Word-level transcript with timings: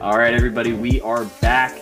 All 0.00 0.16
right, 0.16 0.32
everybody, 0.32 0.72
we 0.72 0.98
are 1.02 1.26
back. 1.42 1.76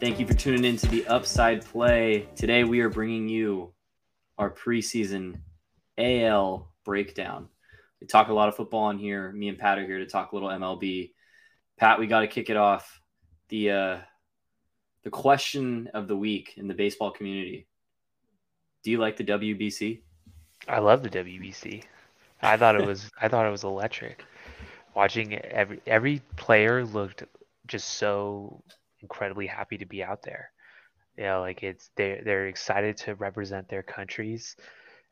Thank 0.00 0.20
you 0.20 0.26
for 0.26 0.34
tuning 0.34 0.66
in 0.66 0.76
to 0.76 0.86
the 0.88 1.06
Upside 1.06 1.64
Play. 1.64 2.28
Today, 2.36 2.62
we 2.64 2.80
are 2.80 2.90
bringing 2.90 3.26
you 3.26 3.72
our 4.36 4.50
preseason 4.50 5.40
AL 5.96 6.70
breakdown. 6.84 7.48
We 8.02 8.06
talk 8.06 8.28
a 8.28 8.34
lot 8.34 8.50
of 8.50 8.56
football 8.56 8.82
on 8.82 8.98
here. 8.98 9.32
Me 9.32 9.48
and 9.48 9.58
Pat 9.58 9.78
are 9.78 9.86
here 9.86 9.98
to 10.00 10.04
talk 10.04 10.32
a 10.32 10.36
little 10.36 10.50
MLB. 10.50 11.14
Pat, 11.78 11.98
we 11.98 12.06
got 12.06 12.20
to 12.20 12.26
kick 12.26 12.50
it 12.50 12.58
off. 12.58 13.00
The 13.48 13.70
uh, 13.70 13.98
the 15.02 15.10
question 15.10 15.88
of 15.94 16.08
the 16.08 16.16
week 16.16 16.52
in 16.58 16.68
the 16.68 16.74
baseball 16.74 17.12
community: 17.12 17.66
Do 18.84 18.90
you 18.90 18.98
like 18.98 19.16
the 19.16 19.24
WBC? 19.24 20.02
I 20.68 20.80
love 20.80 21.02
the 21.02 21.08
WBC. 21.08 21.84
I 22.42 22.58
thought 22.58 22.76
it 22.76 22.86
was 22.86 23.10
I 23.18 23.28
thought 23.28 23.46
it 23.46 23.50
was 23.50 23.64
electric. 23.64 24.22
Watching 24.94 25.34
every 25.38 25.80
every 25.86 26.22
player 26.36 26.84
looked 26.84 27.24
just 27.66 27.88
so 27.88 28.62
incredibly 29.00 29.46
happy 29.46 29.78
to 29.78 29.86
be 29.86 30.02
out 30.02 30.22
there. 30.22 30.50
You 31.16 31.24
know, 31.24 31.40
like 31.40 31.62
it's 31.62 31.90
they 31.96 32.20
they're 32.24 32.46
excited 32.46 32.96
to 32.98 33.14
represent 33.14 33.68
their 33.68 33.82
countries 33.82 34.56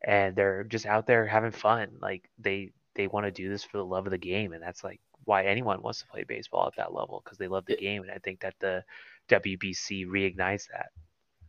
and 0.03 0.34
they're 0.34 0.65
just 0.65 0.87
out 0.87 1.06
there 1.06 1.27
having 1.27 1.51
fun. 1.51 1.89
Like 2.01 2.29
they 2.39 2.73
they 2.95 3.06
want 3.06 3.27
to 3.27 3.30
do 3.30 3.48
this 3.48 3.65
for 3.65 3.79
the 3.79 3.84
love 3.84 4.06
of 4.06 4.11
the 4.11 4.19
game 4.19 4.53
and 4.53 4.62
that's 4.62 4.84
like 4.84 5.01
why 5.25 5.45
anyone 5.45 5.83
wants 5.83 6.01
to 6.01 6.06
play 6.06 6.25
baseball 6.25 6.67
at 6.67 6.77
that 6.77 6.95
level 6.95 7.23
because 7.25 7.39
they 7.39 7.48
love 7.48 7.67
the 7.67 7.77
game 7.77 8.03
and 8.03 8.11
I 8.11 8.19
think 8.19 8.41
that 8.41 8.55
the 8.59 8.83
WBC 9.28 10.06
reignites 10.06 10.69
that. 10.73 10.91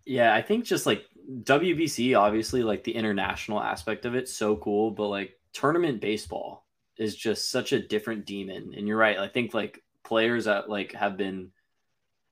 Yeah, 0.05 0.33
I 0.33 0.41
think 0.41 0.65
just 0.65 0.85
like 0.85 1.05
WBC, 1.43 2.17
obviously, 2.17 2.63
like 2.63 2.83
the 2.83 2.95
international 2.95 3.61
aspect 3.61 4.05
of 4.05 4.15
it, 4.15 4.27
so 4.27 4.55
cool. 4.55 4.91
But 4.91 5.07
like 5.07 5.39
tournament 5.53 6.01
baseball 6.01 6.65
is 7.01 7.15
just 7.15 7.49
such 7.49 7.73
a 7.73 7.81
different 7.81 8.25
demon. 8.25 8.73
And 8.77 8.87
you're 8.87 8.97
right. 8.97 9.17
I 9.17 9.27
think 9.27 9.55
like 9.55 9.83
players 10.03 10.45
that 10.45 10.69
like 10.69 10.93
have 10.93 11.17
been 11.17 11.49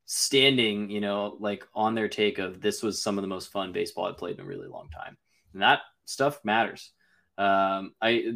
standing, 0.05 0.91
you 0.91 1.01
know, 1.01 1.35
like 1.39 1.65
on 1.73 1.95
their 1.95 2.07
take 2.07 2.37
of 2.37 2.61
this 2.61 2.83
was 2.83 3.01
some 3.01 3.17
of 3.17 3.23
the 3.23 3.27
most 3.27 3.51
fun 3.51 3.71
baseball 3.71 4.05
I've 4.05 4.17
played 4.17 4.35
in 4.35 4.41
a 4.41 4.47
really 4.47 4.67
long 4.67 4.89
time. 4.89 5.17
And 5.53 5.63
that 5.63 5.79
stuff 6.05 6.39
matters. 6.43 6.91
Um, 7.39 7.93
I 7.99 8.35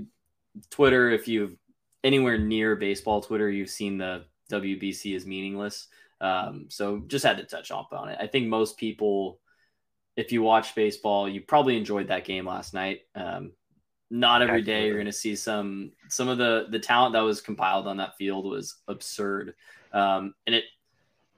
Twitter, 0.72 1.12
if 1.12 1.28
you've 1.28 1.56
anywhere 2.04 2.40
near 2.40 2.76
baseball 2.76 3.22
Twitter, 3.22 3.50
you've 3.50 3.70
seen 3.70 4.00
the 4.00 4.26
WBC 4.52 5.16
is 5.16 5.28
meaningless. 5.28 5.88
Um, 6.20 6.66
so 6.70 7.04
just 7.06 7.26
had 7.26 7.38
to 7.38 7.44
touch 7.44 7.70
up 7.70 7.90
on 7.92 8.10
it. 8.10 8.18
I 8.20 8.26
think 8.26 8.48
most 8.48 8.78
people, 8.78 9.40
if 10.16 10.32
you 10.32 10.42
watch 10.42 10.74
baseball, 10.74 11.30
you 11.30 11.42
probably 11.42 11.78
enjoyed 11.78 12.08
that 12.08 12.26
game 12.26 12.48
last 12.48 12.74
night. 12.74 13.02
Um, 13.14 13.52
not 14.14 14.44
every 14.44 14.62
day 14.62 14.86
you're 14.86 14.94
going 14.94 15.08
to 15.08 15.12
see 15.12 15.36
some 15.36 15.92
some 16.08 16.28
of 16.28 16.38
the 16.38 16.68
the 16.70 16.78
talent 16.78 17.14
that 17.14 17.22
was 17.22 17.42
compiled 17.42 17.88
on 17.88 17.98
that 17.98 18.16
field 18.16 18.46
was 18.46 18.76
absurd. 18.88 19.56
Um, 19.92 20.36
and 20.46 20.54
it, 20.54 20.66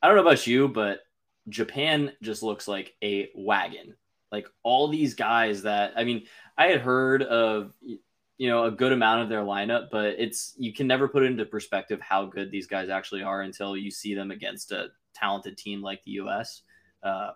I 0.03 0.07
don't 0.07 0.17
know 0.17 0.23
about 0.23 0.45
you, 0.45 0.67
but 0.67 0.99
Japan 1.47 2.11
just 2.21 2.43
looks 2.43 2.67
like 2.67 2.93
a 3.01 3.29
wagon. 3.33 3.95
Like 4.29 4.47
all 4.61 4.89
these 4.89 5.13
guys 5.13 5.61
that 5.61 5.93
I 5.95 6.03
mean, 6.03 6.23
I 6.57 6.67
had 6.67 6.81
heard 6.81 7.23
of 7.23 7.71
you 7.81 8.49
know 8.49 8.65
a 8.65 8.71
good 8.71 8.91
amount 8.91 9.21
of 9.21 9.29
their 9.29 9.43
lineup, 9.43 9.87
but 9.89 10.15
it's 10.17 10.53
you 10.57 10.73
can 10.73 10.85
never 10.85 11.07
put 11.07 11.23
into 11.23 11.45
perspective 11.45 12.01
how 12.01 12.25
good 12.25 12.51
these 12.51 12.67
guys 12.67 12.89
actually 12.89 13.23
are 13.23 13.43
until 13.43 13.77
you 13.77 13.89
see 13.89 14.15
them 14.15 14.31
against 14.31 14.73
a 14.73 14.89
talented 15.13 15.57
team 15.57 15.81
like 15.81 16.03
the 16.03 16.11
U.S. 16.11 16.63
Uh, 17.01 17.31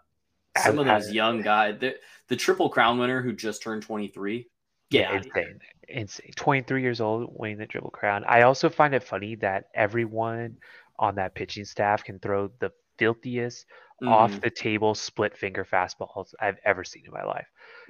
some 0.57 0.79
of 0.79 0.85
those 0.85 1.13
young 1.13 1.41
guys, 1.41 1.77
the, 1.79 1.95
the 2.27 2.35
triple 2.35 2.67
crown 2.67 2.99
winner 2.99 3.21
who 3.21 3.31
just 3.31 3.61
turned 3.61 3.83
23. 3.83 4.45
Yeah, 4.89 5.15
insane. 5.15 5.59
insane. 5.87 6.31
23 6.35 6.81
years 6.81 7.01
old, 7.01 7.29
winning 7.33 7.57
the 7.57 7.67
triple 7.67 7.91
crown. 7.91 8.23
I 8.27 8.41
also 8.43 8.69
find 8.69 8.93
it 8.93 9.03
funny 9.03 9.35
that 9.35 9.65
everyone 9.73 10.57
on 10.97 11.15
that 11.15 11.35
pitching 11.35 11.65
staff 11.65 12.03
can 12.03 12.19
throw 12.19 12.49
the 12.59 12.71
filthiest 12.97 13.65
mm. 14.03 14.09
off 14.09 14.41
the 14.41 14.49
table 14.49 14.95
split 14.95 15.37
finger 15.37 15.65
fastballs 15.65 16.33
I've 16.39 16.57
ever 16.65 16.83
seen 16.83 17.03
in 17.05 17.11
my 17.11 17.23
life 17.23 17.47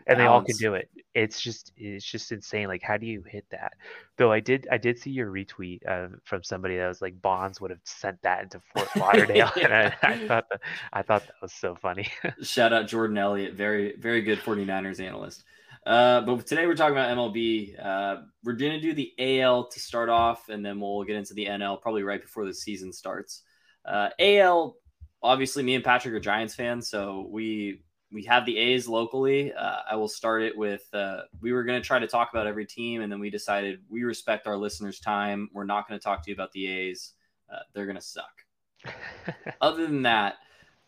and 0.08 0.20
they 0.20 0.26
all 0.26 0.42
can 0.42 0.56
do 0.58 0.74
it. 0.74 0.90
It's 1.14 1.40
just 1.40 1.72
it's 1.78 2.06
just 2.06 2.32
insane. 2.32 2.68
Like, 2.68 2.82
how 2.82 2.98
do 2.98 3.06
you 3.06 3.24
hit 3.24 3.46
that? 3.52 3.74
Though 4.18 4.32
I 4.32 4.40
did 4.40 4.68
I 4.72 4.78
did 4.78 5.00
see 5.00 5.12
your 5.12 5.32
retweet 5.32 5.88
uh, 5.88 6.16
from 6.24 6.44
somebody 6.44 6.78
that 6.78 6.88
was 6.88 7.02
like 7.02 7.22
Bonds 7.22 7.62
would 7.62 7.72
have 7.72 7.80
sent 7.84 8.22
that 8.24 8.44
into 8.44 8.60
Fort 8.74 8.90
Lauderdale, 8.96 9.52
and 9.62 9.74
I, 9.74 9.96
I, 10.02 10.28
thought 10.28 10.46
that 10.50 10.62
I 10.94 11.02
thought 11.02 11.26
that 11.28 11.36
was 11.42 11.54
so 11.54 11.76
funny. 11.76 12.08
Shout 12.42 12.74
out 12.74 12.88
Jordan 12.88 13.18
Elliott, 13.18 13.54
very 13.54 13.96
very 13.98 14.22
good 14.22 14.40
49ers 14.40 15.00
analyst. 15.00 15.44
Uh, 15.86 16.22
but 16.22 16.46
today 16.46 16.68
we're 16.68 16.76
talking 16.76 16.98
about 16.98 17.16
MLB. 17.18 17.84
Uh, 17.84 18.24
we're 18.44 18.54
going 18.54 18.74
to 18.74 18.82
do 18.82 18.94
the 18.94 19.42
AL 19.42 19.68
to 19.70 19.80
start 19.80 20.10
off, 20.10 20.50
and 20.50 20.66
then 20.66 20.80
we'll 20.80 21.04
get 21.04 21.16
into 21.16 21.34
the 21.34 21.46
NL 21.46 21.82
probably 21.82 22.04
right 22.04 22.22
before 22.22 22.46
the 22.46 22.54
season 22.54 22.92
starts. 22.92 23.44
Uh, 23.86 24.10
AL, 24.20 24.76
obviously, 25.24 25.64
me 25.64 25.76
and 25.76 25.84
Patrick 25.84 26.14
are 26.14 26.20
Giants 26.20 26.56
fans, 26.56 26.90
so 26.90 27.28
we 27.30 27.82
we 28.12 28.24
have 28.24 28.46
the 28.46 28.58
A's 28.58 28.88
locally. 28.88 29.54
Uh, 29.54 29.78
I 29.90 29.96
will 29.96 30.08
start 30.08 30.42
it 30.42 30.58
with 30.58 30.84
uh, 30.94 31.22
we 31.42 31.54
were 31.54 31.64
going 31.64 31.80
to 31.82 31.88
try 31.88 32.00
to 32.00 32.08
talk 32.08 32.30
about 32.32 32.48
every 32.48 32.66
team, 32.66 33.02
and 33.02 33.12
then 33.12 33.20
we 33.20 33.30
decided 33.30 33.80
we 33.90 34.04
respect 34.04 34.48
our 34.48 34.58
listeners' 34.58 35.00
time. 35.00 35.50
We're 35.54 35.66
not 35.66 35.88
going 35.88 36.00
to 36.00 36.04
talk 36.04 36.24
to 36.24 36.30
you 36.30 36.34
about 36.34 36.52
the 36.52 36.68
A's. 36.68 37.14
Uh, 37.52 37.60
they're 37.74 37.86
going 37.86 37.96
to 37.96 38.02
suck. 38.02 38.44
Other 39.62 39.86
than 39.86 40.04
that, 40.04 40.36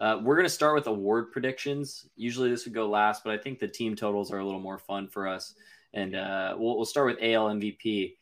uh, 0.02 0.20
we're 0.24 0.36
going 0.36 0.48
to 0.48 0.50
start 0.50 0.74
with 0.74 0.88
award 0.88 1.32
predictions. 1.32 2.08
Usually 2.16 2.50
this 2.50 2.66
would 2.66 2.74
go 2.74 2.90
last, 2.90 3.24
but 3.24 3.34
I 3.34 3.38
think 3.38 3.60
the 3.60 3.68
team 3.68 3.96
totals 3.96 4.32
are 4.32 4.40
a 4.40 4.46
little 4.46 4.60
more 4.60 4.80
fun 4.80 5.08
for 5.08 5.28
us. 5.28 5.54
And 5.94 6.16
uh, 6.16 6.56
we'll, 6.58 6.76
we'll 6.76 6.86
start 6.86 7.06
with 7.06 7.18
AL 7.22 7.50
MVP. 7.50 8.16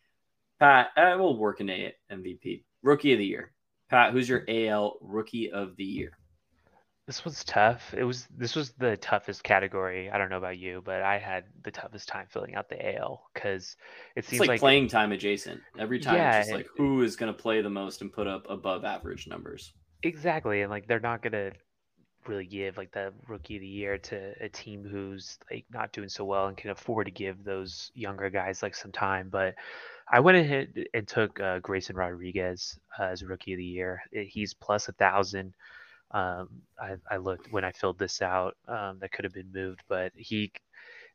Pat, 0.60 0.90
uh, 0.98 1.16
will 1.18 1.38
work 1.38 1.62
in 1.62 1.70
A 1.70 1.94
MVP. 2.12 2.64
Rookie 2.84 3.14
of 3.14 3.20
the 3.20 3.26
year. 3.26 3.54
Pat, 3.90 4.12
who's 4.12 4.28
your 4.28 4.44
AL 4.50 4.98
Rookie 5.00 5.52
of 5.52 5.78
the 5.78 5.86
Year? 5.86 6.12
This 7.08 7.24
was 7.24 7.44
tough. 7.46 7.94
It 7.98 8.04
was 8.04 8.28
this 8.38 8.56
was 8.56 8.72
the 8.74 8.96
toughest 8.98 9.44
category. 9.44 10.12
I 10.12 10.20
don't 10.20 10.30
know 10.30 10.38
about 10.38 10.60
you, 10.60 10.84
but 10.86 11.02
I 11.02 11.18
had 11.18 11.46
the 11.64 11.72
toughest 11.72 12.08
time 12.08 12.28
filling 12.30 12.54
out 12.54 12.70
the 12.70 12.98
AL 12.98 13.32
because 13.34 13.78
it 14.16 14.26
seems 14.26 14.42
like, 14.42 14.50
like, 14.50 14.60
playing 14.60 14.90
time 14.90 15.12
adjacent. 15.12 15.60
Every 15.80 16.00
time 16.00 16.16
yeah, 16.18 16.40
it's 16.40 16.50
just 16.50 16.58
like 16.58 16.68
who 16.78 17.02
is 17.02 17.16
going 17.16 17.34
to 17.34 17.42
play 17.42 17.62
the 17.64 17.70
most 17.70 18.02
and 18.02 18.14
put 18.14 18.28
up 18.28 18.46
above 18.48 18.86
average 18.86 19.28
numbers. 19.28 19.74
Exactly, 20.04 20.62
and 20.62 20.70
like 20.70 20.88
they're 20.88 21.00
not 21.00 21.24
going 21.24 21.32
to 21.34 21.52
really 22.30 22.46
give 22.46 22.78
like 22.78 22.92
the 22.92 23.12
rookie 23.28 23.56
of 23.56 23.62
the 23.62 23.68
year 23.68 23.98
to 23.98 24.34
a 24.40 24.48
team 24.48 24.88
who's 24.90 25.38
like 25.52 25.66
not 25.72 25.92
doing 25.92 26.08
so 26.08 26.24
well 26.24 26.48
and 26.48 26.56
can 26.56 26.70
afford 26.70 27.08
to 27.08 27.12
give 27.12 27.44
those 27.44 27.92
younger 27.96 28.30
guys 28.30 28.64
like 28.64 28.76
some 28.76 28.92
time. 28.92 29.30
But 29.30 29.56
I 30.08 30.20
went 30.20 30.38
ahead 30.38 30.86
and 30.94 31.08
took 31.08 31.40
uh, 31.40 31.60
Grayson 31.60 31.96
Rodriguez 31.96 32.80
uh, 33.00 33.04
as 33.04 33.24
rookie 33.24 33.54
of 33.54 33.58
the 33.58 33.66
year. 33.66 34.02
He's 34.12 34.54
plus 34.54 34.88
a 34.88 34.94
thousand. 34.94 35.54
Um, 36.12 36.50
I, 36.80 36.96
I, 37.10 37.18
looked 37.18 37.52
when 37.52 37.64
I 37.64 37.72
filled 37.72 38.00
this 38.00 38.22
out. 38.22 38.58
Um, 38.68 38.98
that 39.00 39.12
could 39.12 39.26
have 39.26 39.34
been 39.34 39.52
moved, 39.54 39.82
but 39.88 40.12
he. 40.16 40.52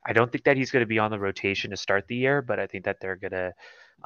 I 0.07 0.13
don't 0.13 0.31
think 0.31 0.45
that 0.45 0.57
he's 0.59 0.71
going 0.71 0.83
to 0.83 0.87
be 0.87 0.99
on 0.99 1.11
the 1.11 1.19
rotation 1.19 1.71
to 1.71 1.79
start 1.79 2.07
the 2.07 2.15
year, 2.15 2.43
but 2.43 2.61
I 2.61 2.67
think 2.67 2.85
that 2.85 3.01
they're 3.01 3.17
going 3.17 3.33
to 3.33 3.55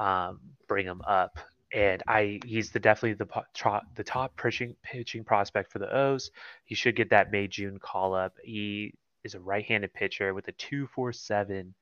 um, 0.02 0.38
bring 0.68 0.86
him 0.86 1.02
up. 1.06 1.38
And 1.74 2.02
I, 2.08 2.40
he's 2.44 2.70
the 2.70 2.80
definitely 2.80 3.14
the 3.14 3.42
top, 3.54 3.84
the 3.94 4.04
top 4.04 4.36
pitching 4.36 4.74
pitching 4.82 5.24
prospect 5.24 5.70
for 5.70 5.78
the 5.78 5.94
O's. 5.94 6.30
He 6.64 6.74
should 6.74 6.96
get 6.96 7.10
that 7.10 7.30
May 7.30 7.46
June 7.46 7.78
call 7.78 8.14
up. 8.14 8.34
He 8.42 8.94
is 9.24 9.34
a 9.34 9.40
right-handed 9.40 9.92
pitcher 9.92 10.32
with 10.32 10.48
a 10.48 10.52
2.47 10.52 11.72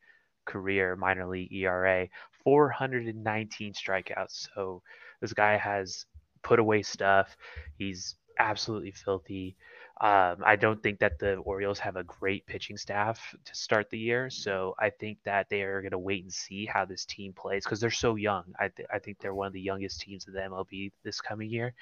career 0.44 0.96
minor 0.96 1.26
league 1.26 1.52
ERA, 1.52 2.08
419 2.44 3.72
strikeouts. 3.72 4.48
So 4.54 4.82
this 5.20 5.32
guy 5.32 5.56
has 5.56 6.06
put 6.42 6.58
away 6.58 6.82
stuff. 6.82 7.36
He's 7.78 8.16
absolutely 8.38 8.92
filthy. 8.92 9.56
Um, 9.98 10.42
I 10.44 10.56
don't 10.56 10.82
think 10.82 10.98
that 10.98 11.18
the 11.18 11.36
Orioles 11.36 11.78
have 11.78 11.96
a 11.96 12.04
great 12.04 12.46
pitching 12.46 12.76
staff 12.76 13.34
to 13.46 13.54
start 13.54 13.88
the 13.88 13.98
year, 13.98 14.28
so 14.28 14.74
I 14.78 14.90
think 14.90 15.18
that 15.24 15.48
they 15.48 15.62
are 15.62 15.80
going 15.80 15.92
to 15.92 15.98
wait 15.98 16.22
and 16.22 16.32
see 16.32 16.66
how 16.66 16.84
this 16.84 17.06
team 17.06 17.32
plays 17.32 17.64
because 17.64 17.80
they're 17.80 17.90
so 17.90 18.14
young. 18.16 18.44
I, 18.60 18.68
th- 18.68 18.88
I 18.92 18.98
think 18.98 19.18
they're 19.18 19.34
one 19.34 19.46
of 19.46 19.54
the 19.54 19.60
youngest 19.60 20.02
teams 20.02 20.26
in 20.26 20.34
the 20.34 20.40
MLB 20.40 20.92
this 21.02 21.22
coming 21.22 21.48
year, 21.48 21.72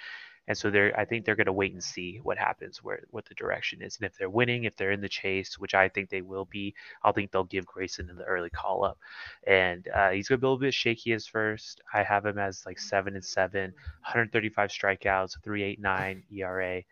and 0.46 0.56
so 0.56 0.70
they're 0.70 0.96
I 0.96 1.04
think 1.04 1.24
they're 1.24 1.34
going 1.34 1.46
to 1.46 1.52
wait 1.52 1.72
and 1.72 1.82
see 1.82 2.20
what 2.22 2.38
happens, 2.38 2.84
where 2.84 3.00
what 3.10 3.24
the 3.24 3.34
direction 3.34 3.82
is, 3.82 3.96
and 3.96 4.06
if 4.06 4.16
they're 4.16 4.30
winning, 4.30 4.62
if 4.62 4.76
they're 4.76 4.92
in 4.92 5.00
the 5.00 5.08
chase, 5.08 5.58
which 5.58 5.74
I 5.74 5.88
think 5.88 6.08
they 6.08 6.22
will 6.22 6.44
be, 6.44 6.72
I 7.02 7.10
think 7.10 7.32
they'll 7.32 7.42
give 7.42 7.66
Grayson 7.66 8.08
in 8.08 8.14
the 8.16 8.24
early 8.24 8.50
call 8.50 8.84
up, 8.84 8.98
and 9.44 9.88
uh, 9.88 10.10
he's 10.10 10.28
going 10.28 10.38
to 10.38 10.40
be 10.40 10.46
a 10.46 10.50
little 10.50 10.60
bit 10.60 10.74
shaky 10.74 11.14
as 11.14 11.26
first. 11.26 11.80
I 11.92 12.04
have 12.04 12.26
him 12.26 12.38
as 12.38 12.64
like 12.64 12.78
seven 12.78 13.16
and 13.16 13.24
seven, 13.24 13.72
135 14.02 14.70
strikeouts, 14.70 15.36
3.89 15.44 16.22
ERA. 16.32 16.82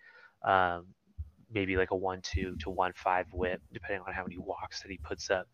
Um, 0.43 0.87
maybe 1.53 1.77
like 1.77 1.91
a 1.91 1.97
one 1.97 2.21
two 2.23 2.57
to 2.61 2.71
one 2.71 2.93
five 2.95 3.27
whip, 3.33 3.61
depending 3.73 4.03
on 4.07 4.13
how 4.13 4.23
many 4.23 4.39
walks 4.39 4.83
that 4.83 4.91
he 4.91 4.99
puts 4.99 5.31
up. 5.31 5.47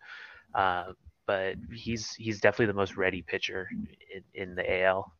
Uh, 0.55 0.93
but 1.27 1.57
he's 1.73 2.15
he's 2.15 2.41
definitely 2.41 2.67
the 2.67 2.73
most 2.73 2.97
ready 2.97 3.23
pitcher 3.23 3.69
in, 4.15 4.23
in 4.35 4.55
the 4.55 4.83
AL. 4.83 5.13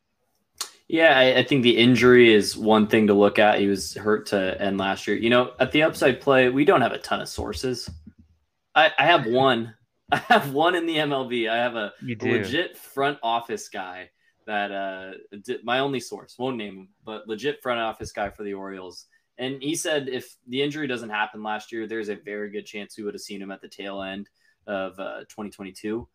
Yeah, 0.87 1.17
I, 1.17 1.37
I, 1.37 1.43
think 1.43 1.61
the 1.61 1.77
injury 1.77 2.33
is 2.33 2.57
one 2.57 2.87
thing 2.87 3.05
to 3.07 3.13
look 3.13 3.37
at. 3.37 3.59
He 3.59 3.67
was 3.67 3.93
hurt 3.93 4.25
to 4.27 4.59
end 4.59 4.79
last 4.79 5.05
year. 5.05 5.15
You 5.15 5.29
know, 5.29 5.51
at 5.59 5.71
the 5.71 5.83
upside 5.83 6.19
play, 6.19 6.49
we 6.49 6.65
don't 6.65 6.81
have 6.81 6.93
a 6.93 6.97
ton 6.97 7.21
of 7.21 7.29
sources. 7.29 7.87
I, 8.73 8.91
I 8.97 9.05
have 9.05 9.25
one. 9.27 9.75
I 10.11 10.17
have 10.17 10.51
one 10.51 10.73
in 10.73 10.87
the 10.87 10.95
MLB. 10.95 11.47
I 11.47 11.57
have 11.57 11.75
a 11.75 11.93
legit 12.01 12.75
front 12.75 13.19
office 13.21 13.69
guy 13.69 14.09
that 14.47 14.71
uh, 14.71 15.11
my 15.63 15.77
only 15.77 15.99
source 15.99 16.35
won't 16.39 16.57
name 16.57 16.75
him, 16.75 16.89
but 17.05 17.27
legit 17.27 17.61
front 17.61 17.79
office 17.79 18.11
guy 18.11 18.31
for 18.31 18.43
the 18.43 18.55
Orioles. 18.55 19.05
And 19.39 19.63
he 19.63 19.73
said 19.73 20.09
if 20.09 20.35
the 20.47 20.61
injury 20.61 20.85
doesn't 20.85 21.09
happen 21.09 21.41
last 21.41 21.71
year, 21.71 21.87
there's 21.87 22.09
a 22.09 22.15
very 22.15 22.51
good 22.51 22.65
chance 22.65 22.97
we 22.97 23.05
would 23.05 23.13
have 23.13 23.21
seen 23.21 23.41
him 23.41 23.51
at 23.51 23.61
the 23.61 23.69
tail 23.69 24.01
end 24.01 24.29
of 24.67 24.99
uh, 24.99 25.21
2022. 25.29 26.07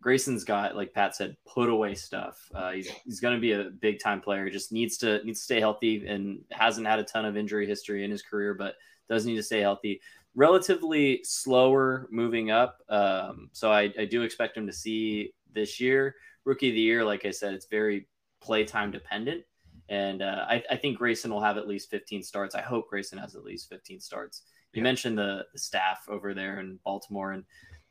Grayson's 0.00 0.42
got, 0.42 0.74
like 0.74 0.92
Pat 0.92 1.14
said, 1.14 1.36
put 1.46 1.68
away 1.68 1.94
stuff. 1.94 2.50
Uh, 2.54 2.72
he's 2.72 2.88
he's 3.04 3.20
going 3.20 3.34
to 3.34 3.40
be 3.40 3.52
a 3.52 3.70
big 3.80 4.00
time 4.00 4.20
player. 4.20 4.50
Just 4.50 4.72
needs 4.72 4.96
to 4.98 5.24
needs 5.24 5.40
to 5.40 5.44
stay 5.44 5.60
healthy 5.60 6.06
and 6.06 6.40
hasn't 6.50 6.86
had 6.86 6.98
a 6.98 7.04
ton 7.04 7.24
of 7.24 7.36
injury 7.36 7.66
history 7.66 8.04
in 8.04 8.10
his 8.10 8.22
career, 8.22 8.54
but 8.54 8.74
does 9.08 9.26
need 9.26 9.36
to 9.36 9.42
stay 9.42 9.60
healthy. 9.60 10.00
Relatively 10.34 11.20
slower 11.22 12.08
moving 12.10 12.50
up, 12.50 12.78
um, 12.88 13.50
so 13.52 13.70
I, 13.70 13.92
I 13.98 14.06
do 14.06 14.22
expect 14.22 14.56
him 14.56 14.66
to 14.66 14.72
see 14.72 15.34
this 15.52 15.78
year. 15.78 16.16
Rookie 16.44 16.70
of 16.70 16.74
the 16.74 16.80
year, 16.80 17.04
like 17.04 17.26
I 17.26 17.30
said, 17.30 17.54
it's 17.54 17.66
very 17.66 18.08
playtime 18.40 18.90
dependent. 18.90 19.44
And 19.92 20.22
uh, 20.22 20.46
I, 20.48 20.64
I, 20.70 20.76
think 20.76 20.96
Grayson 20.96 21.30
will 21.30 21.42
have 21.42 21.58
at 21.58 21.68
least 21.68 21.90
15 21.90 22.22
starts. 22.22 22.54
I 22.54 22.62
hope 22.62 22.88
Grayson 22.88 23.18
has 23.18 23.34
at 23.34 23.44
least 23.44 23.68
15 23.68 24.00
starts. 24.00 24.44
You 24.72 24.80
yeah. 24.80 24.84
mentioned 24.84 25.18
the, 25.18 25.44
the, 25.52 25.58
staff 25.58 26.06
over 26.08 26.32
there 26.32 26.60
in 26.60 26.78
Baltimore, 26.82 27.32
and 27.32 27.44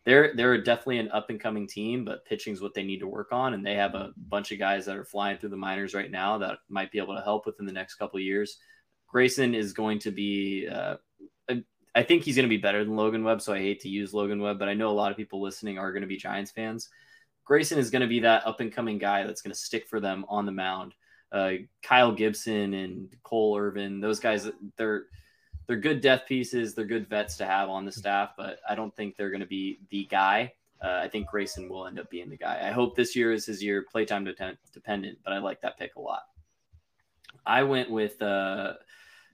they're 0.04 0.36
they're 0.36 0.60
definitely 0.60 0.98
an 0.98 1.12
up 1.12 1.30
and 1.30 1.40
coming 1.40 1.68
team, 1.68 2.04
but 2.04 2.26
pitching 2.26 2.54
is 2.54 2.62
what 2.62 2.74
they 2.74 2.82
need 2.82 3.02
to 3.02 3.08
work 3.08 3.32
on. 3.32 3.54
And 3.54 3.64
they 3.64 3.76
have 3.76 3.94
a 3.94 4.14
bunch 4.18 4.52
of 4.52 4.58
guys 4.58 4.84
that 4.88 4.98
are 4.98 5.06
flying 5.06 5.38
through 5.38 5.50
the 5.50 5.58
minors 5.58 5.94
right 5.94 6.10
now 6.10 6.40
that 6.40 6.58
might 6.70 6.92
be 6.92 6.98
able 6.98 7.16
to 7.16 7.22
help 7.22 7.46
within 7.46 7.68
the 7.68 7.72
next 7.72 7.96
couple 7.96 8.20
years. 8.20 8.58
Grayson 9.08 9.54
is 9.54 9.72
going 9.72 10.00
to 10.00 10.10
be. 10.10 10.68
Uh, 10.68 10.96
I 11.94 12.02
think 12.02 12.24
he's 12.24 12.36
going 12.36 12.48
to 12.48 12.50
be 12.50 12.58
better 12.58 12.84
than 12.84 12.96
Logan 12.96 13.24
Webb, 13.24 13.44
so 13.44 13.54
I 13.54 13.60
hate 13.60 13.82
to 13.82 13.90
use 13.90 14.12
Logan 14.12 14.42
Webb, 14.42 14.58
but 14.58 14.70
I 14.70 14.74
know 14.74 14.90
a 14.90 14.92
lot 14.92 15.12
of 15.12 15.18
people 15.18 15.40
listening 15.40 15.78
are 15.78 15.92
going 15.92 16.02
to 16.02 16.08
be 16.08 16.18
Giants 16.18 16.50
fans. 16.50 16.90
Grayson 17.44 17.78
is 17.78 17.92
going 17.92 18.02
to 18.02 18.08
be 18.08 18.22
that 18.22 18.48
up 18.48 18.60
and 18.60 18.72
coming 18.72 18.98
guy 18.98 19.24
that's 19.24 19.44
going 19.44 19.54
to 19.54 19.60
stick 19.60 19.88
for 19.88 20.00
them 20.00 20.26
on 20.30 20.48
the 20.48 20.52
mound. 20.52 20.96
Uh, 21.32 21.52
Kyle 21.82 22.12
Gibson 22.12 22.74
and 22.74 23.16
Cole 23.24 23.58
Irvin, 23.58 24.02
those 24.02 24.20
guys, 24.20 24.50
they're 24.78 25.06
they're 25.68 25.78
good 25.78 26.02
death 26.02 26.24
pieces. 26.28 26.76
They're 26.76 26.86
good 26.86 27.08
vets 27.08 27.38
to 27.38 27.46
have 27.46 27.70
on 27.70 27.86
the 27.86 27.92
staff, 27.92 28.32
but 28.36 28.60
I 28.68 28.76
don't 28.76 28.94
think 28.96 29.16
they're 29.16 29.30
going 29.30 29.42
to 29.42 29.46
be 29.46 29.80
the 29.90 30.06
guy. 30.06 30.54
Uh, 30.84 31.00
I 31.04 31.08
think 31.08 31.28
Grayson 31.28 31.70
will 31.70 31.88
end 31.88 32.00
up 32.00 32.10
being 32.10 32.30
the 32.30 32.38
guy. 32.38 32.60
I 32.68 32.72
hope 32.72 32.96
this 32.96 33.16
year 33.16 33.32
is 33.32 33.46
his 33.46 33.64
year, 33.64 33.86
playtime 33.90 34.26
dependent, 34.26 35.20
but 35.24 35.32
I 35.32 35.38
like 35.38 35.62
that 35.62 35.78
pick 35.78 35.96
a 35.96 36.02
lot. 36.02 36.24
I 37.46 37.64
went 37.64 37.90
with, 37.90 38.22
uh, 38.22 38.74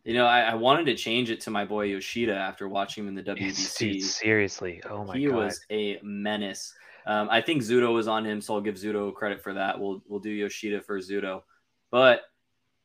you 0.03 0.13
know, 0.13 0.25
I, 0.25 0.41
I, 0.41 0.53
wanted 0.55 0.85
to 0.85 0.95
change 0.95 1.29
it 1.29 1.41
to 1.41 1.51
my 1.51 1.65
boy 1.65 1.85
Yoshida 1.85 2.35
after 2.35 2.67
watching 2.67 3.05
him 3.05 3.09
in 3.09 3.15
the 3.15 3.33
WBC. 3.33 3.77
Dude, 3.79 4.03
seriously, 4.03 4.81
oh 4.89 5.05
my 5.05 5.17
he 5.17 5.25
god, 5.25 5.31
he 5.31 5.35
was 5.35 5.61
a 5.71 5.99
menace. 6.03 6.73
Um, 7.05 7.29
I 7.31 7.41
think 7.41 7.61
Zudo 7.63 7.93
was 7.93 8.07
on 8.07 8.25
him, 8.25 8.41
so 8.41 8.53
I'll 8.53 8.61
give 8.61 8.75
Zudo 8.75 9.13
credit 9.13 9.41
for 9.41 9.53
that. 9.53 9.79
We'll 9.79 10.03
we'll 10.07 10.19
do 10.19 10.29
Yoshida 10.29 10.81
for 10.81 10.99
Zudo, 10.99 11.43
but 11.91 12.21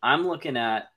I'm 0.03 0.27
looking 0.27 0.57
at 0.57 0.89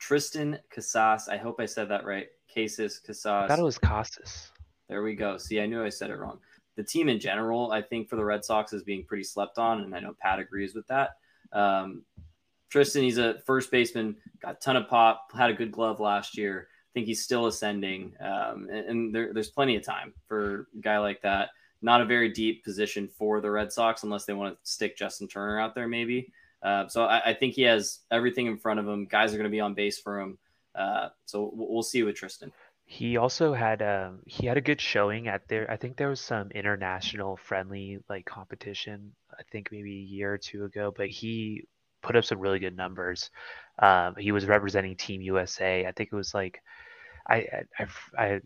Triston 0.00 0.58
Casas. 0.74 1.28
I 1.28 1.36
hope 1.36 1.60
I 1.60 1.66
said 1.66 1.88
that 1.88 2.04
right. 2.04 2.26
Casas 2.52 2.98
Casas. 2.98 3.26
I 3.26 3.48
thought 3.48 3.58
it 3.58 3.64
was 3.64 3.78
Casas. 3.78 4.50
There 4.88 5.02
we 5.02 5.14
go. 5.14 5.36
See, 5.38 5.60
I 5.60 5.66
knew 5.66 5.84
I 5.84 5.88
said 5.88 6.10
it 6.10 6.18
wrong. 6.18 6.38
The 6.76 6.82
team 6.82 7.08
in 7.08 7.20
general, 7.20 7.72
I 7.72 7.82
think 7.82 8.08
for 8.08 8.16
the 8.16 8.24
Red 8.24 8.44
Sox 8.44 8.72
is 8.72 8.82
being 8.82 9.04
pretty 9.04 9.24
slept 9.24 9.58
on, 9.58 9.82
and 9.82 9.94
I 9.94 10.00
know 10.00 10.14
Pat 10.20 10.38
agrees 10.38 10.74
with 10.74 10.86
that. 10.88 11.10
Um, 11.52 12.02
Triston, 12.72 13.02
he's 13.02 13.18
a 13.18 13.38
first 13.40 13.70
baseman, 13.70 14.16
got 14.40 14.56
a 14.56 14.58
ton 14.58 14.76
of 14.76 14.88
pop, 14.88 15.30
had 15.34 15.50
a 15.50 15.54
good 15.54 15.72
glove 15.72 16.00
last 16.00 16.36
year. 16.36 16.68
I 16.70 16.90
think 16.94 17.06
he's 17.06 17.22
still 17.22 17.46
ascending, 17.46 18.14
um, 18.20 18.68
and, 18.70 18.86
and 18.86 19.14
there, 19.14 19.32
there's 19.32 19.50
plenty 19.50 19.76
of 19.76 19.84
time 19.84 20.12
for 20.26 20.68
a 20.76 20.80
guy 20.80 20.98
like 20.98 21.22
that 21.22 21.50
not 21.82 22.00
a 22.00 22.04
very 22.04 22.28
deep 22.28 22.64
position 22.64 23.08
for 23.08 23.40
the 23.40 23.50
Red 23.50 23.72
Sox 23.72 24.02
unless 24.02 24.24
they 24.24 24.32
want 24.32 24.54
to 24.54 24.70
stick 24.70 24.96
Justin 24.96 25.28
Turner 25.28 25.58
out 25.58 25.74
there, 25.74 25.88
maybe. 25.88 26.32
Uh, 26.62 26.88
so 26.88 27.04
I, 27.04 27.30
I, 27.30 27.34
think 27.34 27.54
he 27.54 27.62
has 27.62 28.00
everything 28.10 28.46
in 28.46 28.58
front 28.58 28.80
of 28.80 28.86
him. 28.86 29.06
Guys 29.06 29.32
are 29.32 29.38
going 29.38 29.44
to 29.44 29.50
be 29.50 29.60
on 29.60 29.74
base 29.74 29.98
for 29.98 30.20
him. 30.20 30.38
Uh, 30.74 31.08
so 31.24 31.50
we'll 31.54 31.82
see 31.82 32.02
with 32.02 32.16
Triston. 32.16 32.52
He 32.84 33.16
also 33.16 33.54
had 33.54 33.82
um, 33.82 34.18
he 34.26 34.46
had 34.46 34.56
a 34.56 34.60
good 34.60 34.80
showing 34.80 35.28
at 35.28 35.46
there. 35.48 35.70
I 35.70 35.76
think 35.76 35.96
there 35.96 36.08
was 36.08 36.20
some 36.20 36.50
international 36.50 37.36
friendly 37.36 38.00
like 38.08 38.26
competition. 38.26 39.12
I 39.32 39.42
think 39.52 39.70
maybe 39.70 39.92
a 39.92 40.14
year 40.14 40.34
or 40.34 40.38
two 40.38 40.64
ago, 40.64 40.92
but 40.94 41.08
he 41.08 41.64
put 42.02 42.16
up 42.16 42.24
some 42.24 42.40
really 42.40 42.58
good 42.58 42.76
numbers. 42.76 43.30
Um, 43.78 44.16
he 44.18 44.32
was 44.32 44.46
representing 44.46 44.96
Team 44.96 45.20
USA. 45.22 45.86
I 45.86 45.92
think 45.92 46.10
it 46.12 46.16
was 46.16 46.34
like 46.34 46.60
I 47.28 47.46
I, 47.78 47.86
I 48.18 48.40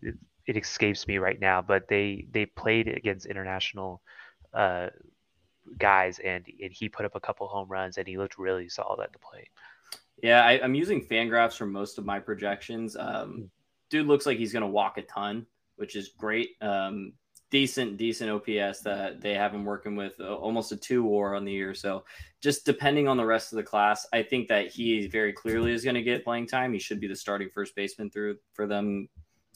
it 0.45 0.57
escapes 0.57 1.07
me 1.07 1.17
right 1.17 1.39
now, 1.39 1.61
but 1.61 1.87
they 1.87 2.27
they 2.31 2.45
played 2.45 2.87
against 2.87 3.25
international 3.25 4.01
uh, 4.53 4.89
guys, 5.77 6.19
and 6.19 6.45
and 6.61 6.71
he 6.71 6.89
put 6.89 7.05
up 7.05 7.15
a 7.15 7.19
couple 7.19 7.47
home 7.47 7.67
runs, 7.67 7.97
and 7.97 8.07
he 8.07 8.17
looked 8.17 8.37
really 8.37 8.69
solid 8.69 9.01
at 9.03 9.13
the 9.13 9.19
plate. 9.19 9.49
Yeah, 10.21 10.43
I, 10.43 10.53
am 10.63 10.75
using 10.75 11.05
Fangraphs 11.05 11.57
for 11.57 11.65
most 11.65 11.97
of 11.97 12.05
my 12.05 12.19
projections. 12.19 12.95
Um, 12.97 13.31
hmm. 13.31 13.41
dude 13.89 14.07
looks 14.07 14.25
like 14.25 14.37
he's 14.37 14.53
going 14.53 14.61
to 14.61 14.67
walk 14.67 14.97
a 14.97 15.01
ton, 15.03 15.45
which 15.75 15.95
is 15.95 16.09
great. 16.17 16.51
Um, 16.61 17.13
decent, 17.51 17.97
decent 17.97 18.31
OPS 18.31 18.81
that 18.81 19.21
they 19.21 19.33
have 19.33 19.53
him 19.53 19.65
working 19.65 19.95
with, 19.95 20.13
uh, 20.19 20.33
almost 20.35 20.71
a 20.71 20.77
two 20.77 21.03
WAR 21.03 21.35
on 21.35 21.45
the 21.45 21.51
year. 21.51 21.73
So, 21.73 22.05
just 22.41 22.65
depending 22.65 23.07
on 23.07 23.17
the 23.17 23.25
rest 23.25 23.51
of 23.51 23.57
the 23.57 23.63
class, 23.63 24.07
I 24.13 24.23
think 24.23 24.47
that 24.47 24.67
he 24.67 25.07
very 25.07 25.33
clearly 25.33 25.71
is 25.71 25.83
going 25.83 25.95
to 25.95 26.03
get 26.03 26.23
playing 26.23 26.47
time. 26.47 26.73
He 26.73 26.79
should 26.79 26.99
be 26.99 27.07
the 27.07 27.15
starting 27.15 27.49
first 27.53 27.75
baseman 27.75 28.09
through 28.09 28.37
for 28.53 28.67
them 28.67 29.09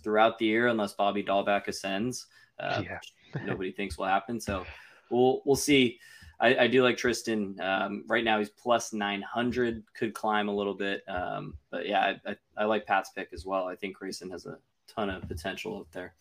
throughout 0.03 0.37
the 0.37 0.45
year 0.45 0.67
unless 0.67 0.93
Bobby 0.93 1.23
Dalbec 1.23 1.67
ascends. 1.67 2.27
Uh, 2.59 2.83
yeah. 2.83 2.99
nobody 3.45 3.71
thinks 3.71 3.97
will 3.97 4.05
happen. 4.05 4.39
So 4.39 4.65
we'll 5.09 5.41
we'll 5.45 5.55
see. 5.55 5.99
I, 6.39 6.55
I 6.57 6.67
do 6.67 6.83
like 6.83 6.95
Triston. 6.95 7.59
Um, 7.59 8.05
right 8.07 8.23
now 8.23 8.39
he's 8.39 8.49
plus 8.49 8.93
900, 8.93 9.83
could 9.93 10.13
climb 10.13 10.47
a 10.47 10.55
little 10.55 10.73
bit. 10.73 11.03
Um, 11.07 11.55
but 11.69 11.85
yeah, 11.85 12.13
I, 12.25 12.31
I, 12.31 12.35
I, 12.57 12.63
like 12.63 12.85
Pat's 12.85 13.09
pick 13.09 13.29
as 13.33 13.45
well. 13.45 13.65
I 13.67 13.75
think 13.75 13.97
Grayson 13.97 14.29
has 14.31 14.45
a 14.45 14.57
ton 14.87 15.09
of 15.09 15.27
potential 15.27 15.81
up 15.81 15.91
there. 15.91 16.13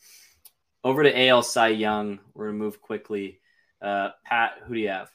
Over 0.82 1.04
to 1.04 1.28
AL 1.28 1.42
Cy 1.42 1.68
Young. 1.68 2.18
We're 2.34 2.48
to 2.48 2.52
move 2.52 2.82
quickly. 2.82 3.38
Uh, 3.80 4.10
Pat, 4.24 4.54
who 4.64 4.74
do 4.74 4.80
you 4.80 4.88
have? 4.88 5.10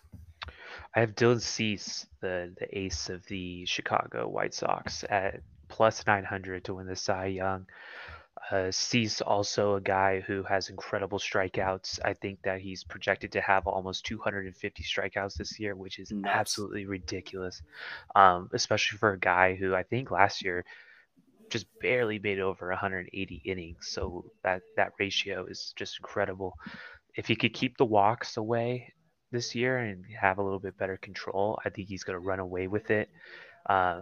I 0.96 1.00
have 1.00 1.16
Dylan 1.16 1.42
Cease, 1.42 2.06
the, 2.22 2.54
the 2.58 2.78
ace 2.78 3.10
of 3.10 3.26
the 3.26 3.66
Chicago 3.66 4.28
White 4.28 4.54
Sox, 4.54 5.04
at 5.10 5.42
plus 5.68 6.06
900 6.06 6.64
to 6.66 6.76
win 6.76 6.86
the 6.86 6.96
Cy 6.96 7.26
Young. 7.26 7.66
Uh, 8.52 8.72
Cease 8.72 9.22
also 9.22 9.76
a 9.76 9.82
guy 9.82 10.20
who 10.20 10.44
has 10.44 10.70
incredible 10.70 11.18
strikeouts. 11.20 12.00
I 12.04 12.14
think 12.14 12.40
that 12.44 12.62
he's 12.62 12.84
projected 12.84 13.32
to 13.34 13.42
have 13.42 13.68
almost 13.68 14.06
250 14.06 14.84
strikeouts 14.84 15.36
this 15.38 15.60
year, 15.60 15.76
which 15.76 15.98
is 16.00 16.12
Nuts. 16.12 16.34
absolutely 16.34 16.86
ridiculous, 16.86 17.62
um, 18.16 18.50
especially 18.54 18.98
for 18.98 19.14
a 19.14 19.20
guy 19.20 19.56
who 19.56 19.74
I 19.74 19.84
think 19.84 20.12
last 20.12 20.44
year 20.44 20.66
just 21.50 21.68
barely 21.82 22.20
made 22.20 22.40
over 22.40 22.70
180 22.70 23.42
innings. 23.46 23.78
So 23.90 24.26
that 24.44 24.64
that 24.78 24.94
ratio 25.00 25.46
is 25.46 25.74
just 25.76 26.00
incredible. 26.00 26.54
If 27.16 27.28
he 27.28 27.36
could 27.36 27.54
keep 27.54 27.78
the 27.78 27.86
walks 27.86 28.38
away 28.38 28.94
this 29.32 29.56
year 29.56 29.78
and 29.78 30.06
have 30.20 30.38
a 30.40 30.44
little 30.44 30.60
bit 30.60 30.78
better 30.78 30.98
control, 30.98 31.60
I 31.66 31.70
think 31.70 31.88
he's 31.90 32.04
going 32.04 32.16
to 32.16 32.20
run 32.20 32.40
away 32.40 32.68
with 32.68 32.90
it. 32.92 33.10
Uh, 33.70 34.02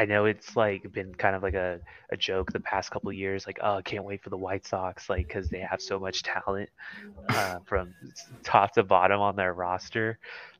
I 0.00 0.06
know 0.06 0.24
it's 0.24 0.56
like 0.56 0.90
been 0.92 1.14
kind 1.14 1.36
of 1.36 1.42
like 1.42 1.52
a, 1.52 1.78
a 2.08 2.16
joke 2.16 2.52
the 2.52 2.60
past 2.60 2.90
couple 2.90 3.12
years, 3.12 3.46
like 3.46 3.58
oh, 3.62 3.74
I 3.74 3.82
can't 3.82 4.02
wait 4.02 4.22
for 4.22 4.30
the 4.30 4.36
White 4.38 4.66
Sox, 4.66 5.10
like 5.10 5.28
because 5.28 5.50
they 5.50 5.58
have 5.58 5.82
so 5.82 5.98
much 5.98 6.22
talent 6.22 6.70
uh, 7.28 7.58
from 7.66 7.92
top 8.42 8.72
to 8.74 8.82
bottom 8.82 9.20
on 9.20 9.36
their 9.36 9.52
roster. 9.52 10.18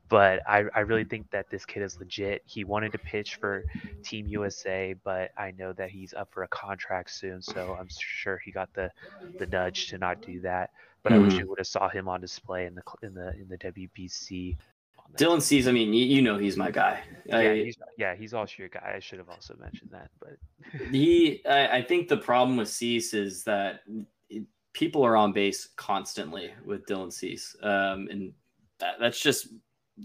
But 0.09 0.41
I, 0.47 0.65
I 0.75 0.81
really 0.81 1.05
think 1.05 1.31
that 1.31 1.49
this 1.49 1.65
kid 1.65 1.81
is 1.81 1.97
legit. 1.97 2.43
He 2.45 2.65
wanted 2.65 2.91
to 2.91 2.99
pitch 2.99 3.37
for 3.37 3.63
Team 4.03 4.27
USA, 4.27 4.93
but 5.03 5.31
I 5.35 5.53
know 5.57 5.73
that 5.73 5.89
he's 5.89 6.13
up 6.13 6.29
for 6.31 6.43
a 6.43 6.47
contract 6.49 7.09
soon, 7.09 7.41
so 7.41 7.75
I'm 7.79 7.87
sure 7.89 8.39
he 8.45 8.51
got 8.51 8.71
the 8.75 8.91
the 9.39 9.47
nudge 9.47 9.87
to 9.87 9.97
not 9.97 10.21
do 10.21 10.39
that. 10.41 10.69
But 11.01 11.13
mm-hmm. 11.13 11.23
I 11.23 11.25
wish 11.25 11.37
we 11.37 11.45
would 11.45 11.57
have 11.57 11.65
saw 11.65 11.89
him 11.89 12.07
on 12.07 12.21
display 12.21 12.67
in 12.67 12.75
the 12.75 12.83
in 13.01 13.15
the 13.15 13.33
in 13.33 13.47
the 13.49 13.57
WBC. 13.57 14.57
Dylan 15.17 15.41
Cease, 15.41 15.67
I 15.67 15.71
mean, 15.71 15.93
you, 15.93 16.05
you, 16.05 16.21
know 16.21 16.37
he's 16.37 16.57
my 16.57 16.71
guy. 16.71 17.01
Yeah, 17.25 17.37
I, 17.37 17.63
he's, 17.63 17.77
yeah, 17.97 18.15
he's 18.15 18.33
also 18.33 18.53
your 18.57 18.69
guy. 18.69 18.93
I 18.95 18.99
should 18.99 19.19
have 19.19 19.29
also 19.29 19.55
mentioned 19.59 19.91
that, 19.91 20.09
but 20.19 20.37
he, 20.91 21.41
I, 21.45 21.77
I, 21.77 21.81
think 21.81 22.07
the 22.07 22.17
problem 22.17 22.57
with 22.57 22.69
Cease 22.69 23.13
is 23.13 23.43
that 23.43 23.81
it, 24.29 24.43
people 24.73 25.03
are 25.03 25.17
on 25.17 25.33
base 25.33 25.69
constantly 25.75 26.53
with 26.65 26.85
Dylan 26.85 27.11
Cease, 27.11 27.55
um, 27.61 28.07
and 28.09 28.33
that, 28.79 28.95
that's 28.99 29.19
just 29.19 29.49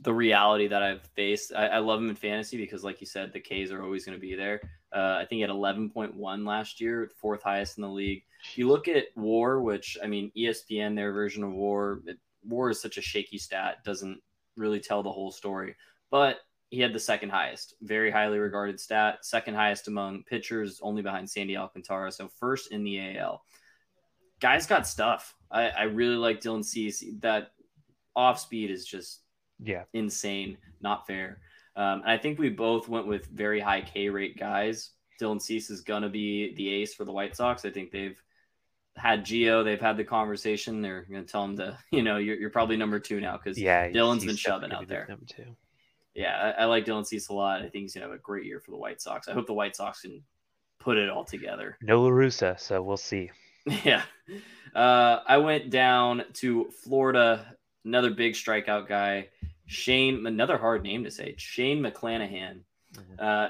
the 0.02 0.12
reality 0.12 0.68
that 0.68 0.82
I've 0.82 1.02
faced. 1.14 1.52
I, 1.54 1.66
I, 1.66 1.78
love 1.78 2.00
him 2.00 2.10
in 2.10 2.16
fantasy 2.16 2.56
because, 2.56 2.84
like 2.84 3.00
you 3.00 3.06
said, 3.06 3.32
the 3.32 3.40
K's 3.40 3.72
are 3.72 3.82
always 3.82 4.04
going 4.04 4.18
to 4.18 4.20
be 4.20 4.34
there. 4.34 4.60
Uh, 4.94 5.16
I 5.18 5.20
think 5.20 5.38
he 5.38 5.40
had 5.40 5.50
11.1 5.50 6.46
last 6.46 6.80
year, 6.80 7.10
fourth 7.20 7.42
highest 7.42 7.78
in 7.78 7.82
the 7.82 7.88
league. 7.88 8.22
You 8.54 8.68
look 8.68 8.88
at 8.88 9.06
WAR, 9.14 9.60
which 9.60 9.96
I 10.02 10.06
mean, 10.06 10.30
ESPN, 10.36 10.94
their 10.94 11.12
version 11.12 11.42
of 11.44 11.52
WAR, 11.52 12.00
it, 12.06 12.18
WAR 12.44 12.70
is 12.70 12.80
such 12.80 12.98
a 12.98 13.02
shaky 13.02 13.38
stat, 13.38 13.84
doesn't 13.84 14.20
really 14.56 14.80
tell 14.80 15.02
the 15.02 15.12
whole 15.12 15.30
story. 15.30 15.74
But 16.10 16.38
he 16.70 16.80
had 16.80 16.92
the 16.92 16.98
second 17.00 17.30
highest, 17.30 17.74
very 17.82 18.10
highly 18.10 18.38
regarded 18.38 18.80
stat, 18.80 19.24
second 19.24 19.54
highest 19.54 19.88
among 19.88 20.24
pitchers, 20.24 20.80
only 20.82 21.02
behind 21.02 21.28
Sandy 21.30 21.56
Alcantara. 21.56 22.10
So 22.10 22.28
first 22.28 22.72
in 22.72 22.82
the 22.82 23.18
AL. 23.18 23.44
Guys 24.40 24.66
got 24.66 24.86
stuff. 24.86 25.34
I, 25.50 25.68
I 25.68 25.82
really 25.84 26.16
like 26.16 26.40
Dylan 26.40 26.64
Cease. 26.64 27.04
That 27.20 27.52
off 28.14 28.38
speed 28.40 28.70
is 28.70 28.84
just 28.84 29.20
Yeah. 29.62 29.84
insane, 29.92 30.58
not 30.80 31.06
fair. 31.06 31.40
Um, 31.76 32.00
and 32.02 32.10
I 32.10 32.18
think 32.18 32.38
we 32.38 32.48
both 32.50 32.88
went 32.88 33.06
with 33.06 33.26
very 33.26 33.60
high 33.60 33.80
K 33.82 34.08
rate 34.08 34.36
guys. 34.38 34.90
Dylan 35.20 35.40
Cease 35.40 35.70
is 35.70 35.80
gonna 35.82 36.08
be 36.08 36.54
the 36.54 36.68
ace 36.68 36.94
for 36.94 37.04
the 37.04 37.12
White 37.12 37.36
Sox. 37.36 37.64
I 37.64 37.70
think 37.70 37.90
they've 37.90 38.20
had 38.96 39.24
Gio. 39.24 39.64
They've 39.64 39.80
had 39.80 39.96
the 39.96 40.04
conversation. 40.04 40.80
They're 40.82 41.02
gonna 41.10 41.24
tell 41.24 41.44
him 41.44 41.56
to, 41.58 41.78
you 41.90 42.02
know, 42.02 42.16
you're, 42.16 42.36
you're 42.36 42.50
probably 42.50 42.76
number 42.76 42.98
two 42.98 43.20
now 43.20 43.36
because 43.36 43.58
Yeah. 43.58 43.88
Dylan's 43.90 44.24
been 44.24 44.36
shoving 44.36 44.72
out 44.72 44.88
there. 44.88 45.06
Number 45.08 45.24
two. 45.26 45.56
Yeah, 46.14 46.54
I, 46.58 46.62
I 46.62 46.64
like 46.64 46.86
Dylan 46.86 47.04
Cease 47.06 47.28
a 47.28 47.34
lot. 47.34 47.58
I 47.60 47.68
think 47.68 47.82
he's 47.82 47.94
gonna 47.94 48.06
have 48.06 48.14
a 48.14 48.18
great 48.18 48.46
year 48.46 48.60
for 48.60 48.70
the 48.70 48.78
White 48.78 49.02
Sox. 49.02 49.28
I 49.28 49.32
hope 49.32 49.46
the 49.46 49.52
White 49.54 49.76
Sox 49.76 50.00
can 50.00 50.22
put 50.78 50.96
it 50.96 51.08
all 51.10 51.24
together. 51.24 51.76
No 51.82 52.02
La 52.02 52.10
Russa, 52.10 52.58
so 52.58 52.82
we'll 52.82 52.96
see. 52.96 53.30
Yeah. 53.84 54.02
Uh, 54.74 55.20
I 55.26 55.38
went 55.38 55.70
down 55.70 56.22
to 56.34 56.70
Florida, 56.84 57.56
another 57.84 58.10
big 58.10 58.34
strikeout 58.34 58.86
guy, 58.86 59.28
Shane, 59.66 60.24
another 60.24 60.56
hard 60.56 60.84
name 60.84 61.02
to 61.02 61.10
say, 61.10 61.34
Shane 61.36 61.82
McClanahan. 61.82 62.60
Mhm. 62.94 63.18
Uh, 63.18 63.48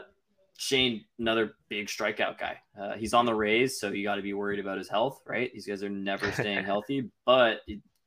Shane, 0.58 1.04
another 1.18 1.54
big 1.68 1.86
strikeout 1.86 2.38
guy. 2.38 2.58
Uh, 2.78 2.94
he's 2.94 3.14
on 3.14 3.26
the 3.26 3.34
Rays, 3.34 3.78
so 3.78 3.90
you 3.90 4.04
got 4.04 4.16
to 4.16 4.22
be 4.22 4.34
worried 4.34 4.60
about 4.60 4.78
his 4.78 4.88
health, 4.88 5.20
right? 5.26 5.52
These 5.52 5.66
guys 5.66 5.82
are 5.82 5.90
never 5.90 6.30
staying 6.32 6.64
healthy, 6.64 7.10
but 7.24 7.60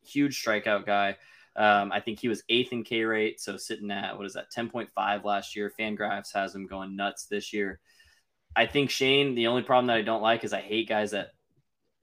huge 0.04 0.44
strikeout 0.44 0.86
guy. 0.86 1.18
Um, 1.56 1.92
I 1.92 2.00
think 2.00 2.20
he 2.20 2.28
was 2.28 2.44
eighth 2.50 2.72
in 2.72 2.84
K 2.84 3.04
rate, 3.04 3.40
so 3.40 3.58
sitting 3.58 3.92
at 3.92 4.18
what 4.18 4.26
is 4.26 4.34
that, 4.34 4.52
10.5 4.56 5.24
last 5.24 5.56
year. 5.56 5.72
Fangraphs 5.80 6.34
has 6.34 6.56
him 6.56 6.68
going 6.68 6.96
nuts 6.96 7.26
this 7.26 7.54
year. 7.54 7.80
I 8.56 8.66
think 8.66 8.90
Shane, 8.90 9.36
the 9.36 9.48
only 9.48 9.62
problem 9.62 9.88
that 9.88 9.98
I 9.98 10.02
don't 10.02 10.22
like 10.22 10.44
is 10.44 10.54
I 10.54 10.62
hate 10.62 10.90
guys 10.90 11.12
that 11.12 11.30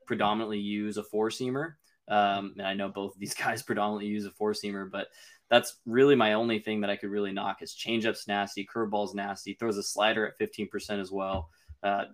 predominantly 0.07 0.59
use 0.59 0.97
a 0.97 1.03
four 1.03 1.31
seamer. 1.31 1.75
Um, 2.09 2.55
and 2.57 2.67
I 2.67 2.75
know 2.75 2.88
both 2.88 3.15
of 3.15 3.21
these 3.21 3.35
guys 3.43 3.62
predominantly 3.62 4.07
use 4.07 4.26
a 4.26 4.31
four 4.31 4.53
seamer, 4.53 4.91
but 4.91 5.09
that's 5.49 5.76
really 5.87 6.15
my 6.17 6.33
only 6.33 6.59
thing 6.59 6.81
that 6.81 6.91
I 6.91 6.97
could 6.97 7.11
really 7.11 7.33
knock 7.33 7.62
is 7.62 7.75
changeup's 7.75 8.26
nasty, 8.26 8.67
curveball's 8.67 9.15
nasty, 9.15 9.55
throws 9.55 9.76
a 9.76 9.83
slider 9.83 10.26
at 10.26 10.38
15% 10.38 11.00
as 11.00 11.12
well. 11.12 11.50
Uh, 11.83 12.07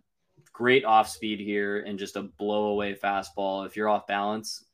great 0.53 0.85
off 0.85 1.09
speed 1.09 1.41
here 1.41 1.81
and 1.81 1.99
just 1.99 2.17
a 2.17 2.23
blow 2.23 2.67
away 2.67 2.95
fastball. 2.95 3.65
If 3.67 3.77
you're 3.77 3.89
off 3.89 4.07
balance, 4.07 4.67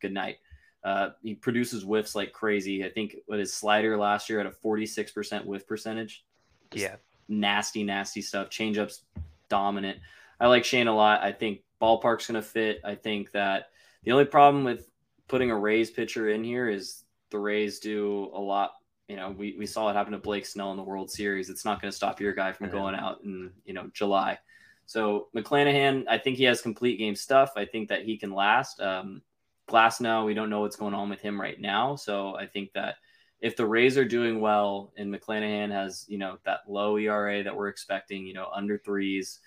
good 0.00 0.12
night. 0.12 0.36
Uh, 0.84 1.10
he 1.22 1.34
produces 1.34 1.82
whiffs 1.82 2.14
like 2.14 2.32
crazy. 2.32 2.84
I 2.84 2.90
think 2.90 3.16
what 3.26 3.40
his 3.40 3.52
slider 3.52 3.96
last 3.96 4.30
year 4.30 4.38
at 4.38 4.46
a 4.46 4.50
46% 4.50 5.44
whiff 5.44 5.66
percentage. 5.66 6.24
Just 6.70 6.84
Yeah. 6.84 6.96
nasty, 7.28 7.82
nasty 7.82 8.22
stuff. 8.22 8.48
Changeups 8.48 9.00
dominant. 9.48 9.98
I 10.38 10.46
like 10.46 10.64
Shane 10.64 10.86
a 10.86 10.94
lot. 10.94 11.22
I 11.22 11.32
think 11.32 11.62
ballpark's 11.82 12.28
going 12.28 12.40
to 12.40 12.42
fit. 12.42 12.80
I 12.84 12.94
think 12.94 13.32
that 13.32 13.70
the 14.04 14.12
only 14.12 14.24
problem 14.24 14.62
with 14.62 14.88
putting 15.26 15.50
a 15.50 15.56
Rays 15.58 15.90
pitcher 15.90 16.28
in 16.28 16.44
here 16.44 16.68
is 16.68 17.02
the 17.30 17.38
Rays 17.38 17.78
do 17.78 18.30
a 18.34 18.40
lot. 18.40 18.72
You 19.08 19.16
know, 19.16 19.30
we, 19.30 19.56
we 19.58 19.66
saw 19.66 19.88
it 19.88 19.94
happen 19.94 20.12
to 20.12 20.18
Blake 20.18 20.44
Snell 20.44 20.70
in 20.70 20.76
the 20.76 20.82
World 20.82 21.10
Series. 21.10 21.48
It's 21.48 21.64
not 21.64 21.80
going 21.80 21.90
to 21.90 21.96
stop 21.96 22.20
your 22.20 22.34
guy 22.34 22.52
from 22.52 22.68
going 22.70 22.94
out 22.94 23.22
in, 23.24 23.52
you 23.64 23.72
know, 23.72 23.90
July. 23.94 24.38
So 24.84 25.28
McClanahan, 25.36 26.04
I 26.08 26.18
think 26.18 26.36
he 26.36 26.44
has 26.44 26.60
complete 26.60 26.98
game 26.98 27.14
stuff. 27.14 27.52
I 27.56 27.64
think 27.64 27.88
that 27.88 28.04
he 28.04 28.18
can 28.18 28.32
last. 28.32 28.80
Um, 28.80 29.22
Glasnow, 29.68 30.24
we 30.24 30.34
don't 30.34 30.50
know 30.50 30.60
what's 30.60 30.76
going 30.76 30.94
on 30.94 31.10
with 31.10 31.20
him 31.20 31.40
right 31.40 31.60
now. 31.60 31.94
So 31.94 32.36
I 32.36 32.46
think 32.46 32.72
that 32.72 32.96
if 33.40 33.54
the 33.54 33.66
Rays 33.66 33.96
are 33.96 34.04
doing 34.04 34.40
well 34.40 34.92
and 34.96 35.14
McClanahan 35.14 35.70
has, 35.70 36.04
you 36.08 36.18
know, 36.18 36.38
that 36.44 36.60
low 36.66 36.96
ERA 36.96 37.44
that 37.44 37.54
we're 37.54 37.68
expecting, 37.68 38.26
you 38.26 38.34
know, 38.34 38.48
under 38.52 38.78
threes, 38.78 39.40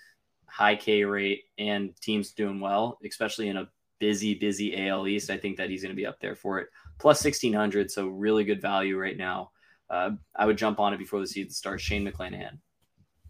high 0.46 0.76
K 0.76 1.04
rate, 1.04 1.44
and 1.58 1.94
teams 2.00 2.32
doing 2.32 2.60
well, 2.60 2.98
especially 3.04 3.48
in 3.48 3.56
a 3.56 3.68
busy, 3.98 4.34
busy 4.34 4.88
AL 4.88 5.06
East, 5.08 5.30
I 5.30 5.36
think 5.36 5.56
that 5.56 5.70
he's 5.70 5.82
going 5.82 5.94
to 5.94 6.00
be 6.00 6.06
up 6.06 6.20
there 6.20 6.36
for 6.36 6.60
it. 6.60 6.68
Plus 6.98 7.24
1600, 7.24 7.90
so 7.90 8.06
really 8.08 8.44
good 8.44 8.62
value 8.62 8.98
right 8.98 9.16
now. 9.16 9.50
Uh, 9.90 10.10
I 10.36 10.46
would 10.46 10.56
jump 10.56 10.80
on 10.80 10.94
it 10.94 10.98
before 10.98 11.20
the 11.20 11.26
season 11.26 11.50
starts. 11.50 11.82
Shane 11.82 12.06
McClanahan. 12.06 12.58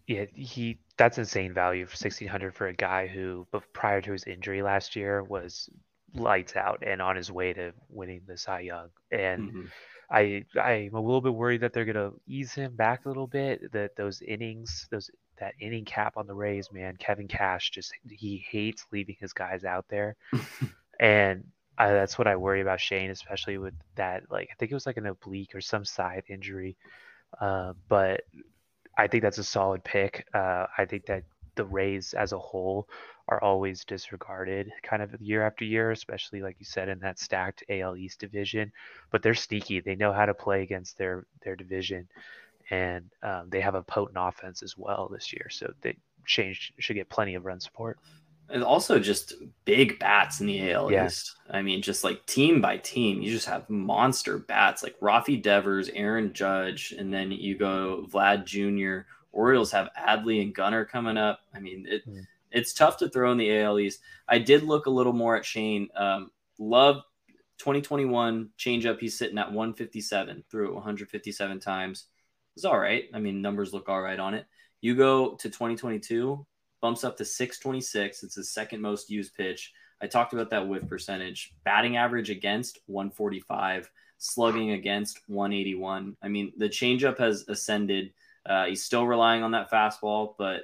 Yeah, 0.07 0.25
he 0.33 0.79
that's 0.97 1.17
insane 1.17 1.53
value 1.53 1.85
for 1.85 1.95
sixteen 1.95 2.27
hundred 2.27 2.55
for 2.55 2.67
a 2.67 2.73
guy 2.73 3.07
who, 3.07 3.47
prior 3.73 4.01
to 4.01 4.11
his 4.11 4.25
injury 4.25 4.61
last 4.61 4.95
year, 4.95 5.23
was 5.23 5.69
lights 6.13 6.55
out 6.55 6.83
and 6.85 7.01
on 7.01 7.15
his 7.15 7.31
way 7.31 7.53
to 7.53 7.73
winning 7.89 8.21
the 8.27 8.37
Cy 8.37 8.59
Young. 8.61 8.89
And 9.11 9.51
Mhm. 9.51 9.71
I 10.11 10.45
I'm 10.61 10.93
a 10.93 11.01
little 11.01 11.21
bit 11.21 11.33
worried 11.33 11.61
that 11.61 11.73
they're 11.73 11.85
gonna 11.85 12.11
ease 12.27 12.53
him 12.53 12.75
back 12.75 13.05
a 13.05 13.07
little 13.07 13.27
bit. 13.27 13.71
That 13.71 13.95
those 13.95 14.21
innings, 14.21 14.87
those 14.91 15.09
that 15.39 15.55
inning 15.59 15.85
cap 15.85 16.17
on 16.17 16.27
the 16.27 16.35
Rays, 16.35 16.71
man, 16.71 16.97
Kevin 16.97 17.27
Cash 17.27 17.71
just 17.71 17.93
he 18.09 18.37
hates 18.49 18.85
leaving 18.91 19.15
his 19.19 19.33
guys 19.33 19.63
out 19.63 19.85
there, 19.89 20.15
and 20.99 21.45
That's 21.77 22.17
what 22.17 22.27
I 22.27 22.35
worry 22.35 22.61
about 22.61 22.79
Shane, 22.79 23.09
especially 23.09 23.57
with 23.57 23.73
that. 23.95 24.23
Like 24.29 24.49
I 24.51 24.55
think 24.55 24.71
it 24.71 24.75
was 24.75 24.85
like 24.85 24.97
an 24.97 25.07
oblique 25.07 25.55
or 25.55 25.61
some 25.61 25.85
side 25.85 26.23
injury, 26.29 26.77
uh, 27.41 27.73
but 27.89 28.21
I 28.97 29.07
think 29.07 29.23
that's 29.23 29.39
a 29.39 29.43
solid 29.43 29.83
pick. 29.83 30.27
Uh, 30.33 30.67
I 30.77 30.85
think 30.85 31.05
that 31.07 31.23
the 31.55 31.65
Rays 31.65 32.13
as 32.13 32.31
a 32.31 32.39
whole 32.39 32.87
are 33.27 33.41
always 33.41 33.85
disregarded 33.85 34.71
kind 34.83 35.01
of 35.01 35.19
year 35.21 35.45
after 35.45 35.65
year, 35.65 35.91
especially 35.91 36.41
like 36.41 36.57
you 36.59 36.65
said 36.65 36.89
in 36.89 36.99
that 36.99 37.19
stacked 37.19 37.63
AL 37.69 37.95
East 37.97 38.19
division. 38.19 38.71
But 39.11 39.23
they're 39.23 39.33
sneaky. 39.33 39.79
They 39.79 39.95
know 39.95 40.13
how 40.13 40.25
to 40.25 40.33
play 40.33 40.61
against 40.63 40.97
their 40.97 41.25
their 41.43 41.55
division, 41.55 42.07
and 42.69 43.09
um, 43.23 43.49
they 43.49 43.61
have 43.61 43.75
a 43.75 43.83
potent 43.83 44.17
offense 44.19 44.63
as 44.63 44.77
well 44.77 45.09
this 45.11 45.33
year. 45.33 45.47
So 45.49 45.73
they 45.81 45.97
Shane 46.25 46.55
should 46.79 46.95
get 46.95 47.09
plenty 47.09 47.35
of 47.35 47.45
run 47.45 47.59
support. 47.59 47.99
And 48.53 48.63
also 48.63 48.99
just 48.99 49.33
big 49.65 49.97
bats 49.99 50.39
in 50.39 50.47
the 50.47 50.71
AL 50.71 50.91
Yeah. 50.91 51.07
East. 51.07 51.35
I 51.49 51.61
mean, 51.63 51.81
just 51.81 52.03
like 52.03 52.25
team 52.27 52.61
by 52.61 52.77
team, 52.77 53.21
you 53.21 53.31
just 53.31 53.47
have 53.47 53.67
monster 53.69 54.37
bats 54.37 54.83
like 54.83 54.97
Rafi 54.99 55.41
Devers, 55.41 55.89
Aaron 55.89 56.31
Judge, 56.33 56.93
and 56.97 57.11
then 57.13 57.31
you 57.31 57.57
go 57.57 58.07
Vlad 58.11 58.45
Jr. 58.45 59.07
Orioles 59.31 59.71
have 59.71 59.89
Adley 59.99 60.41
and 60.43 60.53
Gunnar 60.53 60.85
coming 60.85 61.17
up. 61.17 61.39
I 61.53 61.59
mean, 61.59 61.87
it, 61.89 62.07
Mm. 62.07 62.27
it's 62.51 62.73
tough 62.73 62.97
to 62.97 63.09
throw 63.09 63.31
in 63.31 63.39
the 63.39 63.51
AL 63.59 63.79
East. 63.79 64.01
I 64.27 64.37
did 64.37 64.61
look 64.63 64.85
a 64.85 64.91
little 64.91 65.13
more 65.13 65.35
at 65.35 65.43
Shane. 65.45 65.89
Um, 65.95 66.29
love 66.59 67.01
2021 67.57 68.49
changeup. 68.59 68.99
He's 68.99 69.17
sitting 69.17 69.37
at 69.39 69.51
157 69.51 70.43
through 70.51 70.69
it 70.69 70.73
157 70.75 71.59
times. 71.59 72.05
It's 72.55 72.65
all 72.65 72.77
right. 72.77 73.05
I 73.13 73.19
mean, 73.19 73.41
numbers 73.41 73.73
look 73.73 73.89
all 73.89 74.01
right 74.01 74.19
on 74.19 74.35
it. 74.35 74.45
You 74.81 74.95
go 74.95 75.33
to 75.35 75.49
2022, 75.49 76.45
bumps 76.83 77.05
up 77.05 77.15
to 77.15 77.23
626. 77.23 78.23
It's 78.23 78.35
his 78.35 78.51
second 78.51 78.81
most 78.81 79.09
used 79.09 79.33
pitch. 79.35 79.71
I 80.01 80.05
talked 80.07 80.33
about 80.33 80.49
that 80.49 80.67
whiff 80.67 80.85
percentage. 80.89 81.53
Batting 81.63 81.95
average 81.95 82.29
against 82.29 82.79
145, 82.87 83.89
slugging 84.17 84.71
against 84.71 85.21
181. 85.27 86.17
I 86.21 86.27
mean, 86.27 86.51
the 86.57 86.67
changeup 86.67 87.17
has 87.19 87.45
ascended. 87.47 88.11
Uh, 88.45 88.65
he's 88.65 88.83
still 88.83 89.07
relying 89.07 89.43
on 89.43 89.51
that 89.51 89.71
fastball, 89.71 90.35
but 90.37 90.63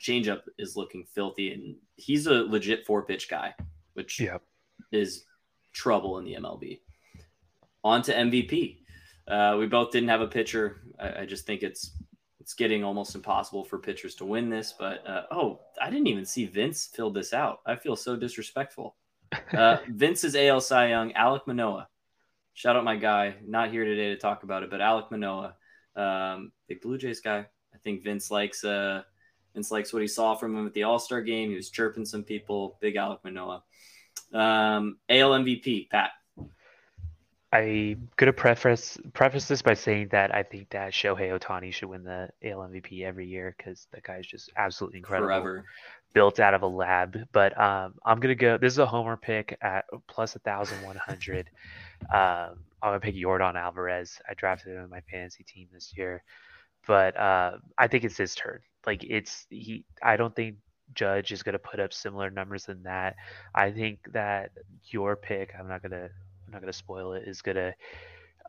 changeup 0.00 0.42
is 0.56 0.76
looking 0.76 1.02
filthy, 1.12 1.52
and 1.52 1.74
he's 1.96 2.28
a 2.28 2.34
legit 2.34 2.86
four 2.86 3.02
pitch 3.02 3.28
guy, 3.28 3.52
which 3.94 4.20
Yeah. 4.20 4.38
is 4.92 5.24
trouble 5.72 6.18
in 6.18 6.24
the 6.24 6.34
MLB. 6.36 6.78
On 7.82 8.02
to 8.02 8.12
MVP. 8.14 8.82
Uh, 9.26 9.56
we 9.58 9.66
both 9.66 9.90
didn't 9.90 10.10
have 10.10 10.20
a 10.20 10.28
pitcher. 10.28 10.82
I, 11.00 11.22
I 11.22 11.26
just 11.26 11.44
think 11.44 11.64
it's 11.64 11.90
it's 12.46 12.54
getting 12.54 12.84
almost 12.84 13.16
impossible 13.16 13.64
for 13.64 13.76
pitchers 13.76 14.14
to 14.14 14.24
win 14.24 14.48
this. 14.48 14.72
But 14.78 15.04
uh, 15.04 15.22
oh, 15.32 15.58
I 15.82 15.90
didn't 15.90 16.06
even 16.06 16.24
see 16.24 16.46
Vince 16.46 16.88
fill 16.94 17.10
this 17.10 17.34
out. 17.34 17.58
I 17.66 17.74
feel 17.74 17.96
so 17.96 18.14
disrespectful. 18.14 18.94
Uh, 19.52 19.78
Vince's 19.88 20.36
AL 20.36 20.60
Cy 20.60 20.90
Young, 20.90 21.12
Alek 21.14 21.44
Manoah. 21.48 21.88
Shout 22.54 22.76
out 22.76 22.84
my 22.84 22.94
guy. 22.94 23.34
Not 23.44 23.72
here 23.72 23.84
today 23.84 24.10
to 24.10 24.16
talk 24.16 24.44
about 24.44 24.62
it, 24.62 24.70
but 24.70 24.78
Alek 24.78 25.10
Manoah, 25.10 25.56
um, 25.96 26.52
big 26.68 26.80
Blue 26.82 26.96
Jays 26.96 27.18
guy. 27.18 27.38
I 27.74 27.78
think 27.82 28.04
Vince 28.04 28.30
likes 28.30 28.62
uh, 28.62 29.02
Vince 29.52 29.72
likes 29.72 29.92
what 29.92 30.02
he 30.02 30.08
saw 30.08 30.36
from 30.36 30.56
him 30.56 30.68
at 30.68 30.72
the 30.72 30.84
All 30.84 31.00
Star 31.00 31.22
game. 31.22 31.50
He 31.50 31.56
was 31.56 31.70
chirping 31.70 32.04
some 32.04 32.22
people. 32.22 32.78
Big 32.80 32.94
Alek 32.94 33.24
Manoah. 33.24 33.64
Um, 34.32 34.98
AL 35.08 35.32
MVP, 35.32 35.90
Pat. 35.90 36.10
I'm 37.56 38.08
gonna 38.16 38.32
preface 38.32 38.98
preface 39.14 39.46
this 39.46 39.62
by 39.62 39.74
saying 39.74 40.08
that 40.10 40.34
I 40.34 40.42
think 40.42 40.70
that 40.70 40.92
Shohei 40.92 41.38
Ohtani 41.38 41.72
should 41.72 41.88
win 41.88 42.04
the 42.04 42.28
AL 42.44 42.58
MVP 42.58 43.02
every 43.02 43.26
year 43.26 43.54
because 43.56 43.86
that 43.92 44.02
guy's 44.02 44.26
just 44.26 44.50
absolutely 44.56 44.98
incredible. 44.98 45.28
Forever. 45.28 45.64
built 46.12 46.40
out 46.40 46.54
of 46.54 46.62
a 46.62 46.66
lab. 46.66 47.18
But 47.32 47.58
um, 47.60 47.94
I'm 48.04 48.20
gonna 48.20 48.34
go. 48.34 48.58
This 48.58 48.72
is 48.72 48.78
a 48.78 48.86
homer 48.86 49.16
pick 49.16 49.56
at 49.62 49.84
plus 50.08 50.36
a 50.36 50.38
thousand 50.40 50.82
one 50.82 50.96
hundred. 50.96 51.48
um, 52.12 52.58
I'm 52.82 52.90
gonna 52.90 53.00
pick 53.00 53.16
Jordan 53.16 53.56
Alvarez. 53.56 54.20
I 54.28 54.34
drafted 54.34 54.74
him 54.74 54.84
in 54.84 54.90
my 54.90 55.00
fantasy 55.10 55.44
team 55.44 55.68
this 55.72 55.92
year, 55.96 56.22
but 56.86 57.16
uh, 57.16 57.52
I 57.78 57.88
think 57.88 58.04
it's 58.04 58.18
his 58.18 58.34
turn. 58.34 58.60
Like 58.86 59.02
it's 59.04 59.46
he. 59.50 59.84
I 60.02 60.16
don't 60.16 60.34
think 60.36 60.56
Judge 60.94 61.32
is 61.32 61.42
gonna 61.42 61.58
put 61.58 61.80
up 61.80 61.92
similar 61.92 62.30
numbers 62.30 62.64
than 62.64 62.82
that. 62.82 63.16
I 63.54 63.70
think 63.70 64.00
that 64.12 64.50
your 64.90 65.16
pick. 65.16 65.52
I'm 65.58 65.68
not 65.68 65.82
gonna. 65.82 66.10
I'm 66.46 66.52
not 66.52 66.60
gonna 66.60 66.72
spoil 66.72 67.12
it. 67.14 67.24
Is 67.26 67.42
gonna 67.42 67.74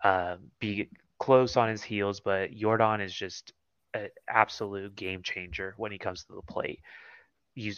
um, 0.04 0.52
be 0.60 0.90
close 1.20 1.58
on 1.58 1.70
his 1.70 1.84
heels, 1.84 2.20
but 2.20 2.54
Jordan 2.54 3.02
is 3.02 3.14
just 3.14 3.54
an 3.94 4.10
absolute 4.30 4.96
game 4.96 5.24
changer 5.24 5.74
when 5.78 5.92
he 5.92 5.98
comes 5.98 6.24
to 6.26 6.34
the 6.34 6.42
plate 6.54 6.80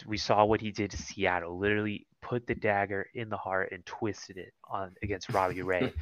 we 0.05 0.17
saw 0.17 0.43
what 0.43 0.59
he 0.59 0.71
did 0.71 0.91
to 0.91 0.97
Seattle. 0.97 1.57
Literally 1.57 2.05
put 2.21 2.45
the 2.45 2.55
dagger 2.55 3.07
in 3.13 3.29
the 3.29 3.37
heart 3.37 3.69
and 3.71 3.85
twisted 3.85 4.37
it 4.37 4.53
on 4.69 4.93
against 5.01 5.29
Robbie 5.29 5.61
Ray 5.63 5.93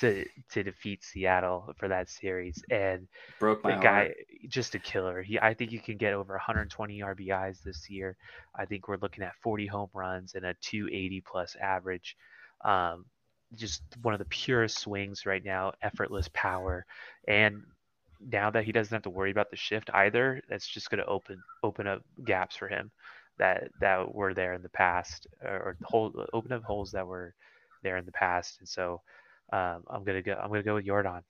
to 0.00 0.26
to 0.50 0.62
defeat 0.62 1.02
Seattle 1.02 1.72
for 1.78 1.88
that 1.88 2.10
series. 2.10 2.62
And 2.70 3.08
broke 3.40 3.64
my 3.64 3.76
the 3.76 3.82
guy, 3.82 3.98
heart. 4.04 4.16
just 4.48 4.74
a 4.74 4.78
killer. 4.78 5.22
He, 5.22 5.38
I 5.40 5.54
think 5.54 5.70
he 5.70 5.78
can 5.78 5.96
get 5.96 6.12
over 6.12 6.34
120 6.34 7.00
RBIs 7.00 7.62
this 7.62 7.88
year. 7.88 8.16
I 8.54 8.66
think 8.66 8.86
we're 8.86 8.98
looking 8.98 9.24
at 9.24 9.32
40 9.42 9.66
home 9.66 9.90
runs 9.94 10.34
and 10.34 10.44
a 10.44 10.54
280 10.60 11.22
plus 11.22 11.56
average. 11.60 12.16
Um, 12.64 13.06
just 13.54 13.82
one 14.02 14.14
of 14.14 14.18
the 14.18 14.26
purest 14.26 14.78
swings 14.78 15.26
right 15.26 15.44
now, 15.44 15.72
effortless 15.82 16.28
power, 16.32 16.86
and 17.28 17.62
now 18.30 18.50
that 18.50 18.64
he 18.64 18.72
doesn't 18.72 18.94
have 18.94 19.02
to 19.02 19.10
worry 19.10 19.30
about 19.30 19.50
the 19.50 19.56
shift 19.56 19.90
either, 19.92 20.40
that's 20.48 20.66
just 20.66 20.90
going 20.90 21.00
to 21.00 21.06
open 21.06 21.42
open 21.62 21.86
up 21.86 22.02
gaps 22.24 22.56
for 22.56 22.68
him 22.68 22.90
that 23.38 23.64
that 23.80 24.14
were 24.14 24.34
there 24.34 24.54
in 24.54 24.62
the 24.62 24.68
past, 24.68 25.26
or, 25.44 25.76
or 25.94 26.26
open 26.32 26.52
up 26.52 26.62
holes 26.62 26.92
that 26.92 27.06
were 27.06 27.34
there 27.82 27.96
in 27.96 28.06
the 28.06 28.12
past. 28.12 28.58
And 28.60 28.68
so 28.68 29.00
um, 29.52 29.84
I'm 29.88 30.04
gonna 30.04 30.22
go. 30.22 30.34
I'm 30.34 30.48
gonna 30.48 30.62
go 30.62 30.74
with 30.74 30.86
Jordan. 30.86 31.22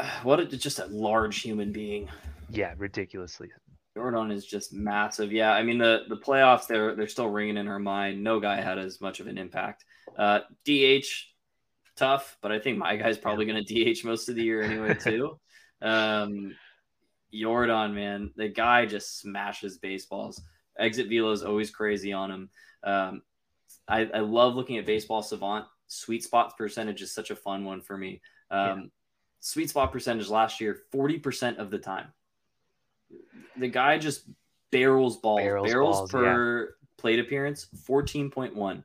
What 0.24 0.40
a, 0.40 0.46
just 0.46 0.80
a 0.80 0.86
large 0.86 1.40
human 1.40 1.70
being. 1.72 2.08
Yeah, 2.50 2.74
ridiculously. 2.76 3.50
Jordan 3.96 4.32
is 4.32 4.44
just 4.44 4.72
massive. 4.72 5.32
Yeah, 5.32 5.52
I 5.52 5.62
mean 5.62 5.78
the 5.78 6.02
the 6.08 6.16
playoffs 6.16 6.66
they're 6.66 6.96
they're 6.96 7.08
still 7.08 7.28
ringing 7.28 7.56
in 7.56 7.68
our 7.68 7.78
mind. 7.78 8.22
No 8.22 8.40
guy 8.40 8.60
had 8.60 8.78
as 8.78 9.00
much 9.00 9.20
of 9.20 9.28
an 9.28 9.38
impact. 9.38 9.84
Uh, 10.16 10.40
DH 10.64 11.06
tough, 11.96 12.36
but 12.40 12.52
I 12.52 12.58
think 12.58 12.78
my 12.78 12.96
guy's 12.96 13.18
probably 13.18 13.46
going 13.46 13.64
to 13.64 13.94
DH 13.94 14.04
most 14.04 14.28
of 14.28 14.34
the 14.34 14.42
year 14.42 14.62
anyway 14.62 14.94
too. 15.00 15.38
um, 15.82 16.54
Yordan, 17.34 17.94
man, 17.94 18.30
the 18.36 18.48
guy 18.48 18.86
just 18.86 19.20
smashes 19.20 19.78
baseballs. 19.78 20.40
Exit 20.78 21.08
velo 21.08 21.32
is 21.32 21.42
always 21.42 21.70
crazy 21.70 22.12
on 22.12 22.30
him. 22.30 22.50
Um, 22.82 23.22
I, 23.88 24.08
I, 24.12 24.20
love 24.20 24.54
looking 24.54 24.78
at 24.78 24.86
baseball 24.86 25.22
savant. 25.22 25.66
Sweet 25.86 26.22
spot 26.22 26.56
percentage 26.56 27.02
is 27.02 27.14
such 27.14 27.30
a 27.30 27.36
fun 27.36 27.64
one 27.64 27.80
for 27.80 27.96
me. 27.96 28.20
Um, 28.50 28.80
yeah. 28.80 28.86
Sweet 29.40 29.70
spot 29.70 29.92
percentage 29.92 30.28
last 30.28 30.60
year, 30.60 30.78
40% 30.92 31.58
of 31.58 31.70
the 31.70 31.78
time. 31.78 32.12
The 33.56 33.68
guy 33.68 33.98
just 33.98 34.28
barrels 34.70 35.18
balls, 35.18 35.40
barrels, 35.40 35.68
barrels 35.68 35.96
balls, 35.98 36.10
per 36.10 36.60
yeah. 36.60 36.66
plate 36.98 37.20
appearance, 37.20 37.66
14.1. 37.88 38.84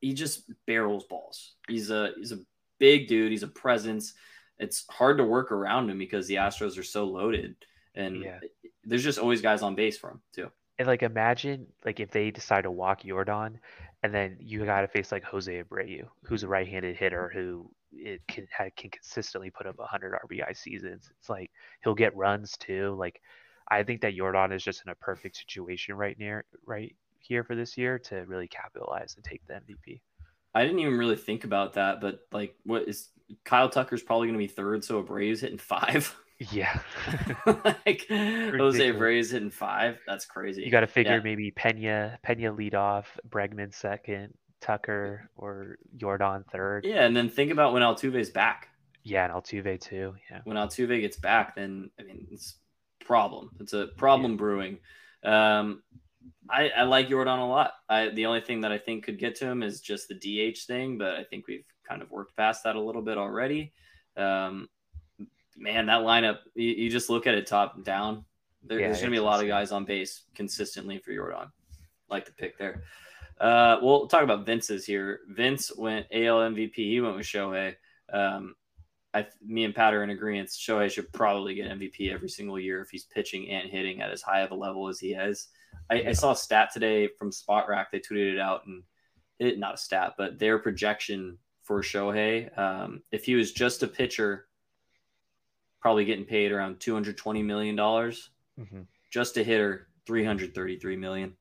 he 0.00 0.14
just 0.14 0.50
barrels 0.66 1.04
balls. 1.04 1.54
He's 1.68 1.90
a 1.90 2.12
he's 2.16 2.32
a 2.32 2.40
big 2.78 3.08
dude. 3.08 3.30
He's 3.30 3.42
a 3.42 3.48
presence. 3.48 4.14
It's 4.58 4.84
hard 4.90 5.18
to 5.18 5.24
work 5.24 5.52
around 5.52 5.90
him 5.90 5.98
because 5.98 6.26
the 6.26 6.36
Astros 6.36 6.78
are 6.78 6.84
so 6.84 7.04
loaded, 7.04 7.56
and 7.94 8.22
yeah. 8.22 8.40
there's 8.84 9.04
just 9.04 9.18
always 9.18 9.40
guys 9.40 9.62
on 9.62 9.74
base 9.74 9.98
for 9.98 10.10
him 10.10 10.20
too. 10.34 10.50
And 10.78 10.86
like 10.86 11.02
imagine 11.02 11.66
like 11.84 12.00
if 12.00 12.10
they 12.10 12.30
decide 12.30 12.62
to 12.62 12.70
walk 12.70 13.02
Yordan, 13.02 13.56
and 14.02 14.14
then 14.14 14.36
you 14.40 14.64
got 14.64 14.82
to 14.82 14.88
face 14.88 15.12
like 15.12 15.24
Jose 15.24 15.62
Abreu, 15.62 16.06
who's 16.24 16.42
a 16.42 16.48
right-handed 16.48 16.96
hitter 16.96 17.30
who 17.32 17.70
it 17.92 18.20
can 18.28 18.46
can 18.76 18.90
consistently 18.90 19.50
put 19.50 19.66
up 19.66 19.78
100 19.78 20.18
RBI 20.24 20.56
seasons. 20.56 21.10
It's 21.18 21.28
like 21.28 21.50
he'll 21.82 21.94
get 21.94 22.16
runs 22.16 22.56
too. 22.58 22.94
Like 22.98 23.20
I 23.68 23.82
think 23.82 24.00
that 24.02 24.16
Yordan 24.16 24.54
is 24.54 24.62
just 24.62 24.82
in 24.84 24.90
a 24.90 24.94
perfect 24.94 25.36
situation 25.36 25.94
right 25.94 26.18
near 26.18 26.44
right 26.64 26.94
here 27.28 27.44
for 27.44 27.54
this 27.54 27.76
year 27.76 27.98
to 27.98 28.24
really 28.26 28.48
capitalize 28.48 29.14
and 29.14 29.24
take 29.24 29.46
the 29.46 29.54
MVP. 29.54 30.00
I 30.54 30.62
didn't 30.62 30.80
even 30.80 30.96
really 30.96 31.16
think 31.16 31.44
about 31.44 31.74
that, 31.74 32.00
but 32.00 32.20
like, 32.32 32.56
what 32.64 32.88
is 32.88 33.10
Kyle 33.44 33.68
Tucker's 33.68 34.02
probably 34.02 34.28
going 34.28 34.38
to 34.38 34.44
be 34.44 34.48
third, 34.48 34.82
so 34.82 35.02
Abreu's 35.02 35.40
hitting 35.40 35.58
five. 35.58 36.14
Yeah. 36.52 36.78
like 37.84 38.06
Jose 38.08 38.92
Abreu's 38.92 39.32
hitting 39.32 39.50
five. 39.50 39.98
That's 40.06 40.24
crazy. 40.24 40.62
You 40.62 40.70
got 40.70 40.82
to 40.82 40.86
figure 40.86 41.16
yeah. 41.16 41.20
maybe 41.20 41.50
Pena, 41.50 42.16
Pena 42.22 42.52
lead 42.52 42.76
off, 42.76 43.18
Bregman 43.28 43.74
second, 43.74 44.32
Tucker 44.60 45.28
or 45.36 45.78
Yordan 45.96 46.46
third. 46.46 46.84
Yeah, 46.84 47.04
and 47.04 47.16
then 47.16 47.28
think 47.28 47.50
about 47.50 47.72
when 47.72 47.82
Altuve's 47.82 48.30
back. 48.30 48.68
Yeah, 49.02 49.24
and 49.24 49.32
Altuve 49.32 49.80
too. 49.80 50.14
Yeah. 50.30 50.40
When 50.44 50.56
Altuve 50.56 51.00
gets 51.00 51.16
back, 51.16 51.56
then 51.56 51.90
I 51.98 52.04
mean 52.04 52.28
it's 52.30 52.54
problem. 53.04 53.50
It's 53.58 53.72
a 53.72 53.88
problem 53.96 54.32
yeah. 54.32 54.38
brewing. 54.38 54.78
Um, 55.24 55.82
I, 56.50 56.70
I 56.70 56.82
like 56.84 57.08
Yordan 57.08 57.38
a 57.38 57.44
lot. 57.44 57.72
I, 57.88 58.08
the 58.08 58.26
only 58.26 58.40
thing 58.40 58.62
that 58.62 58.72
I 58.72 58.78
think 58.78 59.04
could 59.04 59.18
get 59.18 59.34
to 59.36 59.46
him 59.46 59.62
is 59.62 59.80
just 59.80 60.08
the 60.08 60.14
DH 60.14 60.58
thing, 60.66 60.98
but 60.98 61.14
I 61.14 61.24
think 61.24 61.46
we've 61.46 61.64
kind 61.86 62.02
of 62.02 62.10
worked 62.10 62.36
past 62.36 62.64
that 62.64 62.76
a 62.76 62.80
little 62.80 63.02
bit 63.02 63.18
already. 63.18 63.72
Um, 64.16 64.68
man, 65.56 65.86
that 65.86 66.02
lineup, 66.02 66.38
you, 66.54 66.68
you, 66.68 66.90
just 66.90 67.10
look 67.10 67.26
at 67.26 67.34
it 67.34 67.46
top 67.46 67.84
down. 67.84 68.24
There, 68.62 68.80
yeah, 68.80 68.86
there's 68.86 68.98
going 68.98 69.10
to 69.10 69.14
be 69.14 69.20
a 69.20 69.22
lot 69.22 69.40
of 69.40 69.48
guys 69.48 69.72
on 69.72 69.84
base 69.84 70.24
consistently 70.34 70.98
for 70.98 71.12
Yordan. 71.12 71.50
Like 72.08 72.26
the 72.26 72.32
pick 72.32 72.58
there. 72.58 72.82
Uh, 73.40 73.78
we'll 73.82 74.08
talk 74.08 74.22
about 74.22 74.46
Vince's 74.46 74.84
here. 74.84 75.20
Vince 75.28 75.70
went 75.76 76.06
AL 76.12 76.38
MVP. 76.38 76.74
He 76.74 77.00
went 77.00 77.16
with 77.16 77.26
Shohei. 77.26 77.74
Um, 78.12 78.54
I, 79.14 79.26
me 79.44 79.64
and 79.64 79.74
Pat 79.74 79.94
are 79.94 80.02
in 80.02 80.10
agreement. 80.10 80.48
Shohei 80.48 80.90
should 80.90 81.12
probably 81.12 81.54
get 81.54 81.70
MVP 81.70 82.12
every 82.12 82.28
single 82.28 82.58
year 82.58 82.80
if 82.82 82.90
he's 82.90 83.04
pitching 83.04 83.48
and 83.50 83.70
hitting 83.70 84.00
at 84.00 84.10
as 84.10 84.22
high 84.22 84.40
of 84.40 84.50
a 84.50 84.56
level 84.56 84.88
as 84.88 84.98
he 84.98 85.12
has. 85.12 85.48
I, 85.90 86.08
I 86.08 86.12
saw 86.12 86.32
a 86.32 86.36
stat 86.36 86.70
today 86.72 87.08
from 87.18 87.30
Spotrac. 87.30 87.86
They 87.92 88.00
tweeted 88.00 88.34
it 88.34 88.40
out, 88.40 88.66
and 88.66 88.82
it 89.38 89.58
not 89.58 89.74
a 89.74 89.78
stat, 89.78 90.14
but 90.18 90.38
their 90.38 90.58
projection 90.58 91.38
for 91.62 91.82
Shohei, 91.82 92.56
um, 92.58 93.02
if 93.12 93.24
he 93.24 93.34
was 93.34 93.52
just 93.52 93.82
a 93.82 93.88
pitcher, 93.88 94.46
probably 95.80 96.04
getting 96.04 96.24
paid 96.24 96.50
around 96.50 96.80
two 96.80 96.94
hundred 96.94 97.16
twenty 97.16 97.42
million 97.42 97.76
dollars. 97.76 98.30
Mm-hmm. 98.58 98.82
Just 99.10 99.36
a 99.36 99.42
hitter, 99.44 99.88
three 100.06 100.24
hundred 100.24 100.54
thirty-three 100.54 100.96
million. 100.96 101.36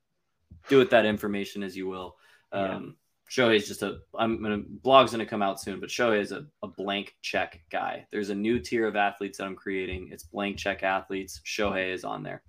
Do 0.70 0.78
with 0.78 0.90
that 0.92 1.06
information 1.06 1.64
as 1.64 1.76
you 1.76 1.88
will. 1.88 2.18
Um, 2.52 2.70
yeah. 2.70 3.46
Shohei's 3.46 3.68
just 3.68 3.84
a. 3.84 4.00
I'm 4.18 4.42
gonna 4.42 4.64
blog's 4.66 5.12
gonna 5.12 5.26
come 5.26 5.42
out 5.42 5.60
soon, 5.60 5.80
but 5.80 5.90
Shohei 5.90 6.22
is 6.22 6.32
a, 6.32 6.46
a 6.64 6.68
blank 6.68 7.16
check 7.22 7.62
guy. 7.70 8.06
There's 8.12 8.30
a 8.30 8.36
new 8.36 8.60
tier 8.60 8.88
of 8.88 8.96
athletes 8.96 9.38
that 9.38 9.46
I'm 9.46 9.56
creating. 9.56 10.10
It's 10.12 10.24
blank 10.24 10.58
check 10.58 10.84
athletes. 10.84 11.42
Shohei 11.46 11.94
is 11.94 12.04
on 12.06 12.24
there. 12.24 12.44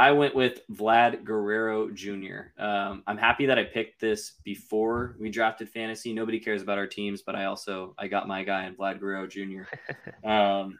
I 0.00 0.12
went 0.12 0.34
with 0.34 0.66
Vlad 0.72 1.24
Guerrero 1.24 1.90
Jr. 1.90 2.58
Um, 2.58 3.02
I'm 3.06 3.18
happy 3.18 3.44
that 3.44 3.58
I 3.58 3.64
picked 3.64 4.00
this 4.00 4.32
before 4.44 5.14
we 5.20 5.28
drafted 5.28 5.68
fantasy. 5.68 6.14
Nobody 6.14 6.40
cares 6.40 6.62
about 6.62 6.78
our 6.78 6.86
teams, 6.86 7.20
but 7.20 7.34
I 7.34 7.44
also 7.44 7.94
I 7.98 8.08
got 8.08 8.26
my 8.26 8.42
guy 8.42 8.64
in 8.64 8.76
Vlad 8.76 8.98
Guerrero 8.98 9.26
Jr. 9.26 9.64
um, 10.26 10.78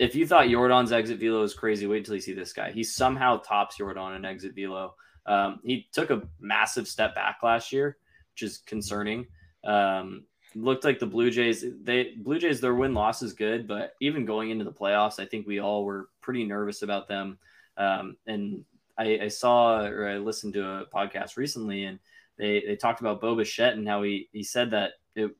if 0.00 0.16
you 0.16 0.26
thought 0.26 0.46
Yordan's 0.46 0.90
exit 0.90 1.20
velo 1.20 1.44
is 1.44 1.54
crazy, 1.54 1.86
wait 1.86 1.98
until 1.98 2.16
you 2.16 2.20
see 2.20 2.32
this 2.32 2.52
guy. 2.52 2.72
He 2.72 2.82
somehow 2.82 3.36
tops 3.36 3.78
Yordan 3.78 4.16
in 4.16 4.24
exit 4.24 4.56
velo. 4.56 4.96
Um, 5.24 5.60
he 5.62 5.86
took 5.92 6.10
a 6.10 6.22
massive 6.40 6.88
step 6.88 7.14
back 7.14 7.38
last 7.44 7.72
year, 7.72 7.98
which 8.32 8.42
is 8.42 8.58
concerning. 8.66 9.28
Um, 9.62 10.24
looked 10.56 10.82
like 10.82 10.98
the 10.98 11.06
Blue 11.06 11.30
Jays. 11.30 11.64
They 11.84 12.14
Blue 12.16 12.40
Jays 12.40 12.60
their 12.60 12.74
win 12.74 12.94
loss 12.94 13.22
is 13.22 13.32
good, 13.32 13.68
but 13.68 13.92
even 14.00 14.24
going 14.24 14.50
into 14.50 14.64
the 14.64 14.72
playoffs, 14.72 15.20
I 15.20 15.24
think 15.26 15.46
we 15.46 15.60
all 15.60 15.84
were 15.84 16.08
pretty 16.20 16.44
nervous 16.44 16.82
about 16.82 17.06
them. 17.06 17.38
Um, 17.76 18.16
and 18.26 18.64
I, 18.98 19.20
I, 19.24 19.28
saw 19.28 19.80
or 19.80 20.08
I 20.08 20.16
listened 20.18 20.54
to 20.54 20.66
a 20.66 20.86
podcast 20.86 21.36
recently, 21.36 21.84
and 21.84 21.98
they, 22.38 22.62
they 22.66 22.76
talked 22.76 23.00
about 23.00 23.20
Bo 23.20 23.34
Bichette 23.34 23.74
and 23.74 23.86
how 23.86 24.02
he 24.02 24.28
he 24.32 24.42
said 24.42 24.70
that 24.70 24.92
it 25.14 25.30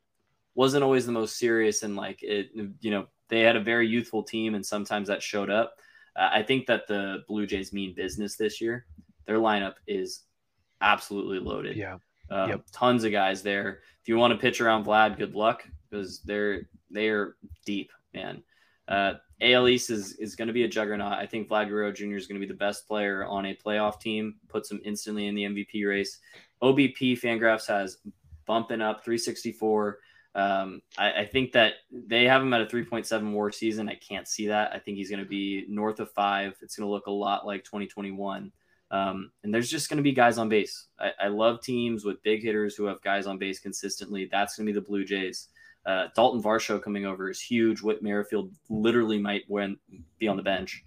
wasn't 0.55 0.85
always 0.85 1.07
the 1.07 1.13
most 1.13 1.39
serious 1.39 1.83
and 1.83 1.97
like 1.97 2.23
it 2.23 2.51
you 2.81 2.91
know 2.91 3.07
they 3.29 3.41
had 3.41 3.57
a 3.57 3.61
very 3.61 3.87
youthful 3.87 4.23
team 4.23 4.55
and 4.55 4.65
sometimes 4.65 5.09
that 5.09 5.23
showed 5.23 5.51
up. 5.51 5.77
Uh, 6.15 6.31
I 6.33 6.43
think 6.43 6.67
that 6.67 6.87
the 6.87 7.25
Blue 7.29 7.47
Jays 7.47 7.73
mean 7.73 7.95
business 7.95 8.37
this 8.37 8.61
year. 8.61 8.87
Their 9.27 9.39
lineup 9.39 9.75
is 9.87 10.23
absolutely 10.81 11.41
loaded. 11.41 11.77
Yeah. 11.77 11.99
Um, 12.31 12.51
yep. 12.51 12.65
Tons 12.73 13.05
of 13.05 13.13
guys 13.13 13.43
there. 13.43 13.81
If 14.03 14.09
you 14.09 14.17
want 14.17 14.33
to 14.33 14.39
pitch 14.39 14.61
around 14.61 14.85
Vlad, 14.85 15.19
good 15.19 15.35
luck 15.35 15.65
because 15.91 16.21
they're 16.21 16.69
they're 16.91 17.35
deep, 17.65 17.91
man. 18.15 18.43
Uh, 18.89 19.15
AL 19.41 19.69
East 19.69 19.91
is, 19.91 20.15
is 20.15 20.35
going 20.35 20.49
to 20.49 20.55
be 20.55 20.65
a 20.65 20.69
juggernaut. 20.69 21.13
I 21.13 21.27
think 21.27 21.49
Vlad 21.49 21.69
Guerrero 21.69 21.93
Jr. 21.93 22.17
is 22.17 22.27
going 22.27 22.41
to 22.41 22.47
be 22.47 22.51
the 22.51 22.59
best 22.59 22.89
player 22.89 23.25
on 23.27 23.47
a 23.47 23.55
playoff 23.55 24.01
team, 24.01 24.37
puts 24.49 24.71
him 24.71 24.81
instantly 24.85 25.27
in 25.27 25.35
the 25.35 25.45
MVP 25.45 25.87
race. 25.87 26.21
OBP 26.63 27.21
Fangraphs 27.21 27.67
has 27.67 27.99
bumping 28.47 28.81
up 28.81 29.05
364. 29.05 29.99
Um, 30.35 30.83
I, 30.99 31.13
I, 31.13 31.27
think 31.27 31.53
that 31.53 31.75
they 31.91 32.25
have 32.25 32.43
him 32.43 32.53
at 32.53 32.61
a 32.61 32.67
3.7 32.67 33.33
war 33.33 33.51
season. 33.51 33.89
I 33.89 33.95
can't 33.95 34.29
see 34.29 34.49
that. 34.49 34.71
I 34.73 34.79
think 34.79 34.99
he's 34.99 35.09
going 35.09 35.23
to 35.23 35.29
be 35.29 35.65
north 35.67 35.99
of 35.99 36.13
five. 36.13 36.55
It's 36.61 36.77
going 36.77 36.87
to 36.87 36.91
look 36.91 37.07
a 37.07 37.11
lot 37.11 37.47
like 37.47 37.65
2021. 37.65 38.53
Um, 38.91 39.33
and 39.43 39.53
there's 39.53 39.71
just 39.71 39.89
going 39.89 39.97
to 39.97 40.03
be 40.03 40.13
guys 40.13 40.37
on 40.39 40.49
base. 40.51 40.89
I, 40.99 41.13
I, 41.23 41.29
love 41.29 41.61
teams 41.63 42.05
with 42.05 42.23
big 42.23 42.43
hitters 42.43 42.77
who 42.77 42.85
have 42.85 43.03
guys 43.03 43.27
on 43.27 43.39
base 43.39 43.59
consistently. 43.59 44.29
That's 44.31 44.57
going 44.57 44.67
to 44.67 44.73
be 44.73 44.79
the 44.79 44.87
Blue 44.87 45.05
Jays. 45.05 45.49
Uh, 45.87 46.09
Dalton 46.17 46.43
Varsho 46.43 46.83
coming 46.83 47.07
over 47.07 47.31
is 47.31 47.41
huge. 47.41 47.81
Whit 47.81 48.03
Merrifield 48.03 48.53
literally 48.69 49.19
might 49.19 49.45
win, 49.49 49.79
be 50.19 50.27
on 50.27 50.37
the 50.37 50.43
bench. 50.43 50.85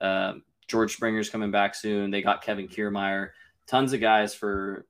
Uh, 0.00 0.34
George 0.68 0.94
Springer's 0.94 1.30
coming 1.30 1.50
back 1.50 1.74
soon. 1.74 2.10
They 2.10 2.22
got 2.22 2.42
Kevin 2.42 2.68
Kiermaier. 2.68 3.30
Tons 3.66 3.92
of 3.92 4.00
guys 4.00 4.34
for 4.34 4.86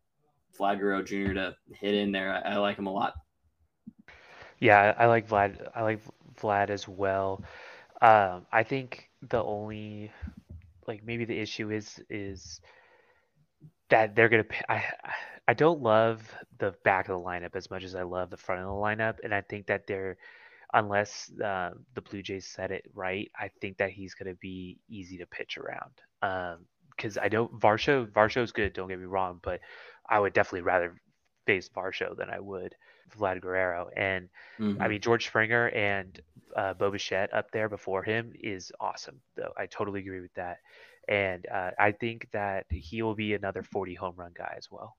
Vlad 0.59 0.81
Guerrero 0.81 1.03
Jr. 1.03 1.35
to 1.35 1.57
hit 1.72 1.94
in 1.94 2.12
there. 2.12 2.33
I, 2.33 2.55
I 2.55 2.57
like 2.57 2.77
him 2.77 2.87
a 2.87 2.92
lot. 2.92 3.14
Yeah, 4.59 4.94
I 4.98 5.07
like 5.07 5.29
Vlad. 5.29 5.68
I 5.75 5.83
like 5.83 6.01
Vlad 6.40 6.70
as 6.70 6.88
well. 6.88 7.42
Um, 8.01 8.46
I 8.53 8.62
think 8.64 9.11
the 9.29 9.42
only 9.42 10.11
like 10.88 11.05
maybe 11.05 11.25
the 11.25 11.38
issue 11.38 11.70
is 11.70 12.01
is 12.11 12.61
that 13.90 14.14
they're 14.14 14.29
gonna. 14.29 14.44
I 14.68 14.85
I 15.48 15.55
don't 15.55 15.83
love 15.83 16.22
the 16.59 16.75
back 16.85 17.09
of 17.09 17.18
the 17.18 17.25
lineup 17.25 17.57
as 17.57 17.70
much 17.70 17.85
as 17.85 17.94
I 17.94 18.03
love 18.03 18.31
the 18.31 18.37
front 18.37 18.62
of 18.62 18.68
the 18.68 18.72
lineup, 18.72 19.16
and 19.25 19.35
I 19.35 19.40
think 19.40 19.66
that 19.66 19.87
they're 19.87 20.16
unless 20.72 21.31
uh, 21.44 21.70
the 21.94 22.01
Blue 22.01 22.22
Jays 22.22 22.46
said 22.46 22.70
it 22.70 22.85
right, 22.94 23.31
I 23.38 23.51
think 23.61 23.79
that 23.79 23.90
he's 23.90 24.14
going 24.14 24.33
to 24.33 24.38
be 24.38 24.79
easy 24.88 25.18
to 25.18 25.27
pitch 25.27 25.59
around. 25.59 26.59
Because 26.96 27.18
um, 27.18 27.25
I 27.25 27.29
don't 27.29 27.59
Varsho 27.59 28.07
Varsho's 28.07 28.53
good. 28.53 28.72
Don't 28.72 28.88
get 28.88 28.98
me 28.98 29.05
wrong, 29.05 29.40
but 29.42 29.61
I 30.09 30.18
would 30.18 30.33
definitely 30.33 30.62
rather 30.62 30.94
face 31.46 31.68
Varsho 31.68 32.16
than 32.16 32.31
I 32.31 32.40
would 32.40 32.75
Vlad 33.16 33.40
Guerrero. 33.40 33.90
And 33.96 34.29
mm-hmm. 34.59 34.81
I 34.81 34.88
mean 34.88 35.01
George 35.01 35.27
Springer 35.27 35.68
and 35.68 36.20
uh, 36.57 36.75
Bo 36.75 36.90
Bichette 36.90 37.35
up 37.35 37.51
there 37.51 37.68
before 37.68 38.03
him 38.03 38.33
is 38.38 38.72
awesome. 38.81 39.20
Though 39.37 39.53
I 39.57 39.66
totally 39.66 40.01
agree 40.01 40.20
with 40.20 40.35
that. 40.35 40.59
And 41.12 41.46
uh, 41.53 41.72
I 41.79 41.92
think 41.92 42.27
that 42.33 42.64
he 42.70 43.03
will 43.03 43.14
be 43.14 43.35
another 43.35 43.62
40 43.62 43.92
home 43.94 44.14
run 44.16 44.33
guy 44.35 44.55
as 44.57 44.70
well. 44.70 44.96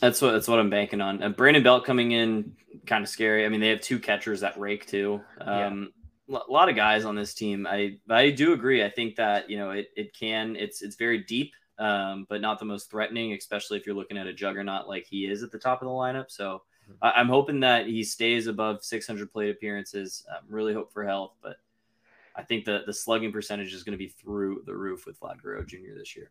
That's 0.00 0.20
what 0.20 0.32
that's 0.32 0.48
what 0.48 0.58
I'm 0.58 0.68
banking 0.68 1.00
on. 1.00 1.22
And 1.22 1.34
Brandon 1.34 1.62
Belt 1.62 1.86
coming 1.86 2.12
in, 2.12 2.52
kind 2.86 3.02
of 3.02 3.08
scary. 3.08 3.46
I 3.46 3.48
mean, 3.48 3.60
they 3.60 3.70
have 3.70 3.80
two 3.80 3.98
catchers 3.98 4.40
that 4.40 4.58
rake 4.58 4.86
too. 4.86 5.22
Um, 5.40 5.92
yeah. 6.28 6.38
A 6.46 6.52
lot 6.52 6.68
of 6.68 6.76
guys 6.76 7.06
on 7.06 7.14
this 7.14 7.32
team. 7.32 7.66
I 7.66 7.96
I 8.10 8.30
do 8.30 8.52
agree. 8.52 8.84
I 8.84 8.90
think 8.90 9.16
that 9.16 9.48
you 9.48 9.56
know 9.56 9.70
it 9.70 9.88
it 9.96 10.14
can. 10.14 10.56
It's 10.56 10.82
it's 10.82 10.96
very 10.96 11.24
deep, 11.24 11.54
um, 11.78 12.26
but 12.28 12.42
not 12.42 12.58
the 12.58 12.66
most 12.66 12.90
threatening, 12.90 13.32
especially 13.32 13.78
if 13.78 13.86
you're 13.86 13.94
looking 13.94 14.18
at 14.18 14.26
a 14.26 14.34
juggernaut 14.34 14.88
like 14.88 15.06
he 15.06 15.24
is 15.24 15.42
at 15.42 15.52
the 15.52 15.58
top 15.58 15.80
of 15.80 15.86
the 15.86 15.92
lineup. 15.92 16.30
So 16.30 16.62
mm-hmm. 16.84 16.92
I, 17.00 17.18
am 17.18 17.28
hoping 17.28 17.60
that 17.60 17.86
he 17.86 18.02
stays 18.02 18.46
above 18.46 18.84
600 18.84 19.32
plate 19.32 19.50
appearances. 19.50 20.26
Um, 20.30 20.44
really 20.48 20.74
hope 20.74 20.92
for 20.92 21.06
health, 21.06 21.32
but 21.42 21.56
I 22.36 22.42
think 22.42 22.64
the 22.64 22.82
the 22.86 22.92
slugging 22.92 23.32
percentage 23.32 23.72
is 23.72 23.82
going 23.82 23.92
to 23.92 23.98
be 23.98 24.08
through 24.08 24.62
the 24.66 24.76
roof 24.76 25.06
with 25.06 25.18
Vlad 25.20 25.42
Guerrero 25.42 25.64
Jr. 25.64 25.94
this 25.96 26.14
year. 26.14 26.30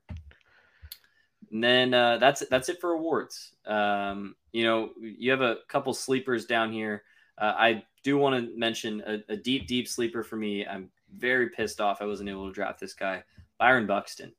And 1.51 1.63
then 1.63 1.93
uh, 1.93 2.17
that's 2.17 2.43
that's 2.49 2.69
it 2.69 2.79
for 2.79 2.91
awards. 2.91 3.53
Um, 3.65 4.35
you 4.51 4.63
know, 4.63 4.91
you 4.99 5.31
have 5.31 5.41
a 5.41 5.57
couple 5.67 5.93
sleepers 5.93 6.45
down 6.45 6.71
here. 6.71 7.03
Uh, 7.37 7.53
I 7.57 7.83
do 8.03 8.17
want 8.17 8.35
to 8.35 8.57
mention 8.57 9.03
a, 9.05 9.33
a, 9.33 9.35
deep, 9.35 9.67
deep 9.67 9.87
sleeper 9.87 10.23
for 10.23 10.37
me. 10.37 10.65
I'm 10.65 10.89
very 11.13 11.49
pissed 11.49 11.81
off 11.81 12.01
I 12.01 12.05
wasn't 12.05 12.29
able 12.29 12.47
to 12.47 12.53
draft 12.53 12.79
this 12.79 12.93
guy, 12.93 13.23
Byron 13.59 13.87
Buxton, 13.87 14.33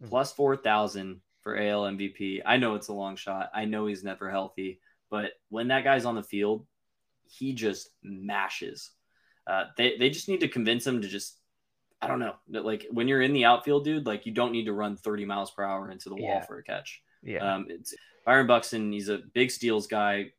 hmm. 0.00 0.08
plus 0.08 0.32
four 0.32 0.56
thousand 0.56 1.20
for 1.40 1.56
AL 1.56 1.82
MVP. 1.82 2.42
I 2.44 2.56
know 2.56 2.74
it's 2.74 2.88
a 2.88 2.94
long 2.94 3.16
shot. 3.16 3.50
I 3.54 3.64
know 3.64 3.86
he's 3.86 4.04
never 4.04 4.30
healthy, 4.30 4.80
but 5.10 5.32
when 5.48 5.68
that 5.68 5.84
guy's 5.84 6.04
on 6.04 6.14
the 6.14 6.22
field, 6.22 6.66
he 7.24 7.52
just 7.52 7.90
mashes. 8.02 8.90
Uh, 9.46 9.64
they 9.76 9.96
they 9.98 10.10
just 10.10 10.28
need 10.28 10.40
to 10.40 10.48
convince 10.48 10.86
him 10.86 11.02
to 11.02 11.08
just 11.08 11.38
I 12.00 12.06
don't 12.06 12.18
know. 12.18 12.34
Like 12.50 12.86
when 12.90 13.08
you're 13.08 13.22
in 13.22 13.32
the 13.32 13.44
outfield, 13.44 13.84
dude, 13.84 14.06
like 14.06 14.26
you 14.26 14.32
don't 14.32 14.52
need 14.52 14.64
to 14.64 14.72
run 14.72 14.96
30 14.96 15.24
miles 15.24 15.50
per 15.50 15.62
hour 15.62 15.90
into 15.90 16.08
the 16.08 16.16
wall 16.16 16.36
yeah. 16.36 16.44
for 16.44 16.58
a 16.58 16.62
catch. 16.62 17.02
Yeah. 17.22 17.54
Um, 17.54 17.66
it's 17.68 17.94
Byron 18.26 18.46
Buxton. 18.46 18.92
He's 18.92 19.08
a 19.08 19.18
big 19.32 19.50
steals 19.50 19.86
guy. 19.86 20.32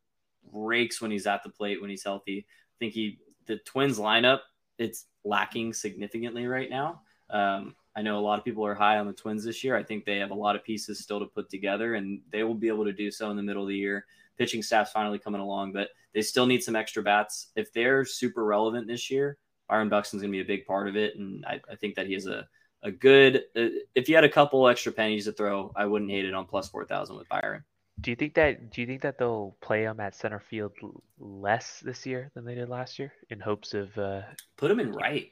Rakes 0.52 1.02
when 1.02 1.10
he's 1.10 1.26
at 1.26 1.44
the 1.44 1.50
plate 1.50 1.82
when 1.82 1.90
he's 1.90 2.04
healthy. 2.04 2.46
I 2.48 2.76
think 2.80 2.94
he 2.94 3.20
the 3.48 3.58
Twins 3.58 4.00
lineup 4.00 4.42
it's 4.78 5.06
lacking 5.24 5.74
significantly 5.74 6.46
right 6.48 6.70
now. 6.70 7.02
Um, 7.30 7.76
I 7.96 8.02
know 8.02 8.20
a 8.20 8.22
lot 8.22 8.40
of 8.40 8.46
people 8.46 8.66
are 8.66 8.76
high 8.76 8.98
on 8.98 9.08
the 9.08 9.14
Twins 9.14 9.44
this 9.44 9.64
year. 9.64 9.76
I 9.76 9.84
think 9.84 10.06
they 10.06 10.18
have 10.18 10.32
a 10.32 10.36
lot 10.36 10.56
of 10.56 10.64
pieces 10.64 11.00
still 11.00 11.20
to 11.20 11.26
put 11.26 11.50
together, 11.50 11.96
and 11.96 12.20
they 12.30 12.44
will 12.44 12.54
be 12.56 12.68
able 12.68 12.86
to 12.86 12.94
do 12.94 13.10
so 13.10 13.30
in 13.32 13.38
the 13.38 13.44
middle 13.44 13.64
of 13.64 13.70
the 13.70 13.76
year. 13.76 14.06
Pitching 14.38 14.64
staff's 14.64 14.92
finally 14.92 15.20
coming 15.20 15.42
along, 15.42 15.74
but 15.74 15.90
they 16.14 16.22
still 16.22 16.46
need 16.46 16.64
some 16.64 16.76
extra 16.76 17.04
bats. 17.04 17.52
If 17.56 17.72
they're 17.74 18.06
super 18.06 18.44
relevant 18.44 18.88
this 18.88 19.10
year, 19.10 19.38
Byron 19.68 19.90
Buxton's 19.90 20.22
going 20.22 20.32
to 20.32 20.38
be 20.38 20.42
a 20.42 20.58
big 20.58 20.66
part 20.66 20.88
of 20.88 20.96
it, 20.96 21.16
and 21.18 21.46
I, 21.46 21.62
I 21.72 21.76
think 21.76 21.96
that 21.96 22.08
he 22.08 22.16
is 22.16 22.28
a 22.28 22.48
a 22.84 22.92
good. 22.92 23.44
Uh, 23.56 23.70
if 23.96 24.08
you 24.08 24.16
had 24.16 24.24
a 24.24 24.30
couple 24.30 24.68
extra 24.68 24.92
pennies 24.92 25.26
to 25.26 25.32
throw, 25.32 25.72
I 25.76 25.86
wouldn't 25.86 26.12
hate 26.12 26.26
it 26.26 26.34
on 26.34 26.46
plus 26.46 26.70
four 26.70 26.86
thousand 26.86 27.18
with 27.18 27.28
Byron. 27.30 27.64
Do 28.00 28.12
you 28.12 28.16
think 28.16 28.36
that? 28.36 28.72
Do 28.72 28.82
you 28.82 28.88
think 28.88 29.02
that 29.02 29.18
they'll 29.18 29.56
play 29.62 29.84
him 29.84 30.00
at 30.00 30.16
center 30.16 30.40
field 30.40 30.74
less 31.20 31.80
this 31.80 32.06
year 32.06 32.32
than 32.36 32.46
they 32.46 32.56
did 32.56 32.70
last 32.70 33.00
year, 33.00 33.12
in 33.30 33.40
hopes 33.40 33.74
of 33.74 33.98
uh, 33.98 34.22
put 34.58 34.70
him 34.70 34.80
in 34.80 34.92
right? 34.92 35.32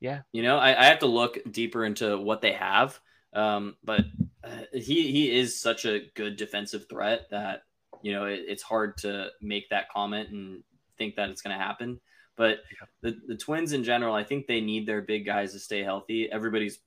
Yeah, 0.00 0.22
you 0.32 0.42
know, 0.42 0.58
I, 0.58 0.78
I 0.78 0.84
have 0.86 0.98
to 1.00 1.06
look 1.06 1.38
deeper 1.48 1.84
into 1.84 2.18
what 2.18 2.40
they 2.40 2.52
have, 2.52 2.98
um, 3.32 3.76
but 3.84 4.00
uh, 4.42 4.64
he 4.72 5.12
he 5.12 5.38
is 5.38 5.60
such 5.60 5.84
a 5.84 6.10
good 6.14 6.36
defensive 6.36 6.88
threat 6.88 7.28
that 7.30 7.62
you 8.02 8.12
know 8.12 8.26
it, 8.26 8.40
it's 8.46 8.62
hard 8.62 8.96
to 8.98 9.28
make 9.40 9.68
that 9.70 9.90
comment 9.90 10.30
and 10.30 10.62
think 10.98 11.16
that 11.16 11.30
it's 11.30 11.42
going 11.42 11.56
to 11.56 11.62
happen. 11.62 12.00
But 12.36 12.58
the, 13.02 13.16
the 13.26 13.36
Twins 13.36 13.72
in 13.72 13.84
general, 13.84 14.14
I 14.14 14.24
think 14.24 14.46
they 14.46 14.60
need 14.60 14.86
their 14.86 15.02
big 15.02 15.26
guys 15.26 15.52
to 15.52 15.58
stay 15.58 15.82
healthy. 15.82 16.30
Everybody's 16.30 16.78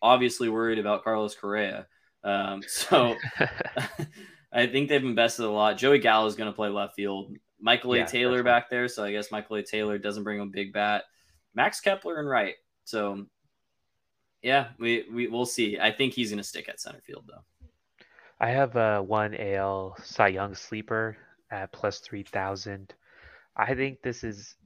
obviously 0.00 0.48
worried 0.48 0.78
about 0.78 1.04
Carlos 1.04 1.34
Correa. 1.34 1.86
Um, 2.24 2.62
so 2.66 3.14
I 4.52 4.66
think 4.66 4.88
they've 4.88 5.04
invested 5.04 5.44
a 5.44 5.50
lot. 5.50 5.76
Joey 5.76 5.98
Gallo 5.98 6.26
is 6.26 6.34
going 6.34 6.50
to 6.50 6.56
play 6.56 6.68
left 6.68 6.94
field. 6.94 7.36
Michael 7.60 7.94
A. 7.94 7.98
Yeah, 7.98 8.04
Taylor 8.06 8.42
back 8.42 8.70
there. 8.70 8.88
So 8.88 9.04
I 9.04 9.12
guess 9.12 9.30
Michael 9.30 9.56
A. 9.56 9.62
Taylor 9.62 9.98
doesn't 9.98 10.24
bring 10.24 10.40
a 10.40 10.46
big 10.46 10.72
bat. 10.72 11.04
Max 11.54 11.80
Kepler 11.80 12.18
and 12.18 12.28
right. 12.28 12.54
So 12.84 13.26
yeah, 14.42 14.68
we, 14.78 15.04
we 15.12 15.28
we'll 15.28 15.46
see. 15.46 15.78
I 15.78 15.92
think 15.92 16.14
he's 16.14 16.30
going 16.30 16.38
to 16.38 16.44
stick 16.44 16.68
at 16.68 16.80
center 16.80 17.02
field 17.02 17.24
though. 17.28 17.44
I 18.40 18.50
have 18.50 18.76
a 18.76 19.02
one 19.02 19.34
AL 19.34 19.96
Cy 20.02 20.28
Young 20.28 20.54
sleeper 20.54 21.16
at 21.50 21.72
plus 21.72 22.00
three 22.00 22.22
thousand. 22.24 22.94
I 23.56 23.74
think 23.74 24.02
this 24.02 24.24
is 24.24 24.56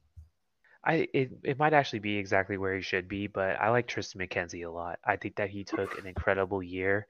I 0.84 1.08
it, 1.14 1.30
it 1.42 1.58
might 1.58 1.72
actually 1.72 2.00
be 2.00 2.16
exactly 2.16 2.58
where 2.58 2.74
he 2.74 2.82
should 2.82 3.08
be, 3.08 3.26
but 3.26 3.58
I 3.60 3.70
like 3.70 3.88
Triston 3.88 4.16
McKenzie 4.16 4.66
a 4.66 4.70
lot. 4.70 4.98
I 5.04 5.16
think 5.16 5.36
that 5.36 5.50
he 5.50 5.64
took 5.64 5.98
an 5.98 6.06
incredible 6.06 6.62
year, 6.62 7.06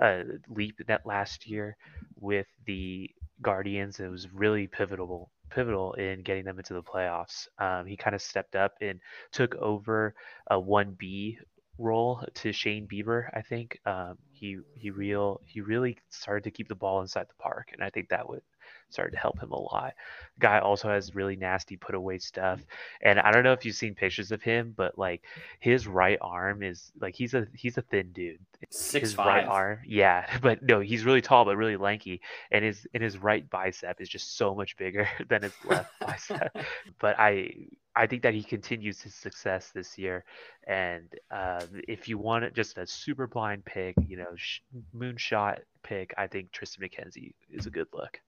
uh, 0.00 0.22
leap 0.48 0.76
that 0.86 1.06
last 1.06 1.46
year 1.46 1.76
with 2.18 2.46
the 2.66 3.10
Guardians. 3.42 4.00
It 4.00 4.08
was 4.08 4.32
really 4.32 4.66
pivotal 4.66 5.30
pivotal 5.50 5.94
in 5.94 6.22
getting 6.22 6.44
them 6.44 6.58
into 6.58 6.74
the 6.74 6.82
playoffs. 6.82 7.48
Um, 7.58 7.86
he 7.86 7.96
kind 7.96 8.14
of 8.14 8.22
stepped 8.22 8.56
up 8.56 8.74
and 8.80 9.00
took 9.32 9.54
over 9.56 10.14
a 10.50 10.58
one 10.58 10.96
B 10.98 11.38
role 11.78 12.24
to 12.34 12.52
Shane 12.52 12.88
Bieber. 12.88 13.28
I 13.34 13.42
think 13.42 13.78
um, 13.86 14.18
he 14.38 14.58
he 14.74 14.90
real 14.90 15.40
he 15.46 15.60
really 15.60 15.96
started 16.10 16.44
to 16.44 16.50
keep 16.50 16.68
the 16.68 16.74
ball 16.74 17.00
inside 17.00 17.28
the 17.28 17.42
park, 17.42 17.70
and 17.72 17.82
I 17.82 17.90
think 17.90 18.08
that 18.08 18.28
would 18.28 18.42
started 18.90 19.12
to 19.12 19.18
help 19.18 19.40
him 19.40 19.50
a 19.50 19.58
lot. 19.58 19.94
Guy 20.38 20.58
also 20.60 20.88
has 20.88 21.14
really 21.14 21.36
nasty 21.36 21.76
put 21.76 21.94
away 21.94 22.18
stuff. 22.18 22.60
And 23.02 23.18
I 23.20 23.30
don't 23.30 23.44
know 23.44 23.52
if 23.52 23.64
you've 23.64 23.74
seen 23.74 23.94
pictures 23.94 24.32
of 24.32 24.42
him, 24.42 24.72
but 24.76 24.98
like 24.98 25.22
his 25.60 25.86
right 25.86 26.18
arm 26.20 26.62
is 26.62 26.90
like 27.00 27.14
he's 27.14 27.34
a 27.34 27.46
he's 27.54 27.76
a 27.76 27.82
thin 27.82 28.12
dude. 28.12 28.38
Six 28.70 29.08
his 29.08 29.14
five. 29.14 29.26
right 29.26 29.46
arm, 29.46 29.78
yeah, 29.86 30.38
but 30.42 30.62
no, 30.62 30.80
he's 30.80 31.04
really 31.04 31.20
tall 31.20 31.44
but 31.44 31.56
really 31.56 31.76
lanky, 31.76 32.20
and 32.50 32.64
his 32.64 32.86
and 32.94 33.02
his 33.02 33.18
right 33.18 33.48
bicep 33.50 34.00
is 34.00 34.08
just 34.08 34.36
so 34.36 34.54
much 34.54 34.76
bigger 34.76 35.08
than 35.28 35.42
his 35.42 35.52
left 35.64 35.92
bicep. 36.00 36.56
But 36.98 37.18
I 37.18 37.50
I 37.98 38.06
think 38.06 38.22
that 38.22 38.32
he 38.32 38.44
continues 38.44 39.00
his 39.00 39.14
success 39.14 39.72
this 39.74 39.98
year, 39.98 40.24
and 40.68 41.08
uh, 41.32 41.62
if 41.88 42.08
you 42.08 42.16
want 42.16 42.54
just 42.54 42.78
a 42.78 42.86
super 42.86 43.26
blind 43.26 43.64
pick, 43.64 43.96
you 44.06 44.16
know, 44.16 44.36
sh- 44.36 44.60
moonshot 44.96 45.58
pick, 45.82 46.14
I 46.16 46.28
think 46.28 46.52
Triston 46.52 46.80
McKenzie 46.80 47.34
is 47.50 47.66
a 47.66 47.70
good 47.70 47.88
look. 47.92 48.20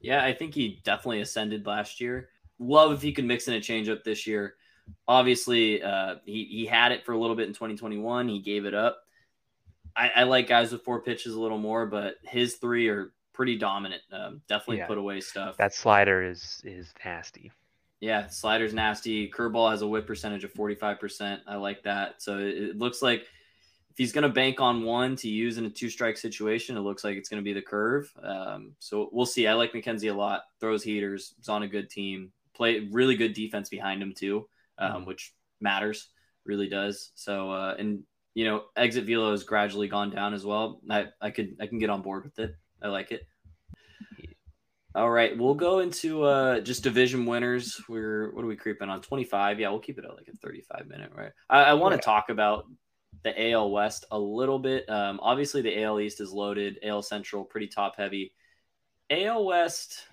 Yeah, 0.00 0.24
I 0.24 0.32
think 0.32 0.54
he 0.54 0.80
definitely 0.82 1.20
ascended 1.20 1.66
last 1.66 2.00
year. 2.00 2.30
Love 2.58 2.92
if 2.92 3.02
he 3.02 3.12
could 3.12 3.26
mix 3.26 3.48
in 3.48 3.54
a 3.54 3.60
changeup 3.60 4.02
this 4.02 4.26
year. 4.26 4.54
Obviously, 5.06 5.82
uh, 5.82 6.16
he 6.24 6.44
he 6.44 6.66
had 6.66 6.92
it 6.92 7.04
for 7.04 7.12
a 7.12 7.18
little 7.18 7.36
bit 7.36 7.48
in 7.48 7.52
2021. 7.52 8.28
He 8.28 8.40
gave 8.40 8.64
it 8.64 8.74
up. 8.74 8.98
I, 9.94 10.10
I 10.16 10.22
like 10.22 10.48
guys 10.48 10.72
with 10.72 10.84
four 10.84 11.02
pitches 11.02 11.34
a 11.34 11.40
little 11.40 11.58
more, 11.58 11.84
but 11.84 12.14
his 12.22 12.54
three 12.54 12.88
are 12.88 13.12
pretty 13.34 13.58
dominant. 13.58 14.02
Um, 14.10 14.40
definitely 14.48 14.78
yeah. 14.78 14.86
put 14.86 14.96
away 14.96 15.20
stuff. 15.20 15.58
That 15.58 15.74
slider 15.74 16.22
is 16.22 16.62
is 16.64 16.94
nasty. 17.04 17.52
Yeah, 18.02 18.26
slider's 18.26 18.74
nasty. 18.74 19.30
Curveball 19.30 19.70
has 19.70 19.82
a 19.82 19.86
whiff 19.86 20.08
percentage 20.08 20.42
of 20.42 20.52
45%. 20.52 21.38
I 21.46 21.54
like 21.54 21.84
that. 21.84 22.20
So 22.20 22.36
it, 22.36 22.76
looks 22.76 23.00
like 23.00 23.20
if 23.20 23.96
he's 23.96 24.10
going 24.10 24.24
to 24.24 24.28
bank 24.28 24.60
on 24.60 24.82
one 24.82 25.14
to 25.16 25.28
use 25.28 25.56
in 25.56 25.66
a 25.66 25.70
two 25.70 25.88
strike 25.88 26.16
situation, 26.16 26.76
it 26.76 26.80
looks 26.80 27.04
like 27.04 27.16
it's 27.16 27.28
going 27.28 27.40
to 27.40 27.44
be 27.44 27.52
the 27.52 27.62
curve. 27.62 28.12
Um, 28.20 28.72
so 28.80 29.08
we'll 29.12 29.24
see. 29.24 29.46
I 29.46 29.52
like 29.54 29.72
McKenzie 29.72 30.10
a 30.10 30.14
lot. 30.14 30.42
Throws 30.58 30.82
heaters. 30.82 31.34
He's 31.36 31.48
on 31.48 31.62
a 31.62 31.68
good 31.68 31.90
team. 31.90 32.32
Play 32.56 32.88
really 32.90 33.14
good 33.14 33.34
defense 33.34 33.68
behind 33.68 34.02
him 34.02 34.12
too, 34.12 34.48
um, 34.78 34.92
mm-hmm. 34.92 35.04
which 35.04 35.32
matters. 35.60 36.08
Really 36.44 36.68
does. 36.68 37.12
So 37.14 37.52
uh, 37.52 37.76
and 37.78 38.02
you 38.34 38.46
know 38.46 38.64
exit 38.76 39.04
velo 39.04 39.30
has 39.30 39.44
gradually 39.44 39.86
gone 39.86 40.10
down 40.10 40.34
as 40.34 40.44
well. 40.44 40.80
I 40.90 41.06
I 41.20 41.30
could 41.30 41.54
I 41.60 41.68
can 41.68 41.78
get 41.78 41.88
on 41.88 42.02
board 42.02 42.24
with 42.24 42.40
it. 42.40 42.56
I 42.82 42.88
like 42.88 43.12
it. 43.12 43.28
All 44.94 45.10
right, 45.10 45.36
we'll 45.36 45.54
go 45.54 45.78
into 45.78 46.24
uh, 46.24 46.60
just 46.60 46.82
division 46.82 47.24
winners. 47.24 47.80
We're 47.88 48.30
what 48.34 48.44
are 48.44 48.48
we 48.48 48.56
creeping 48.56 48.90
on? 48.90 49.00
Twenty 49.00 49.24
five. 49.24 49.58
Yeah, 49.58 49.70
we'll 49.70 49.80
keep 49.80 49.98
it 49.98 50.04
at 50.04 50.14
like 50.14 50.28
a 50.28 50.36
thirty 50.36 50.62
five 50.62 50.86
minute. 50.86 51.12
Right. 51.16 51.32
I, 51.48 51.62
I 51.62 51.72
want 51.74 51.94
to 51.94 52.00
talk 52.00 52.28
about 52.28 52.66
the 53.22 53.52
AL 53.52 53.70
West 53.70 54.04
a 54.10 54.18
little 54.18 54.58
bit. 54.58 54.88
Um, 54.90 55.18
obviously, 55.22 55.62
the 55.62 55.82
AL 55.82 56.00
East 56.00 56.20
is 56.20 56.32
loaded. 56.32 56.78
AL 56.82 57.02
Central 57.02 57.44
pretty 57.44 57.68
top 57.68 57.96
heavy. 57.96 58.34
AL 59.10 59.44
West, 59.44 60.04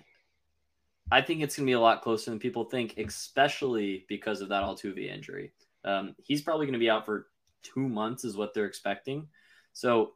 I 1.10 1.20
think 1.20 1.42
it's 1.42 1.56
going 1.56 1.66
to 1.66 1.70
be 1.70 1.74
a 1.74 1.80
lot 1.80 2.02
closer 2.02 2.30
than 2.30 2.38
people 2.38 2.64
think, 2.64 2.94
especially 2.98 4.04
because 4.08 4.40
of 4.40 4.48
that 4.50 4.62
Altuve 4.62 5.06
injury. 5.06 5.52
Um, 5.84 6.14
he's 6.22 6.42
probably 6.42 6.66
going 6.66 6.74
to 6.74 6.78
be 6.78 6.90
out 6.90 7.06
for 7.06 7.26
two 7.62 7.88
months 7.88 8.24
is 8.24 8.36
what 8.36 8.54
they're 8.54 8.66
expecting. 8.66 9.28
So, 9.72 10.12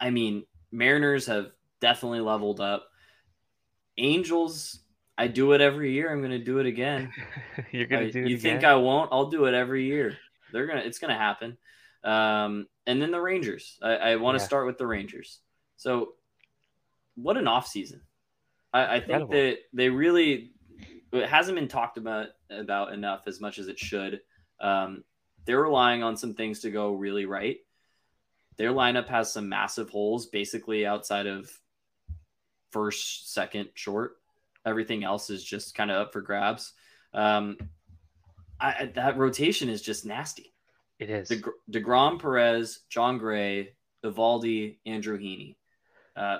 I 0.00 0.10
mean, 0.10 0.44
Mariners 0.70 1.26
have 1.26 1.50
definitely 1.80 2.20
leveled 2.20 2.60
up. 2.60 2.86
Angels, 3.98 4.80
I 5.18 5.26
do 5.26 5.52
it 5.52 5.60
every 5.60 5.92
year. 5.92 6.10
I'm 6.12 6.20
going 6.20 6.30
to 6.32 6.38
do 6.38 6.58
it 6.58 6.66
again. 6.66 7.12
You're 7.72 7.86
gonna 7.86 8.06
I- 8.06 8.10
do 8.10 8.24
it 8.24 8.28
You 8.30 8.38
think? 8.38 8.64
I 8.64 8.74
won't? 8.76 9.10
I'll 9.12 9.30
do 9.30 9.44
it 9.46 9.54
every 9.54 9.84
year. 9.84 10.16
They're 10.52 10.66
gonna. 10.66 10.80
It's 10.80 10.98
gonna 10.98 11.16
happen. 11.18 11.56
Um, 12.04 12.66
and 12.86 13.00
then 13.00 13.10
the 13.10 13.20
Rangers. 13.20 13.78
I, 13.82 13.94
I 13.94 14.16
want 14.16 14.36
to 14.38 14.42
Yeah. 14.42 14.46
start 14.46 14.66
with 14.66 14.76
the 14.78 14.86
Rangers. 14.86 15.40
So, 15.76 16.14
what 17.14 17.36
an 17.36 17.46
off 17.48 17.66
season. 17.66 18.02
I, 18.72 18.96
I 18.96 19.00
think 19.00 19.30
that 19.30 19.58
they 19.72 19.88
really 19.90 20.52
it 21.12 21.28
hasn't 21.28 21.56
been 21.56 21.68
talked 21.68 21.98
about 21.98 22.28
about 22.50 22.92
enough 22.92 23.24
as 23.26 23.40
much 23.40 23.58
as 23.58 23.68
it 23.68 23.78
should. 23.78 24.20
Um, 24.60 25.04
they're 25.44 25.60
relying 25.62 26.02
on 26.02 26.16
some 26.16 26.34
things 26.34 26.60
to 26.60 26.70
go 26.70 26.92
really 26.92 27.26
right. 27.26 27.58
Their 28.56 28.70
lineup 28.72 29.08
has 29.08 29.32
some 29.32 29.48
massive 29.48 29.90
holes, 29.90 30.26
basically 30.26 30.86
outside 30.86 31.26
of 31.26 31.50
first, 32.72 33.32
second, 33.32 33.68
short. 33.74 34.16
Everything 34.64 35.04
else 35.04 35.30
is 35.30 35.44
just 35.44 35.74
kind 35.74 35.90
of 35.90 35.96
up 35.96 36.12
for 36.12 36.20
grabs. 36.20 36.72
Um, 37.14 37.56
I, 38.60 38.90
that 38.94 39.18
rotation 39.18 39.68
is 39.68 39.82
just 39.82 40.06
nasty. 40.06 40.52
It 40.98 41.10
is. 41.10 41.28
De- 41.28 41.42
Degrom, 41.70 42.20
Perez, 42.20 42.80
Jon 42.88 43.18
Gray, 43.18 43.74
Eovaldi, 44.04 44.78
Andrew 44.86 45.18
Heaney. 45.18 45.56
Uh, 46.16 46.38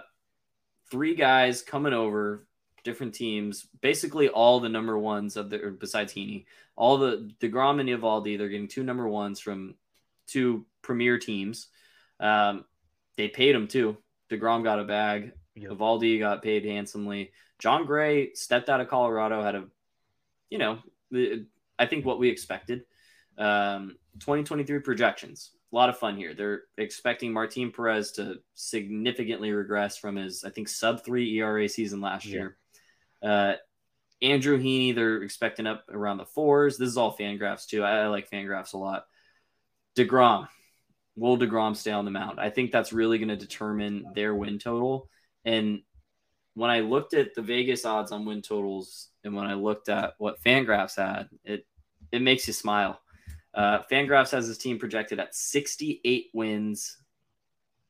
three 0.91 1.15
guys 1.15 1.63
coming 1.63 1.93
over, 1.93 2.47
different 2.85 3.15
teams. 3.15 3.67
Basically, 3.81 4.29
all 4.29 4.61
the 4.61 4.69
number 4.69 4.97
ones 4.97 5.37
of 5.37 5.51
the 5.51 5.77
besides 5.79 6.13
Heaney, 6.13 6.45
all 6.77 6.99
the 6.99 7.33
Degrom 7.41 7.81
and 7.81 7.89
Eovaldi. 7.89 8.39
They're 8.39 8.49
getting 8.49 8.69
two 8.69 8.85
number 8.85 9.09
ones 9.09 9.41
from 9.41 9.75
two 10.29 10.65
premier 10.81 11.19
teams. 11.19 11.69
Um, 12.21 12.65
they 13.17 13.29
paid 13.29 13.55
him 13.55 13.67
too. 13.67 13.97
Degrom 14.31 14.63
got 14.63 14.81
a 14.81 14.85
bag. 14.85 15.33
Yep. 15.55 15.73
Eovaldi 15.73 16.19
got 16.19 16.43
paid 16.43 16.65
handsomely. 16.65 17.33
Jon 17.59 17.85
Gray 17.87 18.33
stepped 18.35 18.69
out 18.69 18.81
of 18.81 18.89
Colorado, 18.89 19.43
had 19.43 19.55
a, 19.55 19.65
you 20.51 20.59
know, 20.59 20.79
I 21.79 21.87
think 21.87 22.05
what 22.05 22.19
we 22.19 22.29
expected. 22.29 22.85
Um, 23.39 23.97
2023 24.19 24.81
projections. 24.81 25.51
A 25.73 25.77
lot 25.77 25.89
of 25.89 25.99
fun 25.99 26.17
here. 26.17 26.35
They're 26.35 26.63
expecting 26.77 27.33
Martin 27.33 27.73
Perez 27.73 28.13
to 28.13 28.37
significantly 28.55 29.53
regress 29.53 29.97
from 29.97 30.17
his, 30.17 30.45
I 30.45 30.51
think, 30.51 30.69
sub 30.69 31.03
three 31.05 31.39
ERA 31.39 31.69
season 31.69 32.01
last 32.01 32.27
Yeah. 32.27 32.33
year. 32.33 32.57
Uh, 33.23 33.55
Andrew 34.21 34.59
Heaney, 34.59 34.95
they're 34.95 35.23
expecting 35.23 35.67
up 35.67 35.85
around 35.91 36.19
the 36.19 36.27
fours. 36.27 36.77
This 36.77 36.89
is 36.89 36.97
all 36.97 37.11
fan 37.13 37.39
graphs 37.39 37.67
too. 37.67 37.83
I, 37.83 38.03
I 38.03 38.07
like 38.09 38.29
fan 38.29 38.47
graphs 38.47 38.73
a 38.73 38.79
lot. 38.79 39.07
DeGrom, 39.97 40.49
will 41.17 41.39
DeGrom 41.39 41.75
stay 41.77 41.91
on 41.91 42.05
the 42.05 42.11
mound? 42.11 42.39
I 42.39 42.51
think 42.51 42.71
that's 42.71 42.93
really 42.93 43.19
going 43.19 43.29
to 43.29 43.37
determine 43.37 44.05
their 44.15 44.35
win 44.35 44.59
total. 44.59 45.09
And 45.45 45.83
when 46.55 46.71
I 46.71 46.81
looked 46.81 47.15
at 47.15 47.35
the 47.35 47.43
Vegas 47.43 47.85
odds 47.85 48.13
on 48.13 48.25
win 48.25 48.43
totals 48.43 49.09
and 49.25 49.35
when 49.35 49.47
I 49.47 49.55
looked 49.55 49.89
at 49.89 50.15
what 50.19 50.43
Fangraphs 50.43 50.97
had, 50.97 51.29
it 51.45 51.67
it 52.11 52.21
makes 52.23 52.47
you 52.47 52.53
smile. 52.53 53.01
Uh, 53.55 53.81
Fangraphs 53.91 54.31
has 54.33 54.47
his 54.47 54.59
team 54.59 54.79
projected 54.79 55.19
at 55.19 55.35
68 55.35 56.31
wins, 56.35 56.99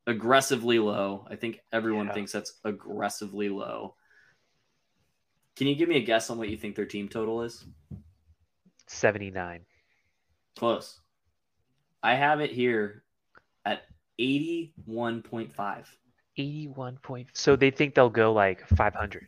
aggressively 0.06 0.78
low. 0.78 1.26
I 1.30 1.36
think 1.36 1.60
everyone 1.72 2.06
Yeah. 2.06 2.14
thinks 2.14 2.32
that's 2.32 2.60
aggressively 2.64 3.48
low. 3.48 3.96
Can 5.56 5.66
you 5.66 5.74
give 5.74 5.88
me 5.88 5.96
a 5.96 6.00
guess 6.04 6.30
on 6.30 6.38
what 6.38 6.48
you 6.48 6.56
think 6.56 6.76
their 6.76 6.86
team 6.86 7.08
total 7.08 7.42
is? 7.42 7.64
79. 8.86 9.64
Close. 10.56 11.00
I 12.02 12.14
have 12.14 12.40
it 12.40 12.50
here 12.50 13.04
at 13.64 13.82
81.5. 14.18 15.86
81 16.36 16.98
point. 17.02 17.28
So 17.32 17.56
they 17.56 17.70
think 17.70 17.94
they'll 17.94 18.08
go 18.08 18.32
like 18.32 18.66
500. 18.68 19.26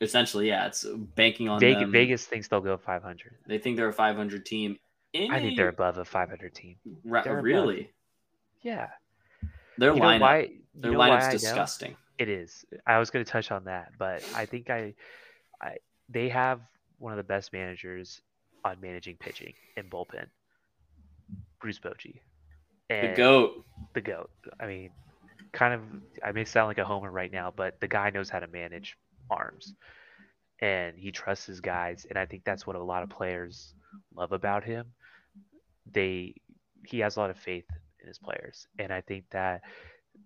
Essentially, 0.00 0.48
yeah, 0.48 0.66
it's 0.66 0.84
banking 0.84 1.48
on 1.48 1.58
Vegas, 1.60 1.80
them. 1.82 1.92
Vegas 1.92 2.24
thinks 2.26 2.48
they'll 2.48 2.60
go 2.60 2.76
500. 2.76 3.34
They 3.46 3.58
think 3.58 3.76
they're 3.76 3.88
a 3.88 3.92
500 3.92 4.44
team. 4.44 4.78
In 5.12 5.30
I 5.30 5.40
think 5.40 5.56
they're 5.56 5.68
above 5.68 5.96
a 5.98 6.04
500 6.04 6.54
team. 6.54 6.76
ra- 7.04 7.22
they're 7.22 7.34
above. 7.34 7.44
really 7.44 7.90
Yeah. 8.62 8.88
their 9.78 9.94
You 9.94 10.00
lineup. 10.02 10.20
why? 10.20 10.50
their 10.74 10.92
lineup's 10.92 11.28
disgusting. 11.30 11.96
It 12.18 12.28
is. 12.28 12.64
I 12.86 12.98
was 12.98 13.08
going 13.10 13.24
to 13.24 13.30
touch 13.30 13.50
on 13.50 13.64
that, 13.64 13.92
but 13.98 14.22
I 14.34 14.44
think 14.46 14.68
I, 14.68 14.94
I, 15.62 15.76
they 16.10 16.28
have 16.28 16.60
one 16.98 17.12
of 17.12 17.16
the 17.16 17.22
best 17.24 17.52
managers 17.54 18.20
on 18.64 18.78
managing 18.82 19.16
pitching 19.16 19.54
and 19.78 19.88
bullpen, 19.90 20.26
Bruce 21.60 21.78
Bochy. 21.78 22.20
The 22.90 23.14
goat. 23.16 23.64
the 23.94 24.00
goat. 24.00 24.30
I 24.60 24.66
mean, 24.66 24.90
kind 25.56 25.72
of. 25.74 25.80
I 26.22 26.32
may 26.32 26.44
sound 26.44 26.68
like 26.68 26.78
a 26.78 26.84
homer 26.84 27.10
right 27.10 27.32
now, 27.32 27.52
but 27.56 27.80
the 27.80 27.88
guy 27.88 28.10
knows 28.10 28.28
how 28.28 28.40
to 28.40 28.46
manage 28.46 28.96
arms, 29.30 29.74
and 30.60 30.96
he 30.98 31.10
trusts 31.10 31.46
his 31.46 31.60
guys, 31.60 32.06
and 32.08 32.18
I 32.18 32.26
think 32.26 32.44
that's 32.44 32.66
what 32.66 32.76
a 32.76 32.82
lot 32.82 33.02
of 33.02 33.08
players 33.08 33.74
love 34.14 34.32
about 34.32 34.64
him. 34.64 34.86
They, 35.90 36.34
he 36.84 36.98
has 37.00 37.16
a 37.16 37.20
lot 37.20 37.30
of 37.30 37.38
faith 37.38 37.64
in 38.00 38.06
his 38.06 38.18
players, 38.18 38.68
and 38.78 38.92
I 38.92 39.00
think 39.00 39.24
that 39.30 39.62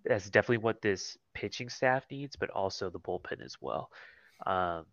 that's 0.05 0.29
definitely 0.29 0.59
what 0.59 0.83
this 0.83 1.16
pitching 1.33 1.69
staff 1.69 2.05
needs, 2.11 2.35
but 2.35 2.51
also 2.51 2.90
the 2.90 2.99
bullpen 2.99 3.45
as 3.45 3.57
well. 3.61 3.90
Um, 4.47 4.85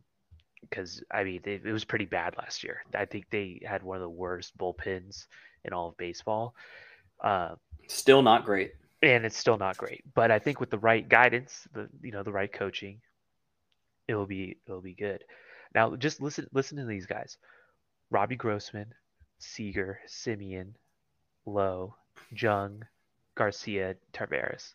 because 0.61 1.03
I 1.11 1.23
mean, 1.23 1.41
they, 1.43 1.61
it 1.63 1.71
was 1.71 1.85
pretty 1.85 2.05
bad 2.05 2.35
last 2.37 2.63
year. 2.63 2.81
I 2.95 3.05
think 3.05 3.25
they 3.29 3.61
had 3.65 3.83
one 3.83 3.97
of 3.97 4.01
the 4.01 4.09
worst 4.09 4.57
bullpens 4.57 5.25
in 5.63 5.73
all 5.73 5.89
of 5.89 5.97
baseball. 5.97 6.53
Uh, 7.23 7.55
Still 7.87 8.21
not 8.21 8.45
great. 8.45 8.73
And 9.01 9.25
it's 9.25 9.37
still 9.37 9.57
not 9.57 9.77
great. 9.77 10.03
But 10.15 10.31
I 10.31 10.39
think 10.39 10.59
with 10.59 10.69
the 10.71 10.79
right 10.79 11.07
guidance, 11.07 11.67
the 11.73 11.87
you 12.01 12.11
know 12.11 12.23
the 12.23 12.31
right 12.31 12.51
coaching, 12.51 12.99
it 14.07 14.15
will 14.15 14.25
be 14.25 14.57
it 14.65 14.71
will 14.71 14.81
be 14.81 14.93
good. 14.95 15.23
Now 15.75 15.95
just 15.95 16.21
listen 16.21 16.47
listen 16.53 16.77
to 16.77 16.85
these 16.85 17.05
guys: 17.05 17.37
Robbie 18.09 18.35
Grossman, 18.37 18.93
Seager, 19.39 19.99
Semien, 20.07 20.69
Lowe, 21.45 21.95
Jung, 22.35 22.83
Garcia, 23.35 23.95
Taveras. 24.13 24.73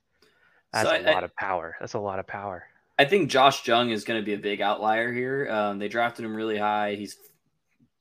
That's 0.72 0.88
So 0.88 0.94
a 0.94 0.98
I- 1.08 1.12
lot 1.12 1.24
of 1.24 1.34
power. 1.36 1.76
That's 1.80 1.94
a 1.94 1.98
lot 1.98 2.18
of 2.18 2.26
power. 2.26 2.64
I 2.98 3.04
think 3.06 3.30
Josh 3.30 3.66
Jung 3.66 3.90
is 3.90 4.04
going 4.04 4.20
to 4.20 4.24
be 4.24 4.34
a 4.34 4.38
big 4.38 4.60
outlier 4.60 5.12
here. 5.12 5.48
Um, 5.50 5.78
they 5.78 5.88
drafted 5.88 6.24
him 6.24 6.36
really 6.36 6.58
high. 6.58 6.94
He's 6.94 7.16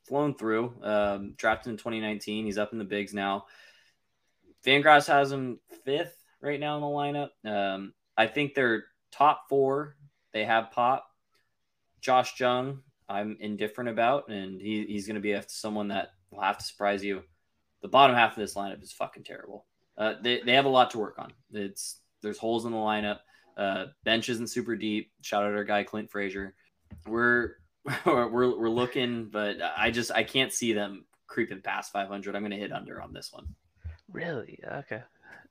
flown 0.05 0.35
through. 0.35 0.73
Um, 0.83 1.33
drafted 1.37 1.71
in 1.71 1.77
2019. 1.77 2.45
He's 2.45 2.57
up 2.57 2.73
in 2.73 2.77
the 2.77 2.83
bigs 2.85 3.13
now. 3.13 3.45
Fangraphs 4.65 5.07
has 5.07 5.29
them 5.29 5.59
fifth 5.85 6.15
right 6.41 6.59
now 6.59 6.75
in 6.75 6.81
the 6.81 6.87
lineup. 6.87 7.29
Um, 7.45 7.93
I 8.17 8.27
think 8.27 8.53
they're 8.53 8.85
top 9.11 9.43
four. 9.49 9.95
They 10.33 10.45
have 10.45 10.71
Pop, 10.71 11.05
Josh 11.99 12.39
Jung. 12.39 12.81
I'm 13.09 13.37
indifferent 13.39 13.89
about, 13.89 14.29
and 14.29 14.61
he, 14.61 14.85
he's 14.85 15.05
going 15.05 15.15
to 15.15 15.21
be 15.21 15.37
someone 15.47 15.89
that 15.89 16.09
will 16.31 16.41
have 16.41 16.57
to 16.57 16.63
surprise 16.63 17.03
you. 17.03 17.23
The 17.81 17.89
bottom 17.89 18.15
half 18.15 18.33
of 18.33 18.37
this 18.37 18.55
lineup 18.55 18.81
is 18.81 18.91
fucking 18.93 19.23
terrible. 19.23 19.65
Uh, 19.97 20.13
they, 20.21 20.41
they 20.41 20.53
have 20.53 20.65
a 20.65 20.69
lot 20.69 20.91
to 20.91 20.99
work 20.99 21.15
on. 21.17 21.33
It's 21.51 21.99
there's 22.21 22.37
holes 22.37 22.65
in 22.65 22.71
the 22.71 22.77
lineup. 22.77 23.19
Uh, 23.57 23.85
bench 24.03 24.29
isn't 24.29 24.47
super 24.47 24.75
deep. 24.75 25.11
Shout 25.21 25.43
out 25.43 25.53
our 25.53 25.63
guy 25.63 25.83
Clint 25.83 26.09
Frazier. 26.09 26.55
We're 27.05 27.55
we're 28.05 28.57
we're 28.57 28.69
looking, 28.69 29.29
but 29.31 29.57
I 29.75 29.91
just 29.91 30.11
I 30.11 30.23
can't 30.23 30.53
see 30.53 30.73
them 30.73 31.05
creeping 31.27 31.61
past 31.61 31.91
500. 31.91 32.35
I'm 32.35 32.41
going 32.41 32.51
to 32.51 32.57
hit 32.57 32.71
under 32.71 33.01
on 33.01 33.13
this 33.13 33.31
one. 33.33 33.47
Really? 34.11 34.59
Okay. 34.65 35.03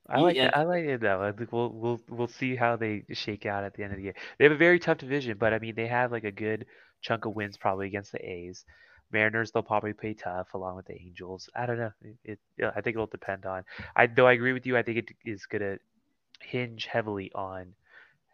I 0.09 0.18
like 0.18 0.37
Yeah. 0.37 0.51
that. 0.51 0.57
I 0.57 0.64
like 0.64 0.85
it 0.85 1.01
though. 1.01 1.23
I 1.23 1.33
think 1.33 1.53
we'll 1.53 1.70
we'll 1.70 2.01
we'll 2.09 2.27
see 2.29 2.57
how 2.57 2.77
they 2.77 3.05
shake 3.12 3.46
out 3.46 3.64
at 3.64 3.75
the 3.75 3.83
end 3.85 3.92
of 3.92 3.99
the 3.99 4.05
year. 4.05 4.14
They 4.38 4.44
have 4.44 4.53
a 4.53 4.57
very 4.57 4.79
tough 4.79 4.99
division, 4.99 5.38
but 5.38 5.53
I 5.55 5.59
mean 5.59 5.75
they 5.75 5.87
have 5.88 6.12
like 6.12 6.25
a 6.25 6.33
good 6.33 6.66
chunk 7.03 7.25
of 7.27 7.35
wins 7.35 7.57
probably 7.57 7.87
against 7.87 8.12
the 8.12 8.25
A's. 8.29 8.64
Mariners 9.12 9.51
they'll 9.53 9.62
probably 9.62 9.92
play 9.92 10.14
tough 10.14 10.55
along 10.55 10.77
with 10.77 10.87
the 10.87 10.94
Angels. 11.01 11.49
I 11.55 11.66
don't 11.66 11.79
know. 11.79 11.92
It, 12.03 12.38
it 12.59 12.66
I 12.77 12.81
think 12.81 12.94
it'll 12.96 13.07
depend 13.07 13.46
on. 13.46 13.64
I 13.96 14.07
though 14.07 14.27
I 14.27 14.33
agree 14.33 14.53
with 14.53 14.66
you. 14.66 14.77
I 14.77 14.83
think 14.83 14.99
it 14.99 15.11
is 15.25 15.46
gonna 15.46 15.79
hinge 16.40 16.87
heavily 16.87 17.33
on 17.35 17.75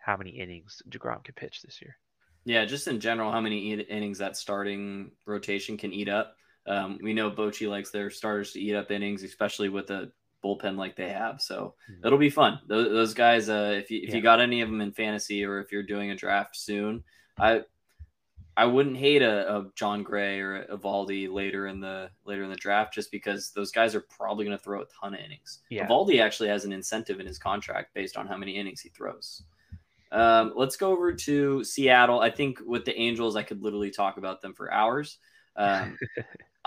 how 0.01 0.17
many 0.17 0.31
innings 0.33 0.83
Degrom 0.89 1.25
can 1.25 1.35
pitch 1.35 1.63
this 1.63 1.81
year. 1.83 1.99
Yeah, 2.45 2.65
just 2.65 2.87
in 2.87 3.01
general, 3.01 3.33
how 3.33 3.41
many 3.41 3.73
innings 3.73 4.19
that 4.19 4.37
starting 4.37 5.11
rotation 5.27 5.77
can 5.77 5.93
eat 5.93 6.09
up. 6.09 6.37
Um, 6.67 6.99
we 7.03 7.15
know 7.15 7.31
Bochy 7.31 7.69
likes 7.69 7.91
their 7.91 8.11
starters 8.11 8.53
to 8.53 8.61
eat 8.61 8.75
up 8.75 8.91
innings, 8.91 9.23
especially 9.23 9.69
with 9.69 9.91
a 9.91 10.11
bullpen 10.45 10.77
like 10.77 10.97
they 10.97 11.09
have. 11.11 11.41
So 11.41 11.75
Mhm. 11.91 12.07
it'll 12.07 12.19
be 12.19 12.31
fun. 12.31 12.61
Those, 12.67 12.89
those 12.89 13.15
guys, 13.15 13.49
uh, 13.49 13.75
if 13.77 13.91
you 13.91 14.01
if 14.03 14.11
Yeah. 14.11 14.17
you 14.17 14.23
got 14.23 14.41
any 14.41 14.61
of 14.61 14.69
them 14.69 14.81
in 14.81 14.93
fantasy 14.93 15.45
or 15.45 15.61
if 15.61 15.73
you're 15.73 15.83
doing 15.83 16.11
a 16.11 16.17
draft 16.17 16.57
soon, 16.57 17.05
I 17.39 17.63
I 18.59 18.65
wouldn't 18.65 18.97
hate 18.97 19.21
a, 19.21 19.55
a 19.55 19.71
Jon 19.75 20.03
Gray 20.03 20.41
or 20.41 20.63
a 20.63 20.79
Valdi 20.79 21.31
later 21.31 21.67
in 21.67 21.79
the 21.79 22.11
later 22.25 22.43
in 22.43 22.49
the 22.51 22.57
draft 22.57 22.95
just 22.95 23.11
because 23.11 23.51
those 23.53 23.71
guys 23.71 23.95
are 23.95 24.01
probably 24.01 24.45
going 24.47 24.57
to 24.57 24.63
throw 24.63 24.81
a 24.81 24.87
ton 24.87 25.13
of 25.15 25.21
innings. 25.21 25.61
Yeah. 25.69 25.87
Valdi 25.87 26.23
actually 26.23 26.49
has 26.49 26.65
an 26.65 26.73
incentive 26.73 27.21
in 27.21 27.27
his 27.27 27.39
contract 27.39 27.93
based 27.93 28.17
on 28.17 28.27
how 28.27 28.37
many 28.37 28.57
innings 28.57 28.81
he 28.81 28.89
throws. 28.89 29.43
Um, 30.11 30.53
let's 30.57 30.77
go 30.77 30.91
over 30.93 31.13
to 31.13 31.65
Seattle. 31.65 32.21
I 32.21 32.31
think 32.31 32.61
with 32.65 32.85
the 32.87 32.97
Angels, 32.99 33.37
I 33.37 33.43
could 33.43 33.63
literally 33.63 33.91
talk 33.91 34.17
about 34.17 34.41
them 34.43 34.55
for 34.55 34.73
hours. 34.73 35.19
Um, 35.59 35.97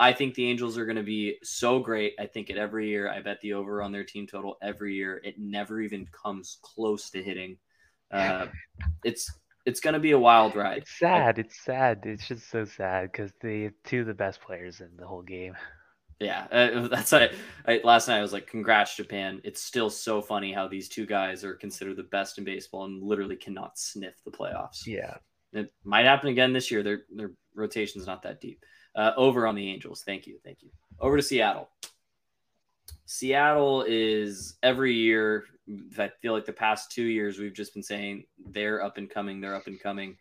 I 0.00 0.14
think 0.14 0.34
the 0.34 0.48
Angels 0.48 0.78
are 0.78 0.86
going 0.86 0.96
to 0.96 1.02
be 1.02 1.36
so 1.42 1.78
great. 1.78 2.14
I 2.18 2.24
think 2.24 2.48
it 2.48 2.56
every 2.56 2.88
year. 2.88 3.10
I 3.10 3.20
bet 3.20 3.38
the 3.42 3.52
over 3.52 3.82
on 3.82 3.92
their 3.92 4.02
team 4.02 4.26
total 4.26 4.56
every 4.62 4.94
year. 4.94 5.20
It 5.22 5.38
never 5.38 5.82
even 5.82 6.06
comes 6.06 6.58
close 6.62 7.10
to 7.10 7.22
hitting. 7.22 7.58
Uh, 8.10 8.46
it's 9.04 9.30
it's 9.66 9.78
going 9.78 9.92
to 9.92 10.00
be 10.00 10.12
a 10.12 10.18
wild 10.18 10.56
ride. 10.56 10.78
It's 10.78 10.98
sad. 10.98 11.36
I, 11.36 11.40
it's 11.42 11.60
sad. 11.62 12.00
It's 12.04 12.26
just 12.26 12.50
so 12.50 12.64
sad 12.64 13.12
because 13.12 13.30
they 13.42 13.72
two 13.84 14.00
of 14.00 14.06
the 14.06 14.14
best 14.14 14.40
players 14.40 14.80
in 14.80 14.88
the 14.96 15.06
whole 15.06 15.22
game. 15.22 15.54
Yeah, 16.18 16.46
uh, 16.50 16.88
that's 16.88 17.12
I, 17.12 17.30
I, 17.66 17.82
last 17.84 18.08
night 18.08 18.18
I 18.18 18.22
was 18.22 18.32
like, 18.32 18.46
"Congrats, 18.46 18.96
Japan!" 18.96 19.42
It's 19.44 19.62
still 19.62 19.90
so 19.90 20.22
funny 20.22 20.50
how 20.50 20.66
these 20.66 20.88
two 20.88 21.04
guys 21.04 21.44
are 21.44 21.54
considered 21.54 21.98
the 21.98 22.04
best 22.04 22.38
in 22.38 22.44
baseball 22.44 22.86
and 22.86 23.02
literally 23.02 23.36
cannot 23.36 23.78
sniff 23.78 24.14
the 24.24 24.30
playoffs. 24.30 24.86
Yeah, 24.86 25.16
it 25.52 25.72
might 25.84 26.06
happen 26.06 26.30
again 26.30 26.54
this 26.54 26.70
year. 26.70 26.82
Their 26.82 27.02
their 27.14 27.32
rotation's 27.54 28.06
not 28.06 28.22
that 28.22 28.40
deep. 28.40 28.64
Uh, 28.94 29.12
over 29.16 29.46
on 29.46 29.54
the 29.54 29.68
Angels. 29.68 30.02
Thank 30.04 30.26
you, 30.26 30.38
thank 30.44 30.62
you. 30.62 30.70
Over 30.98 31.16
to 31.16 31.22
Seattle. 31.22 31.68
Seattle 33.06 33.84
is 33.86 34.56
every 34.62 34.94
year. 34.94 35.44
I 35.98 36.10
feel 36.20 36.32
like 36.32 36.44
the 36.44 36.52
past 36.52 36.90
two 36.90 37.04
years 37.04 37.38
we've 37.38 37.54
just 37.54 37.74
been 37.74 37.82
saying 37.82 38.24
they're 38.50 38.82
up 38.82 38.98
and 38.98 39.08
coming. 39.08 39.40
They're 39.40 39.54
up 39.54 39.66
and 39.66 39.80
coming. 39.80 40.16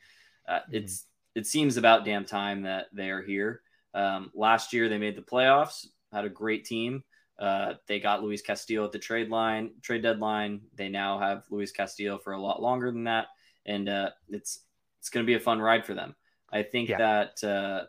Uh, 0.47 0.59
mm-hmm. 0.59 0.75
It's 0.75 1.05
it 1.35 1.45
seems 1.45 1.77
about 1.77 2.05
damn 2.05 2.25
time 2.25 2.63
that 2.63 2.87
they 2.93 3.09
are 3.09 3.21
here. 3.21 3.61
Um, 3.93 4.31
last 4.33 4.73
year 4.73 4.89
they 4.89 4.97
made 4.97 5.15
the 5.15 5.21
playoffs, 5.21 5.87
had 6.11 6.25
a 6.25 6.29
great 6.29 6.65
team. 6.65 7.03
Uh, 7.39 7.75
they 7.87 7.99
got 7.99 8.21
Luis 8.21 8.41
Castillo 8.41 8.83
at 8.85 8.91
the 8.91 8.99
trade 8.99 9.29
line, 9.29 9.71
trade 9.81 10.03
deadline. 10.03 10.61
They 10.75 10.89
now 10.89 11.19
have 11.19 11.43
Luis 11.49 11.71
Castillo 11.71 12.17
for 12.17 12.33
a 12.33 12.41
lot 12.41 12.61
longer 12.61 12.91
than 12.91 13.05
that, 13.05 13.27
and 13.65 13.87
uh, 13.87 14.09
it's 14.29 14.59
it's 14.99 15.09
going 15.09 15.25
to 15.25 15.27
be 15.27 15.35
a 15.35 15.39
fun 15.39 15.61
ride 15.61 15.85
for 15.85 15.93
them. 15.93 16.15
I 16.51 16.63
think 16.63 16.89
yeah. 16.89 16.97
that 16.97 17.43
uh, 17.43 17.85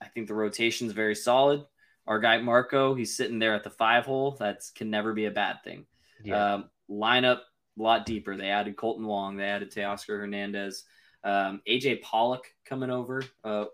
I 0.00 0.08
think 0.08 0.28
the 0.28 0.34
rotation 0.34 0.86
is 0.86 0.92
very 0.92 1.14
solid. 1.14 1.64
Our 2.06 2.20
guy 2.20 2.38
Marco, 2.38 2.94
he's 2.94 3.16
sitting 3.16 3.38
there 3.38 3.54
at 3.54 3.64
the 3.64 3.70
five 3.70 4.06
hole. 4.06 4.36
That's 4.38 4.70
can 4.70 4.90
never 4.90 5.12
be 5.12 5.26
a 5.26 5.30
bad 5.30 5.62
thing. 5.64 5.86
Yeah. 6.22 6.54
Um, 6.54 6.70
lineup 6.88 7.40
a 7.78 7.82
lot 7.82 8.06
deeper. 8.06 8.36
They 8.36 8.48
added 8.48 8.76
Kolten 8.76 9.04
Wong. 9.04 9.36
They 9.36 9.44
added 9.44 9.72
Teoscar 9.72 10.20
Hernandez. 10.20 10.84
Um, 11.24 11.60
AJ 11.68 12.02
Pollock 12.02 12.44
coming 12.64 12.90
over. 12.90 13.22
Uh, 13.42 13.66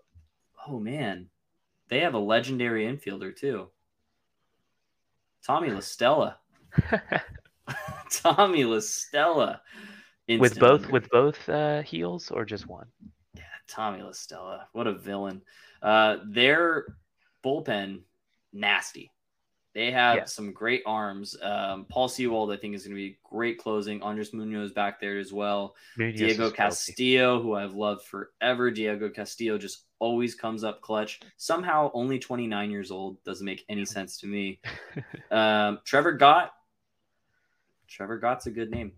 oh 0.67 0.79
man, 0.79 1.29
they 1.89 1.99
have 1.99 2.15
a 2.15 2.19
legendary 2.19 2.85
infielder 2.85 3.35
too. 3.35 3.69
Tommy 5.45 5.69
La 5.69 5.81
Stella. 5.81 6.39
Tommy 8.09 8.63
La 8.63 8.79
Stella. 8.79 9.61
With 10.27 10.57
both 10.57 10.89
with 10.89 11.09
both 11.09 11.49
uh, 11.49 11.81
heels 11.81 12.31
or 12.31 12.45
just 12.45 12.67
one? 12.67 12.87
Yeah, 13.35 13.43
Tommy 13.67 14.01
La 14.01 14.13
Stella. 14.13 14.67
What 14.71 14.87
a 14.87 14.93
villain. 14.93 15.41
Uh, 15.83 16.17
their 16.25 16.95
bullpen 17.45 17.99
nasty. 18.53 19.11
They 19.73 19.91
have 19.91 20.15
yeah. 20.15 20.25
some 20.25 20.51
great 20.51 20.83
arms. 20.85 21.35
Um, 21.41 21.85
Paul 21.89 22.07
Sewald, 22.07 22.51
I 22.51 22.57
think, 22.57 22.75
is 22.75 22.83
going 22.83 22.95
to 22.95 23.01
be 23.01 23.17
great 23.23 23.57
closing. 23.57 24.03
Andres 24.03 24.31
Munoz 24.31 24.71
back 24.71 24.99
there 25.01 25.17
as 25.17 25.33
well. 25.33 25.75
Munoz 25.97 26.19
Diego 26.19 26.51
Castillo, 26.51 27.41
who 27.41 27.55
I've 27.55 27.73
loved 27.73 28.03
forever. 28.03 28.69
Diego 28.69 29.09
Castillo 29.09 29.57
just 29.57 29.85
always 29.97 30.35
comes 30.35 30.63
up 30.63 30.81
clutch. 30.81 31.21
Somehow, 31.37 31.89
only 31.95 32.19
29 32.19 32.69
years 32.69 32.91
old 32.91 33.23
doesn't 33.23 33.45
make 33.45 33.65
any 33.67 33.83
sense 33.83 34.19
to 34.19 34.27
me. 34.27 34.59
um, 35.31 35.79
Trevor 35.85 36.13
Gott. 36.13 36.53
Trevor 37.87 38.19
Gott's 38.19 38.45
a 38.45 38.51
good 38.51 38.69
name. 38.69 38.91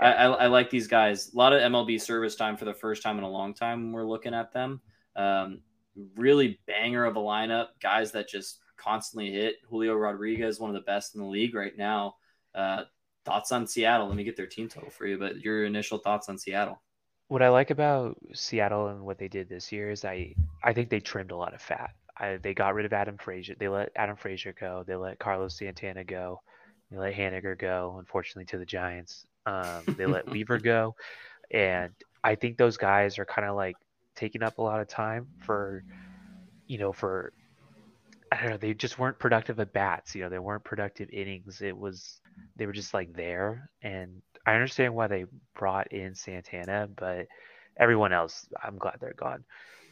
I, 0.00 0.12
I, 0.12 0.26
I, 0.26 0.46
like 0.46 0.70
these 0.70 0.86
guys. 0.86 1.32
A 1.34 1.36
lot 1.36 1.52
of 1.52 1.60
MLB 1.60 2.00
service 2.00 2.34
time 2.34 2.56
for 2.56 2.64
the 2.64 2.74
first 2.74 3.02
time 3.02 3.18
in 3.18 3.24
a 3.24 3.30
long 3.30 3.52
time. 3.52 3.82
When 3.84 3.92
we're 3.92 4.08
looking 4.08 4.34
at 4.34 4.52
them. 4.54 4.80
Um, 5.16 5.60
really 6.16 6.60
banger 6.66 7.04
of 7.04 7.16
a 7.16 7.20
lineup. 7.20 7.68
Guys 7.80 8.12
that 8.12 8.28
just 8.28 8.60
constantly 8.76 9.30
hit. 9.32 9.56
Julio 9.68 9.94
Rodriguez, 9.94 10.60
one 10.60 10.70
of 10.70 10.74
the 10.74 10.80
best 10.80 11.14
in 11.14 11.20
the 11.20 11.26
league 11.26 11.54
right 11.54 11.76
now. 11.76 12.16
Uh, 12.54 12.84
thoughts 13.24 13.52
on 13.52 13.66
Seattle? 13.66 14.06
Let 14.06 14.16
me 14.16 14.24
get 14.24 14.36
their 14.36 14.46
team 14.46 14.68
total 14.68 14.90
for 14.90 15.06
you, 15.06 15.18
but 15.18 15.40
your 15.40 15.64
initial 15.64 15.98
thoughts 15.98 16.28
on 16.28 16.38
Seattle. 16.38 16.80
What 17.28 17.42
I 17.42 17.48
like 17.48 17.70
about 17.70 18.16
Seattle 18.34 18.88
and 18.88 19.00
what 19.00 19.18
they 19.18 19.28
did 19.28 19.48
this 19.48 19.72
year 19.72 19.90
is 19.90 20.04
I 20.04 20.34
I 20.62 20.72
think 20.72 20.90
they 20.90 21.00
trimmed 21.00 21.30
a 21.30 21.36
lot 21.36 21.54
of 21.54 21.62
fat. 21.62 21.90
I, 22.16 22.36
they 22.36 22.54
got 22.54 22.74
rid 22.74 22.86
of 22.86 22.92
Adam 22.92 23.16
Frazier. 23.16 23.56
They 23.58 23.68
let 23.68 23.90
Adam 23.96 24.16
Frazier 24.16 24.54
go. 24.58 24.84
They 24.86 24.94
let 24.94 25.18
Carlos 25.18 25.56
Santana 25.56 26.04
go. 26.04 26.42
They 26.90 26.98
let 26.98 27.14
Haniger 27.14 27.58
go. 27.58 27.96
Unfortunately, 27.98 28.44
to 28.46 28.58
the 28.58 28.66
Giants. 28.66 29.26
Um, 29.46 29.82
they 29.96 30.06
let 30.06 30.28
Weaver 30.30 30.58
go, 30.58 30.94
and 31.50 31.92
I 32.22 32.34
think 32.34 32.56
those 32.56 32.76
guys 32.76 33.18
are 33.18 33.24
kind 33.24 33.48
of 33.48 33.56
like 33.56 33.76
taking 34.14 34.42
up 34.42 34.58
a 34.58 34.62
lot 34.62 34.80
of 34.80 34.88
time 34.88 35.26
for, 35.40 35.84
you 36.66 36.78
know, 36.78 36.92
for 36.92 37.32
I 38.32 38.40
don't 38.40 38.50
know, 38.50 38.56
they 38.56 38.74
just 38.74 38.98
weren't 38.98 39.18
productive 39.18 39.60
at 39.60 39.72
bats. 39.72 40.14
You 40.14 40.22
know, 40.22 40.28
they 40.28 40.38
weren't 40.38 40.64
productive 40.64 41.08
innings. 41.10 41.62
It 41.62 41.76
was 41.76 42.20
they 42.56 42.66
were 42.66 42.72
just 42.72 42.94
like 42.94 43.12
there. 43.12 43.70
And 43.82 44.22
I 44.46 44.54
understand 44.54 44.94
why 44.94 45.06
they 45.06 45.26
brought 45.54 45.92
in 45.92 46.14
Santana, 46.14 46.88
but 46.96 47.26
everyone 47.76 48.12
else, 48.12 48.46
I'm 48.62 48.76
glad 48.76 48.96
they're 49.00 49.14
gone. 49.14 49.44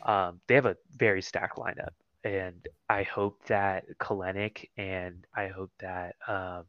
Um, 0.05 0.41
they 0.47 0.57
have 0.57 0.67
a 0.67 0.77
very 0.97 1.23
stacked 1.23 1.57
lineup, 1.57 1.93
and 2.25 2.67
I 2.89 3.05
hope 3.05 3.45
that 3.47 3.85
Kelenic 3.99 4.69
and 4.77 5.25
I 5.35 5.49
hope 5.49 5.71
that 5.79 6.17
um, 6.27 6.65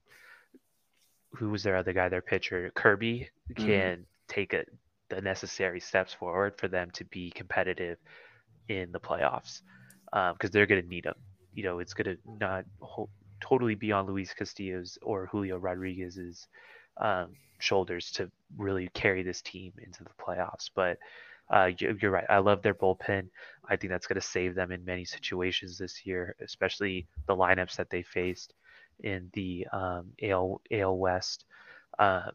who 1.32 1.50
was 1.50 1.64
their 1.64 1.76
other 1.76 1.94
guy, 1.94 2.10
their 2.10 2.22
pitcher 2.22 2.72
Kirby, 2.76 3.30
mm-hmm. 3.52 3.66
can 3.66 3.98
mm-hmm. 3.98 4.02
take 4.28 4.54
a, 4.54 4.66
the 5.14 5.22
necessary 5.22 5.80
steps 5.80 6.14
forward 6.14 6.58
for 6.58 6.68
them 6.68 6.90
to 6.92 7.06
be 7.06 7.32
competitive 7.32 7.98
in 8.70 8.92
the 8.92 9.00
playoffs 9.00 9.62
because 10.12 10.50
um, 10.50 10.52
they're 10.52 10.66
going 10.66 10.82
to 10.82 10.88
need 10.88 11.04
them 11.04 11.16
you 11.54 11.64
know 11.64 11.80
it's 11.80 11.94
going 11.94 12.16
to 12.16 12.18
not 12.40 12.66
ho- 12.82 13.10
totally 13.44 13.76
be 13.76 13.92
on 13.92 14.06
Luis 14.08 14.34
Castillo's 14.34 14.98
or 15.02 15.28
Julio 15.28 15.58
Rodriguez's 15.58 16.48
um, 16.98 17.36
shoulders 17.60 18.12
to 18.12 18.32
really 18.58 18.90
carry 18.94 19.22
this 19.22 19.42
team 19.42 19.74
into 19.86 20.04
the 20.04 20.10
playoffs. 20.20 20.70
But 20.74 20.98
uh, 21.52 21.72
you're 21.78 22.12
right. 22.12 22.26
I 22.30 22.38
love 22.38 22.62
their 22.62 22.74
bullpen. 22.74 23.28
I 23.70 23.76
think 23.76 23.92
that's 23.92 24.08
going 24.08 24.20
to 24.20 24.26
save 24.26 24.56
them 24.56 24.72
in 24.72 24.86
many 24.86 25.04
situations 25.04 25.78
this 25.78 26.06
year, 26.06 26.36
especially 26.42 27.08
the 27.28 27.36
lineups 27.36 27.76
that 27.76 27.90
they 27.90 28.02
faced 28.02 28.54
in 29.02 29.30
the 29.34 29.68
um, 29.74 30.12
AL 30.24 30.62
AL 30.72 30.98
West. 30.98 31.46
Uh, 32.00 32.32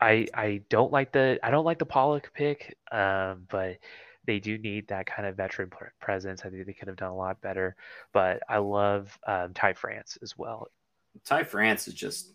I 0.00 0.26
I 0.34 0.62
don't 0.68 0.92
like 0.92 1.12
the 1.12 1.38
I 1.42 1.50
don't 1.50 1.64
like 1.64 1.78
the 1.78 1.86
Pollock 1.86 2.32
pick, 2.34 2.76
um, 2.92 3.46
but 3.48 3.78
they 4.26 4.40
do 4.40 4.58
need 4.58 4.88
that 4.88 5.06
kind 5.06 5.26
of 5.26 5.36
veteran 5.36 5.70
presence. 6.00 6.42
I 6.44 6.50
think 6.50 6.66
they 6.66 6.72
could 6.72 6.88
have 6.88 6.96
done 6.96 7.12
a 7.12 7.16
lot 7.16 7.40
better. 7.40 7.76
But 8.12 8.42
I 8.48 8.58
love 8.58 9.18
um, 9.26 9.54
Ty 9.54 9.74
France 9.74 10.18
as 10.22 10.36
well. 10.36 10.68
Ty 11.24 11.44
France 11.44 11.88
is 11.88 11.94
just 11.94 12.32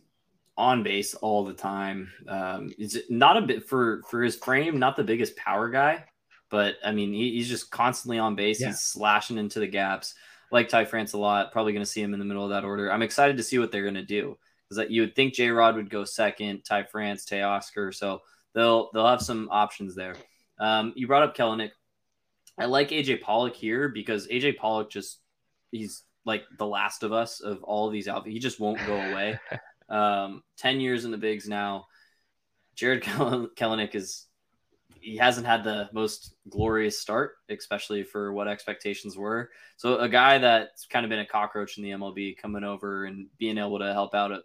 on 0.57 0.83
base 0.83 1.13
all 1.15 1.43
the 1.43 1.53
time. 1.53 2.11
Um, 2.27 2.73
it's 2.77 2.97
not 3.09 3.37
a 3.37 3.41
bit 3.41 3.67
for 3.67 4.01
for 4.09 4.23
his 4.23 4.35
frame, 4.35 4.79
not 4.79 4.95
the 4.95 5.03
biggest 5.03 5.35
power 5.35 5.69
guy, 5.69 6.05
but 6.49 6.75
I 6.83 6.91
mean 6.91 7.13
he, 7.13 7.33
he's 7.33 7.49
just 7.49 7.69
constantly 7.71 8.17
on 8.17 8.35
base. 8.35 8.59
Yeah. 8.59 8.67
He's 8.67 8.81
slashing 8.81 9.37
into 9.37 9.59
the 9.59 9.67
gaps. 9.67 10.15
Like 10.51 10.67
Ty 10.67 10.85
France 10.85 11.13
a 11.13 11.17
lot. 11.17 11.51
Probably 11.51 11.73
going 11.73 11.85
to 11.85 11.89
see 11.89 12.01
him 12.01 12.13
in 12.13 12.19
the 12.19 12.25
middle 12.25 12.43
of 12.43 12.49
that 12.49 12.65
order. 12.65 12.91
I'm 12.91 13.03
excited 13.03 13.37
to 13.37 13.43
see 13.43 13.59
what 13.59 13.71
they're 13.71 13.83
going 13.83 13.93
to 13.93 14.03
do 14.03 14.37
because 14.71 14.77
that 14.77 14.91
you 14.91 15.01
would 15.01 15.17
think 15.17 15.33
J 15.33 15.49
Rod 15.49 15.75
would 15.75 15.89
go 15.89 16.05
second, 16.05 16.63
Ty 16.63 16.83
France, 16.83 17.25
Teoscar. 17.25 17.93
So 17.93 18.21
they'll 18.55 18.89
they'll 18.93 19.05
have 19.05 19.21
some 19.21 19.49
options 19.51 19.95
there. 19.95 20.15
Um, 20.61 20.93
you 20.95 21.07
brought 21.07 21.23
up 21.23 21.35
Kelenic. 21.35 21.71
I 22.57 22.65
like 22.65 22.91
AJ 22.91 23.19
Pollock 23.19 23.53
here 23.53 23.89
because 23.89 24.29
AJ 24.29 24.55
Pollock 24.55 24.89
just 24.89 25.19
he's 25.73 26.03
like 26.23 26.45
the 26.57 26.65
last 26.65 27.03
of 27.03 27.11
us 27.11 27.41
of 27.41 27.61
all 27.63 27.87
of 27.87 27.91
these 27.91 28.07
outfits. 28.07 28.33
He 28.33 28.39
just 28.39 28.61
won't 28.61 28.79
go 28.87 28.95
away. 28.95 29.37
um, 29.89 30.41
Ten 30.57 30.79
years 30.79 31.03
in 31.03 31.11
the 31.11 31.17
bigs 31.17 31.49
now. 31.49 31.87
Jarred 32.75 33.03
Kelenic 33.03 33.93
is 33.93 34.25
he 35.01 35.17
hasn't 35.17 35.47
had 35.47 35.65
the 35.65 35.89
most 35.91 36.33
glorious 36.49 36.97
start, 36.97 37.33
especially 37.49 38.03
for 38.03 38.31
what 38.31 38.47
expectations 38.47 39.17
were. 39.17 39.49
So 39.75 39.97
a 39.97 40.07
guy 40.07 40.37
that's 40.37 40.85
kind 40.85 41.05
of 41.05 41.09
been 41.09 41.19
a 41.19 41.25
cockroach 41.25 41.77
in 41.77 41.83
the 41.83 41.89
MLB 41.89 42.37
coming 42.37 42.63
over 42.63 43.03
and 43.03 43.27
being 43.37 43.57
able 43.57 43.79
to 43.79 43.91
help 43.91 44.15
out 44.15 44.31
a 44.31 44.43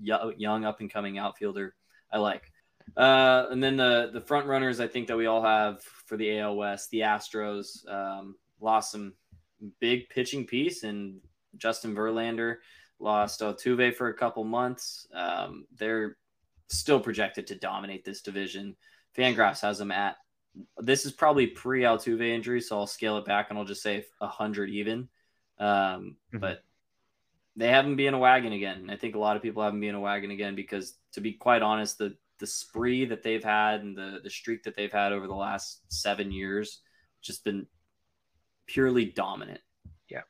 young 0.00 0.64
up 0.64 0.80
and 0.80 0.92
coming 0.92 1.18
outfielder, 1.18 1.74
I 2.12 2.18
like. 2.18 2.52
Uh, 2.96 3.46
and 3.50 3.62
then 3.62 3.76
the 3.76 4.10
the 4.12 4.20
front 4.20 4.46
runners, 4.46 4.80
I 4.80 4.88
think 4.88 5.08
that 5.08 5.16
we 5.16 5.26
all 5.26 5.42
have 5.42 5.82
for 5.82 6.16
the 6.16 6.38
AL 6.38 6.56
West, 6.56 6.90
the 6.90 7.00
Astros 7.00 7.88
um, 7.88 8.36
lost 8.60 8.92
some 8.92 9.14
big 9.80 10.08
pitching 10.08 10.46
piece, 10.46 10.82
and 10.82 11.20
Justin 11.56 11.94
Verlander 11.94 12.56
lost 12.98 13.40
Altuve 13.40 13.94
for 13.94 14.08
a 14.08 14.14
couple 14.14 14.44
months. 14.44 15.06
Um, 15.14 15.66
they're 15.76 16.16
still 16.68 17.00
projected 17.00 17.46
to 17.48 17.54
dominate 17.54 18.04
this 18.04 18.22
division. 18.22 18.76
Fangraphs 19.16 19.60
has 19.60 19.78
them 19.78 19.90
at 19.90 20.16
this 20.78 21.06
is 21.06 21.12
probably 21.12 21.46
pre 21.46 21.82
Altuve 21.82 22.28
injury, 22.28 22.60
so 22.60 22.78
I'll 22.78 22.86
scale 22.86 23.18
it 23.18 23.24
back 23.24 23.48
and 23.48 23.58
I'll 23.58 23.64
just 23.64 23.82
say 23.82 24.04
hundred 24.20 24.70
even. 24.70 25.08
Um, 25.58 25.68
mm-hmm. 25.68 26.38
But 26.38 26.64
they 27.56 27.68
haven't 27.68 27.96
been 27.96 28.14
a 28.14 28.18
wagon 28.18 28.52
again. 28.52 28.88
I 28.90 28.96
think 28.96 29.14
a 29.14 29.18
lot 29.18 29.36
of 29.36 29.42
people 29.42 29.62
haven't 29.62 29.80
been 29.80 29.94
a 29.94 30.00
wagon 30.00 30.30
again 30.30 30.54
because, 30.54 30.96
to 31.12 31.20
be 31.20 31.32
quite 31.34 31.62
honest, 31.62 31.98
the 31.98 32.16
the 32.38 32.46
spree 32.46 33.04
that 33.04 33.22
they've 33.22 33.44
had 33.44 33.82
and 33.82 33.96
the 33.96 34.20
the 34.22 34.30
streak 34.30 34.62
that 34.64 34.74
they've 34.74 34.92
had 34.92 35.12
over 35.12 35.26
the 35.26 35.34
last 35.34 35.82
seven 35.88 36.32
years 36.32 36.80
just 37.20 37.44
been 37.44 37.66
purely 38.66 39.04
dominant. 39.04 39.60
Yeah, 40.08 40.22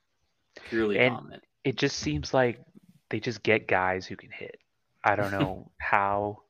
purely 0.68 0.98
And- 0.98 1.14
dominant. 1.14 1.44
It 1.64 1.76
just 1.76 1.98
seems 1.98 2.34
like 2.34 2.60
they 3.08 3.20
just 3.20 3.42
get 3.44 3.68
guys 3.68 4.04
who 4.04 4.16
can 4.16 4.30
hit. 4.32 4.58
I 5.04 5.14
don't 5.14 5.30
know 5.30 5.70
how, 5.78 6.42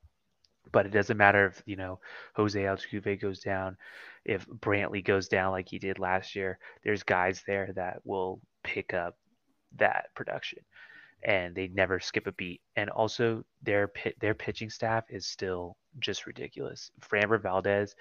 but 0.72 0.86
it 0.86 0.90
doesn't 0.92 1.18
matter 1.18 1.46
if 1.46 1.62
you 1.66 1.76
know 1.76 2.00
Jose 2.34 2.58
Altuve 2.60 3.20
goes 3.20 3.40
down, 3.40 3.76
if 4.24 4.46
Brantley 4.48 5.04
goes 5.04 5.28
down 5.28 5.52
like 5.52 5.68
he 5.68 5.78
did 5.78 5.98
last 5.98 6.34
year. 6.34 6.58
There's 6.82 7.02
guys 7.02 7.42
there 7.46 7.72
that 7.74 8.00
will 8.04 8.40
pick 8.64 8.94
up 8.94 9.16
that 9.78 10.06
production, 10.14 10.60
and 11.22 11.54
they 11.54 11.68
never 11.68 12.00
skip 12.00 12.26
a 12.26 12.32
beat. 12.32 12.60
And 12.76 12.90
also 12.90 13.44
their 13.62 13.90
their 14.20 14.34
pitching 14.34 14.70
staff 14.70 15.04
is 15.10 15.26
still 15.26 15.76
just 16.00 16.26
ridiculous. 16.26 16.90
Framber 17.00 17.40
Valdez, 17.40 17.94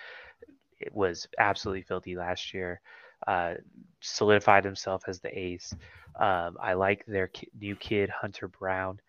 it 0.80 0.94
was 0.94 1.28
absolutely 1.40 1.84
filthy 1.84 2.16
last 2.16 2.54
year. 2.54 2.82
Uh, 3.28 3.54
solidified 4.00 4.66
himself 4.66 5.04
as 5.08 5.20
the 5.20 5.38
ace. 5.38 5.76
Um, 6.20 6.58
I 6.60 6.74
like 6.74 7.06
their 7.06 7.28
ki- 7.28 7.50
new 7.60 7.76
kid 7.76 8.10
Hunter 8.10 8.48
Brown. 8.48 9.00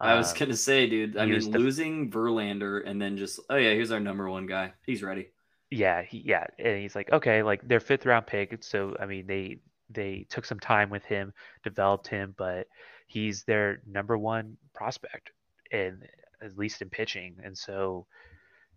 I 0.00 0.14
was 0.14 0.32
Um, 0.32 0.38
gonna 0.40 0.56
say, 0.56 0.86
dude. 0.88 1.16
I 1.16 1.26
mean, 1.26 1.50
the- 1.50 1.58
losing 1.58 2.10
Verlander 2.10 2.82
and 2.86 3.00
then 3.00 3.16
just 3.16 3.40
oh 3.48 3.56
yeah, 3.56 3.72
here's 3.72 3.90
our 3.92 4.00
number 4.00 4.28
one 4.28 4.46
guy. 4.46 4.72
He's 4.84 5.02
ready. 5.02 5.28
yeah, 5.70 6.02
he, 6.02 6.18
yeah, 6.18 6.46
and 6.58 6.78
he's 6.82 6.94
like, 6.94 7.10
okay, 7.12 7.42
like 7.42 7.66
their 7.66 7.80
fifth 7.80 8.04
round 8.04 8.26
pick. 8.26 8.62
So 8.62 8.94
I 9.00 9.06
mean, 9.06 9.26
they 9.26 9.58
they 9.92 10.26
took 10.28 10.44
some 10.44 10.60
time 10.60 10.90
with 10.90 11.04
him, 11.04 11.32
developed 11.64 12.08
him, 12.08 12.34
but 12.36 12.66
he's 13.06 13.44
their 13.44 13.80
number 13.86 14.16
one 14.16 14.56
prospect, 14.74 15.30
and 15.70 16.06
at 16.42 16.58
least 16.58 16.82
in 16.82 16.90
pitching. 16.90 17.36
And 17.44 17.56
so, 17.56 18.06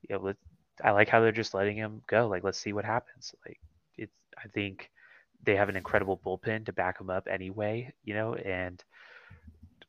you 0.07 0.15
know, 0.15 0.33
I 0.83 0.91
like 0.91 1.09
how 1.09 1.21
they're 1.21 1.31
just 1.31 1.53
letting 1.53 1.77
him 1.77 2.01
go. 2.07 2.27
Like, 2.27 2.43
let's 2.43 2.59
see 2.59 2.73
what 2.73 2.85
happens. 2.85 3.33
Like, 3.45 3.59
it's 3.97 4.15
I 4.37 4.47
think 4.49 4.91
they 5.43 5.55
have 5.55 5.69
an 5.69 5.77
incredible 5.77 6.19
bullpen 6.25 6.65
to 6.65 6.73
back 6.73 6.99
him 6.99 7.09
up 7.09 7.27
anyway. 7.29 7.93
You 8.03 8.13
know, 8.13 8.35
and 8.35 8.83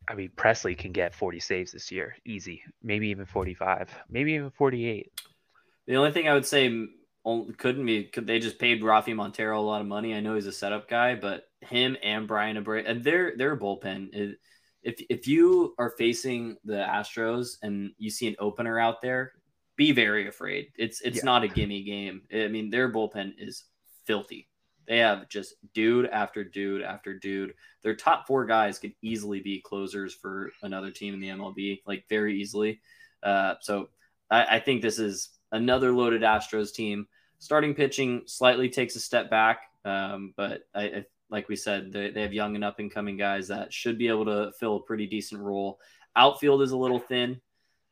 I 0.09 0.15
mean, 0.15 0.31
Pressly 0.37 0.79
can 0.79 0.93
get 0.93 1.15
40 1.15 1.41
saves 1.41 1.73
this 1.73 1.91
year, 1.91 2.17
easy. 2.25 2.63
Maybe 2.83 3.09
even 3.09 3.27
45, 3.27 3.91
maybe 4.09 4.35
even 4.35 4.51
48. 4.51 5.11
The 5.87 5.97
only 5.97 6.13
thing 6.13 6.29
I 6.29 6.35
would 6.35 6.47
say 6.47 6.87
couldn't 7.57 7.85
be 7.87 8.05
could 8.05 8.27
they 8.27 8.39
just 8.39 8.59
paid 8.59 8.83
Rafi 8.83 9.15
Montero 9.15 9.59
a 9.59 9.63
lot 9.63 9.81
of 9.81 9.87
money. 9.87 10.15
I 10.15 10.21
know 10.21 10.35
he's 10.35 10.47
a 10.47 10.53
setup 10.53 10.89
guy, 10.89 11.15
but 11.15 11.45
him 11.61 11.97
and 12.03 12.27
Bryan 12.29 12.63
Abreu 12.63 12.85
and 12.87 13.03
their 13.03 13.37
their 13.37 13.57
bullpen 13.57 14.11
is 14.13 14.37
if 14.83 15.03
if 15.11 15.27
you 15.27 15.75
are 15.79 15.91
facing 15.99 16.57
the 16.65 16.75
Astros 16.75 17.57
and 17.63 17.91
you 17.99 18.11
see 18.11 18.29
an 18.29 18.37
opener 18.39 18.79
out 18.79 19.03
there, 19.03 19.33
be 19.77 19.91
very 19.93 20.29
afraid. 20.29 20.69
It's 20.77 21.01
it's 21.01 21.19
Yeah. 21.19 21.25
not 21.25 21.43
a 21.45 21.49
gimme 21.49 21.83
game. 21.83 22.23
I 22.33 22.49
mean, 22.49 22.71
their 22.71 22.93
bullpen 22.93 23.35
is 23.39 23.65
filthy. 24.05 24.49
They 24.87 24.99
have 24.99 25.29
just 25.29 25.55
dude 25.75 26.07
after 26.07 26.45
dude 26.45 26.83
after 26.83 27.19
dude. 27.19 27.55
Their 27.83 27.97
top 27.97 28.29
four 28.29 28.47
guys 28.47 28.79
could 28.79 28.93
easily 29.03 29.41
be 29.41 29.61
closers 29.61 30.15
for 30.15 30.53
another 30.63 30.93
team 30.93 31.13
in 31.13 31.19
the 31.21 31.31
MLB, 31.31 31.83
like 31.87 32.05
very 32.09 32.41
easily. 32.41 32.81
Uh, 33.21 33.55
so 33.61 33.89
I, 34.31 34.57
I 34.57 34.61
think 34.61 34.81
this 34.83 35.01
is 35.01 35.31
another 35.51 35.91
loaded 35.91 36.23
Astros 36.23 36.73
team. 36.73 37.09
Starting 37.39 37.75
pitching 37.75 38.23
slightly 38.27 38.69
takes 38.69 38.97
a 38.97 39.01
step 39.01 39.31
back, 39.31 39.63
um, 39.85 40.33
but 40.37 40.63
I, 40.75 40.83
I, 40.83 41.05
like 41.31 41.49
we 41.49 41.57
said, 41.57 41.93
they, 41.93 42.11
they 42.11 42.23
have 42.23 42.33
young 42.33 42.55
and 42.55 42.65
up 42.65 42.79
and 42.79 42.91
coming 42.91 43.17
guys 43.17 43.49
that 43.49 43.73
should 43.73 43.99
be 43.99 44.09
able 44.09 44.25
to 44.27 44.53
fill 44.59 44.77
a 44.77 44.83
pretty 44.83 45.07
decent 45.07 45.41
role. 45.41 45.79
Outfield 46.15 46.63
is 46.63 46.71
a 46.71 46.77
little 46.77 46.99
thin. 46.99 47.41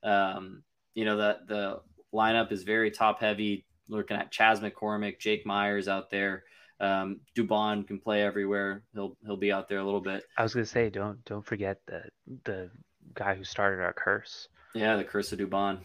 Um, 0.02 0.62
you 0.94 1.04
know 1.04 1.16
that 1.18 1.46
the 1.46 1.80
lineup 2.12 2.52
is 2.52 2.62
very 2.62 2.90
top 2.90 3.20
heavy. 3.20 3.66
Looking 3.88 4.16
at 4.16 4.30
Chas 4.30 4.60
McCormick, 4.60 5.18
Jake 5.18 5.44
Meyers 5.44 5.88
out 5.88 6.10
there. 6.10 6.44
Um, 6.80 7.20
Dubon 7.36 7.86
can 7.86 7.98
play 7.98 8.22
everywhere. 8.22 8.82
He'll 8.94 9.16
he'll 9.26 9.36
be 9.36 9.52
out 9.52 9.68
there 9.68 9.78
a 9.78 9.84
little 9.84 10.00
bit. 10.00 10.24
I 10.38 10.42
was 10.42 10.54
gonna 10.54 10.66
say, 10.66 10.90
don't 10.90 11.22
don't 11.24 11.44
forget 11.44 11.80
the 11.86 12.04
the 12.44 12.70
guy 13.14 13.34
who 13.34 13.44
started 13.44 13.82
our 13.82 13.92
curse. 13.92 14.48
Yeah, 14.74 14.96
the 14.96 15.04
curse 15.04 15.32
of 15.32 15.38
Dubon, 15.38 15.78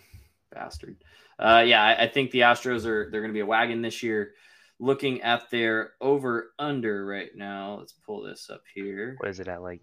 bastard. 0.52 0.98
Uh, 1.40 1.64
yeah, 1.66 1.82
I, 1.82 2.04
I 2.04 2.08
think 2.08 2.32
the 2.32 2.42
Astros 2.42 2.86
are 2.86 3.10
they're 3.10 3.22
going 3.22 3.32
to 3.32 3.38
be 3.38 3.40
a 3.40 3.46
wagon 3.46 3.82
this 3.82 4.04
year. 4.04 4.34
Looking 4.80 5.22
at 5.22 5.50
their 5.50 5.92
over 6.00 6.52
under 6.60 7.06
right 7.06 7.30
now, 7.36 7.78
let's 7.80 7.94
pull 8.06 8.24
this 8.24 8.50
up 8.50 8.62
here. 8.74 9.16
What 9.20 9.30
is 9.30 9.40
it 9.40 9.48
at 9.48 9.62
like 9.62 9.82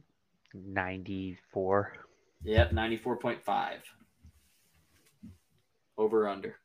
ninety 0.55 1.39
four? 1.53 1.93
Yep, 2.45 2.73
ninety 2.73 2.97
four 2.97 3.17
point 3.17 3.43
five. 3.45 3.81
Over 5.99 6.29
under. 6.29 6.57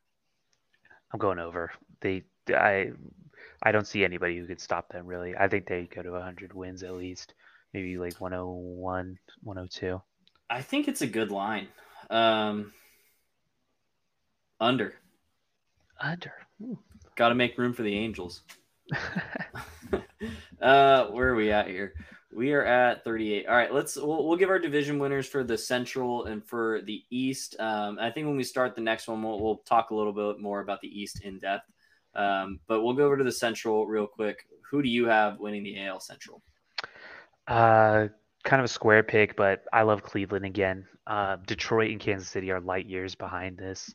I'm 1.14 1.20
going 1.20 1.39
over. 1.39 1.72
They 2.02 2.24
I 2.50 2.92
I 3.64 3.72
don't 3.72 3.88
see 3.88 4.04
anybody 4.04 4.38
who 4.38 4.46
could 4.46 4.60
stop 4.60 4.89
them 4.89 5.06
really. 5.06 5.36
I 5.38 5.48
think 5.48 5.68
they 5.68 5.88
go 5.94 6.02
to 6.02 6.12
100 6.12 6.54
wins 6.54 6.84
at 6.84 6.94
least. 6.94 7.34
Maybe 7.74 7.98
like 7.98 8.20
101, 8.20 9.18
102. 9.44 10.02
I 10.50 10.62
think 10.62 10.88
it's 10.88 11.02
a 11.02 11.08
good 11.08 11.32
line. 11.32 11.68
Um, 12.10 12.74
under. 14.62 14.93
Under. 15.99 16.34
Got 17.16 17.30
to 17.30 17.36
make 17.36 17.57
room 17.57 17.74
for 17.74 17.82
the 17.82 17.93
Angels. 17.93 18.43
uh, 20.62 21.07
where 21.07 21.30
are 21.30 21.36
we 21.36 21.51
at 21.51 21.68
here? 21.68 21.93
We 22.34 22.53
are 22.53 22.64
at 22.64 23.03
38. 23.03 23.47
All 23.47 23.55
right, 23.55 23.74
let's 23.74 23.97
we'll, 23.97 24.26
we'll 24.26 24.38
give 24.38 24.49
our 24.49 24.59
division 24.59 24.99
winners 24.99 25.28
for 25.28 25.43
the 25.43 25.57
Central 25.57 26.26
and 26.26 26.45
for 26.45 26.82
the 26.84 27.03
East. 27.09 27.57
Um, 27.59 27.97
I 27.99 28.09
think 28.09 28.28
when 28.28 28.38
we 28.38 28.43
start 28.43 28.76
the 28.76 28.82
next 28.82 29.07
one, 29.09 29.22
we'll, 29.22 29.41
we'll 29.41 29.57
talk 29.57 29.89
a 29.89 29.95
little 29.95 30.14
bit 30.14 30.39
more 30.39 30.62
about 30.62 30.80
the 30.80 30.88
East 30.88 31.26
in 31.26 31.39
depth. 31.39 31.66
Um, 32.16 32.59
but 32.68 32.82
we'll 32.82 32.93
go 32.93 33.05
over 33.05 33.18
to 33.18 33.24
the 33.24 33.32
Central 33.32 33.86
real 33.86 34.07
quick. 34.07 34.45
Who 34.70 34.82
do 34.82 34.88
you 34.88 35.07
have 35.07 35.39
winning 35.39 35.64
the 35.64 35.84
AL 35.86 35.99
Central? 35.99 36.41
Uh, 37.47 38.07
kind 38.43 38.62
of 38.62 38.66
a 38.66 38.70
square 38.70 39.03
pick, 39.03 39.36
but 39.36 39.66
I 39.74 39.82
love 39.82 40.03
Cleveland 40.03 40.45
again. 40.45 40.88
Uh, 41.07 41.38
Detroit 41.45 41.91
and 41.91 41.99
Kansas 41.99 42.30
City 42.30 42.51
are 42.51 42.62
light 42.62 42.86
years 42.86 43.16
behind 43.16 43.57
this 43.57 43.93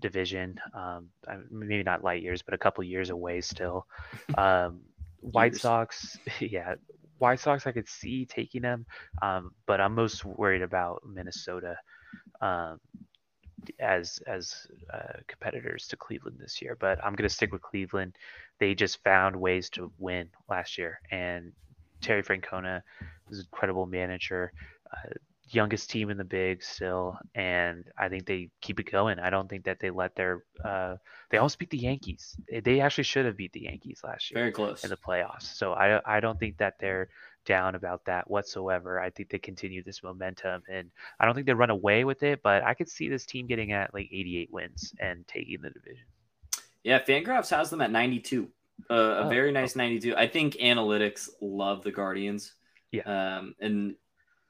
division. 0.00 0.58
Um, 0.74 1.08
maybe 1.50 1.82
not 1.82 2.04
light 2.04 2.22
years, 2.22 2.42
but 2.42 2.54
a 2.54 2.58
couple 2.58 2.84
years 2.84 3.10
away 3.10 3.40
still. 3.40 3.86
Um, 4.36 4.80
White 5.20 5.52
Years. 5.52 5.62
Sox, 5.62 6.18
yeah, 6.40 6.74
White 7.18 7.40
Sox 7.40 7.66
I 7.66 7.72
could 7.72 7.88
see 7.88 8.26
taking 8.26 8.62
them, 8.62 8.86
um, 9.22 9.52
but 9.66 9.80
I'm 9.80 9.94
most 9.94 10.24
worried 10.24 10.62
about 10.62 11.02
Minnesota 11.06 11.76
um, 12.40 12.78
as 13.80 14.20
as 14.26 14.66
uh, 14.92 15.18
competitors 15.26 15.88
to 15.88 15.96
Cleveland 15.96 16.36
this 16.38 16.60
year. 16.62 16.76
But 16.78 17.02
I'm 17.04 17.14
gonna 17.14 17.28
stick 17.28 17.52
with 17.52 17.62
Cleveland. 17.62 18.14
They 18.60 18.74
just 18.74 19.02
found 19.02 19.34
ways 19.34 19.70
to 19.70 19.90
win 19.98 20.28
last 20.48 20.78
year, 20.78 21.00
and 21.10 21.52
Terry 22.00 22.22
Francona 22.22 22.82
is 23.30 23.38
an 23.38 23.46
incredible 23.50 23.86
manager. 23.86 24.52
Uh, 24.92 25.14
youngest 25.48 25.90
team 25.90 26.10
in 26.10 26.16
the 26.16 26.24
big 26.24 26.62
still, 26.62 27.18
and 27.34 27.84
I 27.98 28.08
think 28.08 28.26
they 28.26 28.50
keep 28.60 28.80
it 28.80 28.90
going. 28.90 29.18
I 29.18 29.30
don't 29.30 29.48
think 29.48 29.64
that 29.64 29.78
they 29.80 29.90
let 29.90 30.14
their 30.16 30.44
uh, 30.64 30.96
they 31.30 31.38
almost 31.38 31.58
beat 31.58 31.70
the 31.70 31.78
Yankees. 31.78 32.36
They 32.64 32.80
actually 32.80 33.04
should 33.04 33.26
have 33.26 33.36
beat 33.36 33.52
the 33.52 33.62
Yankees 33.62 34.00
last 34.04 34.30
year 34.30 34.40
Very 34.40 34.52
close. 34.52 34.84
in 34.84 34.90
the 34.90 34.96
playoffs. 34.96 35.42
So 35.54 35.72
I 35.72 36.00
I 36.04 36.20
don't 36.20 36.38
think 36.38 36.58
that 36.58 36.78
they're 36.78 37.08
down 37.44 37.76
about 37.76 38.04
that 38.06 38.28
whatsoever. 38.28 39.00
I 39.00 39.10
think 39.10 39.30
they 39.30 39.38
continue 39.38 39.82
this 39.82 40.02
momentum, 40.02 40.62
and 40.68 40.90
I 41.20 41.26
don't 41.26 41.34
think 41.34 41.46
they 41.46 41.54
run 41.54 41.70
away 41.70 42.04
with 42.04 42.22
it. 42.22 42.42
But 42.42 42.64
I 42.64 42.74
could 42.74 42.88
see 42.88 43.08
this 43.08 43.24
team 43.24 43.46
getting 43.46 43.72
at 43.72 43.94
like 43.94 44.08
88 44.12 44.52
wins 44.52 44.94
and 44.98 45.26
taking 45.28 45.62
the 45.62 45.70
division. 45.70 46.04
Yeah, 46.82 47.00
Fangraphs 47.00 47.50
has 47.50 47.70
them 47.70 47.80
at 47.80 47.90
92. 47.90 48.48
Uh, 48.90 48.94
a 48.94 48.98
Oh, 49.24 49.28
very 49.28 49.52
nice 49.52 49.74
92. 49.74 50.14
I 50.16 50.28
think 50.28 50.54
analytics 50.54 51.28
love 51.40 51.82
the 51.82 51.90
Guardians. 51.90 52.52
Yeah. 52.92 53.02
Um, 53.38 53.54
and 53.60 53.94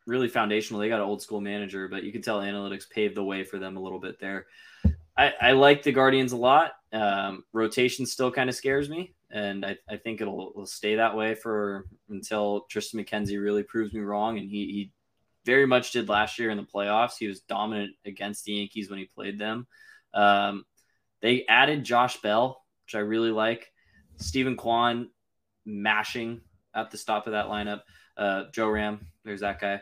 really 0.07 0.29
foundational. 0.29 0.81
They 0.81 0.89
got 0.89 1.01
an 1.01 1.07
old 1.07 1.23
school 1.23 1.41
manager, 1.41 1.89
but 1.89 2.05
you 2.05 2.13
can 2.13 2.23
tell 2.23 2.41
analytics 2.41 2.89
paved 2.89 3.17
the 3.17 3.25
way 3.25 3.45
for 3.45 3.59
them 3.59 3.77
a 3.77 3.81
little 3.81 4.01
bit 4.01 4.21
there. 4.21 4.47
I, 5.17 5.33
I 5.41 5.53
like 5.53 5.83
the 5.83 5.93
Guardians 5.93 6.33
a 6.33 6.37
lot. 6.37 6.73
Um, 6.93 7.45
rotation 7.53 8.07
still 8.07 8.31
kind 8.31 8.49
of 8.49 8.55
scares 8.55 8.89
me, 8.89 9.15
and 9.31 9.65
I, 9.65 9.77
I 9.89 9.97
think 9.97 10.21
it'll, 10.21 10.51
it'll 10.51 10.67
stay 10.67 10.97
that 10.97 11.17
way 11.17 11.35
for 11.35 11.87
until 12.09 12.67
Triston 12.71 13.05
McKenzie 13.05 13.43
really 13.43 13.63
proves 13.63 13.93
me 13.93 14.01
wrong. 14.01 14.39
And 14.39 14.49
he, 14.49 14.67
he 14.67 14.93
very 15.45 15.67
much 15.67 15.93
did 15.93 16.09
last 16.09 16.39
year 16.39 16.51
in 16.51 16.57
the 16.59 16.65
playoffs. 16.65 17.19
He 17.19 17.29
was 17.29 17.41
dominant 17.41 17.93
against 18.05 18.45
the 18.45 18.53
Yankees 18.53 18.91
when 18.91 18.99
he 18.99 19.07
played 19.07 19.39
them. 19.39 19.67
Um, 20.13 20.65
they 21.23 21.47
added 21.49 21.85
Josh 21.85 22.21
Bell, 22.21 22.63
which 22.85 22.95
I 22.95 23.01
really 23.01 23.31
like. 23.31 23.73
Steven 24.19 24.57
Kwan 24.57 25.11
mashing 25.65 26.41
at 26.75 26.91
the 26.91 26.99
stop 26.99 27.27
of 27.27 27.33
that 27.33 27.47
lineup. 27.47 27.81
Uh, 28.17 28.45
Joe 28.53 28.69
Ram, 28.69 29.07
there's 29.25 29.41
that 29.41 29.61
guy. 29.61 29.81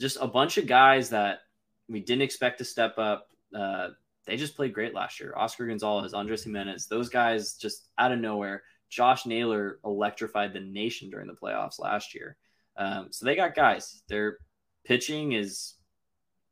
Just 0.00 0.16
a 0.20 0.26
bunch 0.26 0.56
of 0.58 0.66
guys 0.66 1.10
that 1.10 1.40
we 1.88 2.00
didn't 2.00 2.22
expect 2.22 2.58
to 2.58 2.64
step 2.64 2.96
up. 2.98 3.28
Uh, 3.54 3.88
they 4.26 4.36
just 4.36 4.56
played 4.56 4.72
great 4.72 4.94
last 4.94 5.20
year. 5.20 5.34
Oscar 5.36 5.66
Gonzalez, 5.66 6.14
Andres 6.14 6.44
Gimenez, 6.44 6.86
those 6.86 7.08
guys 7.08 7.54
just 7.54 7.88
out 7.98 8.12
of 8.12 8.18
nowhere. 8.18 8.62
Josh 8.88 9.26
Naylor 9.26 9.78
electrified 9.84 10.52
the 10.52 10.60
nation 10.60 11.10
during 11.10 11.26
the 11.26 11.34
playoffs 11.34 11.78
last 11.78 12.14
year. 12.14 12.36
Um, 12.76 13.08
so 13.10 13.24
they 13.24 13.36
got 13.36 13.54
guys. 13.54 14.02
Their 14.08 14.38
pitching 14.84 15.32
is, 15.32 15.74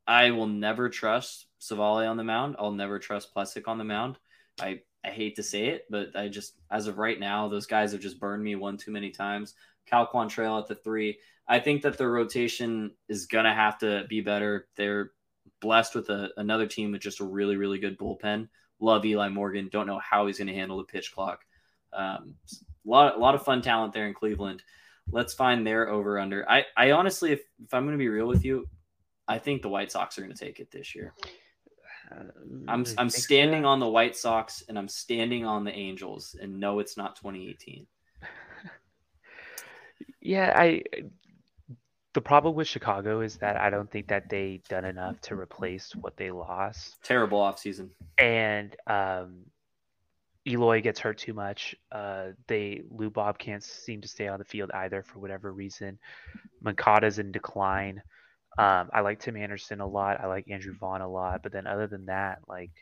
I 0.06 0.30
will 0.30 0.46
never 0.46 0.88
trust 0.88 1.46
Civale 1.60 2.08
on 2.08 2.16
the 2.16 2.24
mound. 2.24 2.56
I'll 2.58 2.72
never 2.72 2.98
trust 2.98 3.34
Plesac 3.34 3.66
on 3.66 3.78
the 3.78 3.84
mound. 3.84 4.18
I, 4.60 4.80
I 5.08 5.10
hate 5.10 5.36
to 5.36 5.42
say 5.42 5.68
it, 5.68 5.86
but 5.90 6.14
I 6.14 6.28
just, 6.28 6.54
as 6.70 6.86
of 6.86 6.98
right 6.98 7.18
now, 7.18 7.48
those 7.48 7.66
guys 7.66 7.92
have 7.92 8.00
just 8.00 8.20
burned 8.20 8.42
me 8.42 8.54
one 8.56 8.76
too 8.76 8.90
many 8.90 9.10
times. 9.10 9.54
Cal 9.86 10.06
Quantrill 10.06 10.60
at 10.60 10.66
the 10.66 10.74
three. 10.74 11.18
I 11.46 11.60
think 11.60 11.82
that 11.82 11.96
the 11.96 12.06
rotation 12.06 12.92
is 13.08 13.26
gonna 13.26 13.54
have 13.54 13.78
to 13.78 14.04
be 14.08 14.20
better. 14.20 14.68
They're 14.76 15.12
blessed 15.60 15.94
with 15.94 16.10
a, 16.10 16.30
another 16.36 16.66
team 16.66 16.92
with 16.92 17.00
just 17.00 17.20
a 17.20 17.24
really, 17.24 17.56
really 17.56 17.78
good 17.78 17.98
bullpen. 17.98 18.48
Love 18.80 19.04
Eli 19.04 19.28
Morgan. 19.28 19.68
Don't 19.70 19.86
know 19.86 19.98
how 19.98 20.26
he's 20.26 20.38
going 20.38 20.48
to 20.48 20.54
handle 20.54 20.78
the 20.78 20.84
pitch 20.84 21.12
clock. 21.12 21.44
Um, 21.92 22.34
a 22.52 22.88
lot, 22.88 23.16
a 23.16 23.18
lot 23.18 23.34
of 23.34 23.42
fun 23.42 23.60
talent 23.60 23.92
there 23.92 24.06
in 24.06 24.14
Cleveland. 24.14 24.62
Let's 25.10 25.34
find 25.34 25.66
their 25.66 25.88
over 25.88 26.18
under. 26.18 26.48
I, 26.48 26.64
I 26.76 26.92
honestly, 26.92 27.32
if, 27.32 27.40
if 27.64 27.74
I'm 27.74 27.84
going 27.84 27.96
to 27.96 27.98
be 27.98 28.08
real 28.08 28.28
with 28.28 28.44
you, 28.44 28.68
I 29.26 29.38
think 29.38 29.62
the 29.62 29.68
White 29.68 29.90
Sox 29.90 30.18
are 30.18 30.22
going 30.22 30.34
to 30.34 30.44
take 30.44 30.60
it 30.60 30.70
this 30.70 30.94
year. 30.94 31.12
Uh, 32.10 32.24
I'm 32.68 32.86
I'm 32.96 33.10
standing 33.10 33.64
on 33.64 33.80
the 33.80 33.88
White 33.88 34.16
Sox 34.16 34.62
and 34.68 34.78
I'm 34.78 34.88
standing 34.88 35.44
on 35.44 35.64
the 35.64 35.72
Angels, 35.72 36.36
and 36.40 36.58
no, 36.58 36.78
it's 36.78 36.96
not 36.96 37.16
2018. 37.16 37.86
yeah, 40.20 40.52
I. 40.56 40.82
The 42.14 42.22
problem 42.22 42.54
with 42.54 42.66
Chicago 42.66 43.20
is 43.20 43.36
that 43.36 43.56
I 43.56 43.70
don't 43.70 43.90
think 43.90 44.08
that 44.08 44.28
they 44.28 44.62
done 44.68 44.84
enough 44.84 45.20
to 45.22 45.38
replace 45.38 45.94
what 45.94 46.16
they 46.16 46.30
lost. 46.30 46.96
Terrible 47.04 47.38
offseason. 47.38 47.90
And 48.16 48.74
um, 48.86 49.44
Eloy 50.48 50.80
gets 50.80 50.98
hurt 50.98 51.18
too 51.18 51.34
much. 51.34 51.76
Uh, 51.92 52.28
they 52.46 52.82
Lou 52.90 53.10
Bob 53.10 53.38
can't 53.38 53.62
seem 53.62 54.00
to 54.00 54.08
stay 54.08 54.26
on 54.26 54.38
the 54.38 54.44
field 54.44 54.70
either 54.74 55.02
for 55.02 55.18
whatever 55.18 55.52
reason. 55.52 55.98
Moncada's 56.60 57.18
in 57.18 57.30
decline. 57.30 58.02
Um, 58.58 58.90
I 58.92 59.00
like 59.00 59.20
Tim 59.20 59.36
Anderson 59.36 59.80
a 59.80 59.86
lot. 59.86 60.20
I 60.20 60.26
like 60.26 60.50
Andrew 60.50 60.74
Vaughn 60.74 61.00
a 61.00 61.08
lot. 61.08 61.42
But 61.42 61.52
then 61.52 61.66
other 61.66 61.86
than 61.86 62.06
that, 62.06 62.40
like 62.48 62.72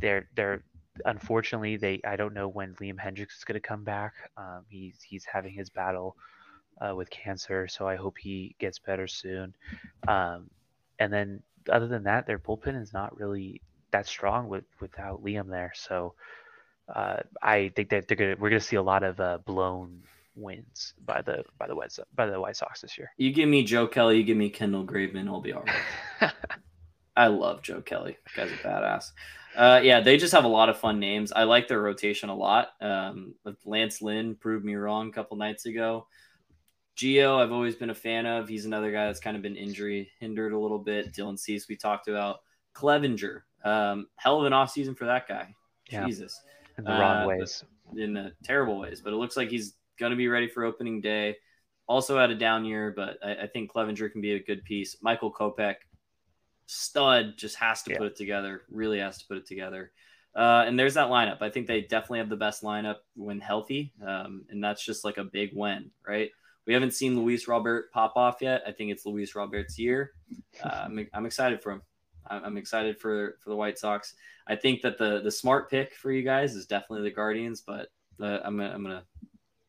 they're 0.00 0.28
they're 0.36 0.62
unfortunately 1.06 1.76
they 1.76 2.00
I 2.06 2.16
don't 2.16 2.34
know 2.34 2.48
when 2.48 2.74
Liam 2.74 2.98
Hendriks 2.98 3.38
is 3.38 3.44
going 3.44 3.60
to 3.60 3.66
come 3.66 3.84
back. 3.84 4.12
Um, 4.36 4.64
he's 4.68 5.00
he's 5.02 5.24
having 5.24 5.54
his 5.54 5.70
battle 5.70 6.16
uh, 6.80 6.94
with 6.94 7.10
cancer, 7.10 7.68
so 7.68 7.88
I 7.88 7.96
hope 7.96 8.18
he 8.18 8.54
gets 8.58 8.78
better 8.78 9.06
soon. 9.06 9.54
Um, 10.08 10.50
and 10.98 11.12
then 11.12 11.42
other 11.70 11.86
than 11.86 12.04
that, 12.04 12.26
their 12.26 12.38
bullpen 12.38 12.80
is 12.80 12.92
not 12.92 13.18
really 13.18 13.62
that 13.92 14.06
strong 14.06 14.48
with 14.48 14.64
without 14.80 15.24
Liam 15.24 15.48
there. 15.48 15.72
So 15.74 16.14
uh, 16.94 17.18
I 17.42 17.70
think 17.74 17.90
that 17.90 18.08
they're 18.08 18.16
gonna 18.16 18.36
we're 18.38 18.50
gonna 18.50 18.60
see 18.60 18.76
a 18.76 18.82
lot 18.82 19.02
of 19.02 19.20
uh, 19.20 19.38
blown 19.46 20.02
wins 20.34 20.94
by 21.04 21.22
the 21.22 21.44
by 21.58 21.66
the 21.66 21.74
White 21.74 21.96
by 22.14 22.26
the 22.26 22.40
White 22.40 22.56
Sox 22.56 22.80
this 22.80 22.96
year. 22.96 23.12
You 23.16 23.32
give 23.32 23.48
me 23.48 23.64
Joe 23.64 23.86
Kelly, 23.86 24.18
you 24.18 24.24
give 24.24 24.36
me 24.36 24.50
Kendall 24.50 24.84
Graveman, 24.84 25.28
I'll 25.28 25.40
be 25.40 25.52
all 25.52 25.64
right. 26.20 26.32
I 27.16 27.26
love 27.26 27.62
Joe 27.62 27.82
Kelly. 27.82 28.16
That 28.36 28.48
guy's 28.48 28.58
a 28.58 28.62
badass. 28.62 29.12
Uh, 29.54 29.80
yeah, 29.82 30.00
they 30.00 30.16
just 30.16 30.32
have 30.32 30.44
a 30.44 30.48
lot 30.48 30.70
of 30.70 30.78
fun 30.78 30.98
names. 30.98 31.30
I 31.30 31.42
like 31.42 31.68
their 31.68 31.82
rotation 31.82 32.30
a 32.30 32.34
lot. 32.34 32.70
Um, 32.80 33.34
Lance 33.66 34.00
Lynn 34.00 34.34
proved 34.34 34.64
me 34.64 34.74
wrong 34.76 35.08
a 35.08 35.12
couple 35.12 35.36
nights 35.36 35.66
ago. 35.66 36.06
Gio, 36.96 37.38
I've 37.38 37.52
always 37.52 37.74
been 37.74 37.90
a 37.90 37.94
fan 37.94 38.26
of. 38.26 38.48
He's 38.48 38.64
another 38.64 38.92
guy 38.92 39.06
that's 39.06 39.20
kind 39.20 39.36
of 39.36 39.42
been 39.42 39.56
injury 39.56 40.10
hindered 40.20 40.52
a 40.52 40.58
little 40.58 40.78
bit. 40.78 41.12
Dylan 41.12 41.38
Cease, 41.38 41.68
we 41.68 41.76
talked 41.76 42.08
about. 42.08 42.40
Clevinger, 42.74 43.42
um, 43.64 44.06
hell 44.16 44.40
of 44.40 44.46
an 44.46 44.52
offseason 44.54 44.96
for 44.96 45.04
that 45.04 45.28
guy. 45.28 45.54
Yeah. 45.90 46.06
Jesus. 46.06 46.40
In 46.78 46.84
the 46.84 46.90
wrong 46.90 47.24
uh, 47.24 47.26
ways. 47.26 47.64
In 47.94 48.14
the 48.14 48.32
terrible 48.42 48.78
ways. 48.78 49.02
But 49.02 49.12
it 49.12 49.16
looks 49.16 49.36
like 49.36 49.50
he's 49.50 49.74
going 50.02 50.10
to 50.10 50.16
be 50.16 50.28
ready 50.28 50.48
for 50.48 50.64
opening 50.64 51.00
day. 51.00 51.36
Also 51.86 52.18
had 52.18 52.30
a 52.30 52.34
down 52.34 52.64
year, 52.64 52.92
but 52.94 53.18
I, 53.24 53.44
I, 53.44 53.46
think 53.46 53.72
Clevinger 53.72 54.10
can 54.10 54.20
be 54.20 54.32
a 54.32 54.42
good 54.42 54.64
piece. 54.64 54.96
Michael 55.00 55.32
Kopech, 55.32 55.76
stud, 56.66 57.34
just 57.36 57.54
has 57.56 57.82
to 57.84 57.92
yeah. 57.92 57.98
put 57.98 58.08
it 58.08 58.16
together. 58.16 58.62
Really 58.68 58.98
has 58.98 59.18
to 59.18 59.26
put 59.26 59.36
it 59.36 59.46
together. 59.46 59.92
Uh, 60.34 60.64
and 60.66 60.76
there's 60.76 60.94
that 60.94 61.08
lineup. 61.08 61.40
I 61.40 61.50
think 61.50 61.68
they 61.68 61.82
definitely 61.82 62.18
have 62.18 62.30
the 62.30 62.36
best 62.36 62.64
lineup 62.64 62.96
when 63.14 63.38
healthy, 63.38 63.92
um, 64.04 64.44
and 64.50 64.64
that's 64.64 64.84
just 64.84 65.04
like 65.04 65.18
a 65.18 65.24
big 65.24 65.50
win, 65.54 65.90
right? 66.06 66.30
We 66.66 66.72
haven't 66.72 66.94
seen 66.94 67.16
Luis 67.16 67.46
Robert 67.46 67.92
pop 67.92 68.14
off 68.16 68.38
yet. 68.40 68.62
I 68.66 68.72
think 68.72 68.90
it's 68.90 69.06
Luis 69.06 69.34
Robert's 69.34 69.78
year. 69.78 70.12
Uh, 70.62 70.84
I'm, 70.86 71.08
I'm 71.12 71.26
excited 71.26 71.62
for 71.62 71.72
him. 71.72 71.82
I'm 72.26 72.56
excited 72.56 72.98
for 72.98 73.36
for 73.40 73.50
the 73.50 73.56
White 73.56 73.78
Sox. 73.78 74.14
I 74.46 74.56
think 74.56 74.82
that 74.82 74.96
the 74.96 75.20
the 75.22 75.30
smart 75.30 75.70
pick 75.70 75.94
for 75.94 76.10
you 76.12 76.22
guys 76.22 76.54
is 76.54 76.66
definitely 76.66 77.02
the 77.02 77.14
Guardians, 77.14 77.60
but 77.60 77.88
uh, 78.20 78.38
I'm 78.44 78.56
gonna, 78.56 78.72
I'm 78.72 78.82
gonna 78.82 79.04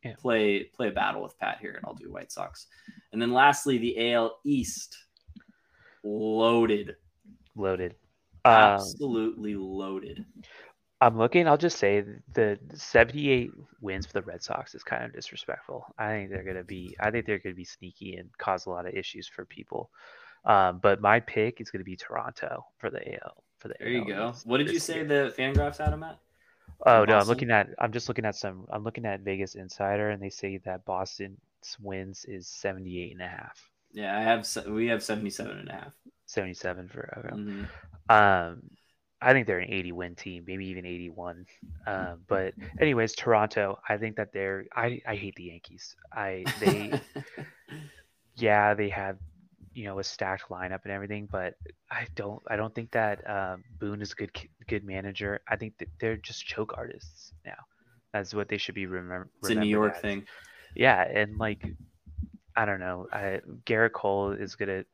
yeah. 0.04 0.14
play 0.20 0.64
play 0.76 0.89
a 0.89 0.91
battle 0.91 1.22
with 1.22 1.38
Pat 1.39 1.58
here, 1.60 1.74
and 1.74 1.86
I'll 1.86 1.93
do 1.93 2.12
White 2.12 2.32
Sox. 2.32 2.68
And 3.12 3.22
then 3.22 3.32
lastly, 3.32 3.78
the 3.78 4.14
AL 4.14 4.39
East, 4.45 4.97
loaded, 6.04 6.95
loaded, 7.56 7.95
absolutely 8.45 9.56
um, 9.56 9.62
loaded. 9.62 10.26
I'm 11.04 11.18
looking. 11.18 11.49
I'll 11.49 11.58
just 11.58 11.80
say 11.80 12.06
the 12.34 12.58
78 12.74 13.51
wins 13.82 14.06
for 14.06 14.14
the 14.14 14.22
Red 14.22 14.41
Sox 14.41 14.74
is 14.74 14.84
kind 14.84 15.04
of 15.04 15.14
disrespectful. 15.14 15.86
I 15.97 16.12
think 16.12 16.30
they're 16.30 16.45
gonna 16.45 16.64
be. 16.64 16.95
I 16.99 17.12
think 17.12 17.26
they're 17.26 17.39
gonna 17.39 17.56
be 17.56 17.66
sneaky 17.66 18.16
and 18.16 18.30
cause 18.38 18.66
a 18.66 18.70
lot 18.70 18.86
of 18.86 18.93
issues 18.93 19.28
for 19.28 19.43
people. 19.45 19.89
Um, 20.45 20.80
but 20.82 21.01
my 21.01 21.20
pick 21.20 21.60
is 21.60 21.72
gonna 21.72 21.84
be 21.84 21.97
Toronto 21.97 22.66
for 22.78 22.89
the 22.89 23.16
AL. 23.16 23.43
For 23.60 23.68
the 23.68 23.76
there 23.80 23.89
AL 23.89 23.93
you 23.93 24.06
go. 24.06 24.34
What 24.45 24.60
did 24.60 24.70
you 24.70 24.80
say 24.80 24.95
year. 24.95 25.06
the 25.06 25.34
Fangraphs 25.38 25.78
had 25.78 25.91
them 25.91 26.04
at? 26.04 26.20
Oh 26.86 27.06
no, 27.06 27.18
I'm 27.18 27.28
looking 27.28 27.52
at 27.52 27.70
I'm 27.80 27.92
just 27.92 28.08
looking 28.08 28.26
at 28.26 28.36
some 28.36 28.66
I'm 28.72 28.84
looking 28.84 29.06
at 29.06 29.22
Vegas 29.22 29.56
Insider 29.56 30.10
and 30.10 30.22
they 30.22 30.30
say 30.30 30.58
that 30.66 30.86
Boston's 30.86 31.38
wins 31.80 32.26
is 32.28 32.48
78 32.48 33.14
and 33.14 33.22
a 33.22 33.28
half. 33.28 33.70
Yeah, 33.92 34.18
I 34.18 34.22
have 34.22 34.48
we 34.68 34.88
have 34.88 35.04
77 35.04 35.58
and 35.58 35.70
a 35.70 35.74
half. 35.74 35.94
77 36.26 36.90
for 36.90 37.14
okay. 37.20 37.36
Mm-hmm. 37.36 38.12
Um 38.12 38.62
I 39.24 39.32
think 39.32 39.48
they're 39.48 39.60
an 39.60 39.72
80 39.72 39.92
win 39.94 40.16
team, 40.16 40.44
maybe 40.46 40.66
even 40.68 40.86
81. 40.86 41.46
Um, 41.88 42.20
but 42.28 42.54
anyways, 42.82 43.14
Toronto, 43.14 43.80
I 43.88 43.96
think 43.96 44.18
that 44.18 44.34
they're 44.34 44.66
I 44.76 45.02
I 45.08 45.16
hate 45.16 45.36
the 45.36 45.44
Yankees. 45.44 45.96
I 46.12 46.44
they 46.60 47.00
yeah, 48.36 48.74
they 48.74 48.90
have 48.90 49.18
you 49.74 49.86
know 49.86 50.00
a 50.00 50.04
stacked 50.04 50.50
lineup 50.50 50.82
and 50.84 50.92
everything, 50.92 51.28
but 51.32 51.56
I 51.90 52.08
don't 52.16 52.42
I 52.48 52.56
don't 52.56 52.74
think 52.74 52.92
that 52.92 53.28
um, 53.30 53.64
Boone 53.80 54.02
is 54.02 54.12
a 54.12 54.16
good 54.16 54.32
good 54.68 54.84
manager. 54.84 55.42
I 55.48 55.56
think 55.56 55.78
that 55.80 55.90
they're 56.00 56.18
just 56.18 56.46
choke 56.46 56.74
artists 56.78 57.34
now. 57.46 57.58
That's 58.12 58.34
what 58.34 58.48
they 58.48 58.58
should 58.58 58.76
be 58.76 58.86
remember. 58.86 59.30
It's 59.42 59.50
a 59.50 59.56
New 59.56 59.68
York 59.68 59.96
as. 59.96 60.02
thing. 60.02 60.26
Yeah, 60.76 61.02
and 61.02 61.38
like 61.38 61.66
I 62.56 62.66
don't 62.66 62.80
know, 62.80 63.08
I, 63.12 63.42
Gerrit 63.66 63.94
Cole 63.94 64.32
is 64.32 64.56
gonna 64.56 64.86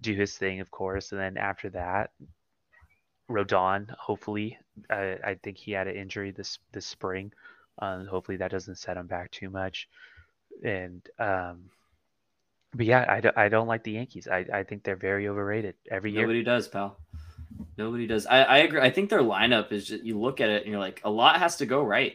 do 0.00 0.14
his 0.14 0.36
thing, 0.36 0.60
of 0.60 0.70
course, 0.70 1.12
and 1.12 1.20
then 1.20 1.36
after 1.36 1.70
that, 1.70 2.10
Rodon. 3.30 3.90
Hopefully, 3.98 4.58
I, 4.90 5.18
I 5.24 5.38
think 5.42 5.58
he 5.58 5.72
had 5.72 5.88
an 5.88 5.96
injury 5.96 6.30
this 6.30 6.58
this 6.72 6.86
spring. 6.86 7.32
Um, 7.78 8.06
hopefully 8.06 8.36
that 8.38 8.50
doesn't 8.50 8.78
set 8.78 8.96
him 8.96 9.06
back 9.06 9.30
too 9.30 9.50
much. 9.50 9.88
And 10.62 11.02
um, 11.18 11.70
but 12.74 12.86
yeah, 12.86 13.04
I, 13.08 13.20
do, 13.20 13.30
I 13.36 13.48
don't 13.48 13.66
like 13.66 13.84
the 13.84 13.92
Yankees. 13.92 14.28
I, 14.28 14.46
I 14.52 14.62
think 14.62 14.84
they're 14.84 14.96
very 14.96 15.28
overrated 15.28 15.74
every 15.90 16.12
year. 16.12 16.22
Nobody 16.22 16.42
does, 16.42 16.68
pal. 16.68 16.98
Nobody 17.76 18.06
does. 18.06 18.26
I, 18.26 18.42
I 18.42 18.58
agree. 18.58 18.80
I 18.80 18.90
think 18.90 19.10
their 19.10 19.22
lineup 19.22 19.72
is 19.72 19.86
just, 19.86 20.04
you 20.04 20.18
look 20.18 20.40
at 20.40 20.48
it 20.48 20.62
and 20.62 20.70
you're 20.70 20.80
like, 20.80 21.00
a 21.04 21.10
lot 21.10 21.38
has 21.38 21.56
to 21.56 21.66
go 21.66 21.82
right. 21.82 22.14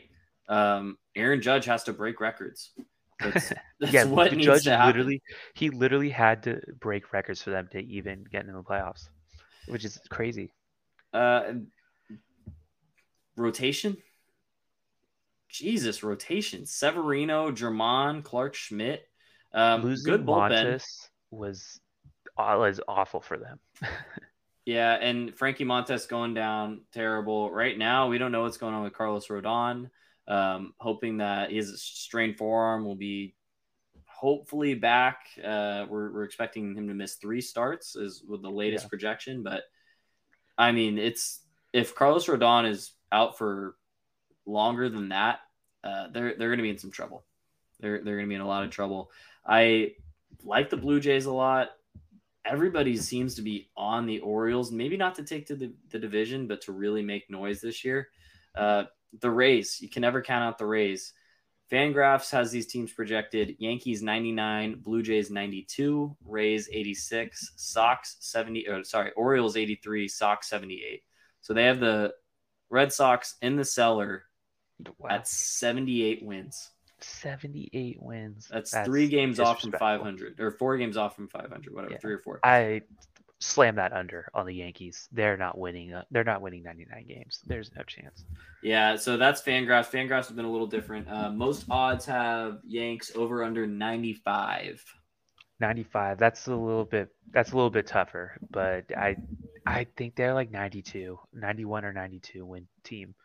Um, 0.50 0.98
Aaron 1.16 1.42
Judge 1.42 1.66
has 1.66 1.84
to 1.86 1.94
break 1.94 2.20
records. 2.20 2.72
That's, 3.20 3.50
that's 3.80 3.94
yeah, 3.94 4.06
what 4.06 4.32
needs 4.32 4.46
Judge 4.46 4.64
to 4.64 4.72
happen. 4.72 4.88
literally 4.88 5.22
he 5.56 5.70
literally 5.70 6.10
had 6.10 6.44
to 6.44 6.62
break 6.80 7.14
records 7.14 7.42
for 7.42 7.52
them 7.52 7.68
to 7.72 7.80
even 7.80 8.26
get 8.32 8.46
in 8.46 8.54
the 8.54 8.64
playoffs, 8.64 9.10
which 9.68 9.86
is 9.86 10.00
crazy. 10.10 10.52
Uh, 11.14 11.54
rotation. 13.36 13.98
Jesus, 15.50 16.04
rotation. 16.04 16.66
Severino, 16.66 17.52
Germán, 17.52 18.24
Clarke 18.24 18.56
Schmidt. 18.56 19.07
Um, 19.58 19.82
Losing 19.82 20.12
good 20.12 20.26
bullpen. 20.26 20.80
was 21.32 21.80
was 22.38 22.80
awful 22.88 23.20
for 23.20 23.38
them. 23.38 23.60
yeah, 24.66 24.94
and 24.94 25.36
Frankie 25.36 25.66
Montas 25.66 26.08
going 26.08 26.36
down 26.36 26.82
terrible 26.94 27.52
right 27.52 27.76
now. 27.76 28.08
We 28.08 28.20
don't 28.20 28.32
know 28.32 28.44
what's 28.44 28.58
going 28.58 28.76
on 28.76 28.84
with 28.84 28.94
Carlos 28.94 29.28
Rodon. 29.28 29.90
Um, 30.28 30.74
hoping 30.80 31.18
that 31.18 31.52
his 31.52 31.82
strained 31.82 32.38
forearm 32.38 32.86
will 32.86 32.96
be 32.96 33.34
hopefully 34.06 34.76
back. 34.76 35.22
Uh, 35.44 35.86
we're, 35.90 36.12
we're 36.12 36.24
expecting 36.24 36.76
him 36.76 36.88
to 36.88 36.94
miss 36.94 37.16
three 37.16 37.42
starts, 37.42 37.96
is 37.96 38.24
with 38.28 38.44
the 38.44 38.52
latest 38.52 38.86
yeah. 38.86 38.90
projection. 38.90 39.42
But 39.42 39.64
I 40.56 40.72
mean, 40.72 41.00
it's 41.00 41.42
if 41.74 41.96
Carlos 41.96 42.28
Rodon 42.28 42.70
is 42.70 42.92
out 43.12 43.40
for 43.40 43.76
longer 44.46 44.88
than 44.90 45.10
that, 45.10 45.40
uh, 45.84 46.10
they're 46.14 46.36
they're 46.38 46.50
going 46.50 46.60
to 46.60 46.64
be 46.64 46.70
in 46.70 46.78
some 46.78 46.92
trouble. 46.92 47.26
They're 47.80 48.04
they're 48.04 48.16
going 48.16 48.26
to 48.26 48.30
be 48.30 48.36
in 48.36 48.42
a 48.42 48.48
lot 48.48 48.64
of 48.64 48.70
trouble. 48.70 49.12
I 49.46 49.94
like 50.44 50.70
the 50.70 50.78
Blue 50.78 51.00
Jays 51.00 51.26
a 51.26 51.34
lot. 51.34 51.70
Everybody 52.46 52.96
seems 52.98 53.36
to 53.36 53.42
be 53.42 53.70
on 53.76 54.06
the 54.06 54.20
Orioles, 54.20 54.72
maybe 54.72 54.96
not 54.96 55.16
to 55.16 55.24
take 55.24 55.48
to 55.48 55.56
the, 55.56 55.74
the 55.90 56.00
division, 56.00 56.48
but 56.48 56.62
to 56.62 56.72
really 56.72 57.02
make 57.02 57.30
noise 57.30 57.60
this 57.60 57.84
year. 57.84 58.08
Uh, 58.56 58.86
the 59.20 59.30
Rays, 59.30 59.82
you 59.82 59.90
can 59.90 60.02
never 60.02 60.22
count 60.22 60.44
out 60.44 60.58
the 60.58 60.66
Rays. 60.66 61.14
Fangraphs 61.72 62.32
has 62.32 62.50
these 62.50 62.68
teams 62.68 62.94
projected 62.94 63.58
Yankees 63.60 64.02
99, 64.02 64.80
Blue 64.80 65.04
Jays 65.04 65.30
92, 65.30 66.16
Rays 66.26 66.70
86, 66.72 67.54
Sox 67.58 68.16
70, 68.22 68.70
or 68.70 68.84
sorry, 68.86 69.12
Orioles 69.18 69.58
83, 69.58 70.08
Sox 70.08 70.50
78. 70.50 71.04
So 71.42 71.54
they 71.54 71.66
have 71.66 71.82
the 71.82 72.14
Red 72.70 72.94
Sox 72.94 73.36
in 73.42 73.58
the 73.58 73.66
cellar 73.66 74.24
wow. 74.98 75.10
at 75.10 75.28
78 75.28 76.24
wins. 76.24 76.72
78 77.04 78.02
wins. 78.02 78.48
That's, 78.52 78.72
That's 78.72 78.88
three 78.88 79.08
games 79.08 79.40
off 79.40 79.62
from 79.62 79.72
500, 79.72 80.40
or 80.40 80.52
four 80.52 80.78
games 80.78 80.98
off 80.98 81.16
from 81.16 81.28
500, 81.28 81.74
whatever, 81.74 81.94
yeah. 81.94 82.00
three 82.00 82.14
or 82.14 82.20
four. 82.20 82.40
I 82.44 82.82
slam 83.40 83.76
that 83.76 83.94
under 83.94 84.30
on 84.34 84.46
the 84.46 84.54
Yankees. 84.54 85.08
They're 85.12 85.38
not 85.38 85.58
winning. 85.58 85.94
Uh, 85.94 86.04
they're 86.12 86.24
not 86.24 86.42
winning 86.42 86.64
99 86.64 87.06
games. 87.08 87.42
There's 87.46 87.72
no 87.76 87.84
chance. 87.84 88.24
Yeah, 88.64 88.96
so 88.96 89.18
that's 89.18 89.42
Fangraphs. 89.42 89.90
Fangraphs 89.90 90.28
has 90.28 90.32
been 90.32 90.46
a 90.46 90.52
little 90.52 90.68
different. 90.68 91.08
Uh, 91.10 91.32
most 91.32 91.66
odds 91.70 92.06
have 92.06 92.60
Yanks 92.66 93.12
over 93.16 93.44
under 93.44 93.68
95. 93.68 94.84
95. 95.60 96.18
That's 96.18 96.48
a 96.48 96.56
little 96.56 96.86
bit. 96.86 97.10
That's 97.32 97.52
a 97.52 97.56
little 97.56 97.70
bit 97.70 97.88
tougher, 97.88 98.38
but 98.50 98.86
I, 98.96 99.18
I 99.66 99.88
think 99.96 100.16
they're 100.16 100.34
like 100.34 100.52
92, 100.52 101.20
91 101.34 101.86
or 101.86 101.94
92 101.94 102.46
win 102.46 102.68
team. 102.84 103.16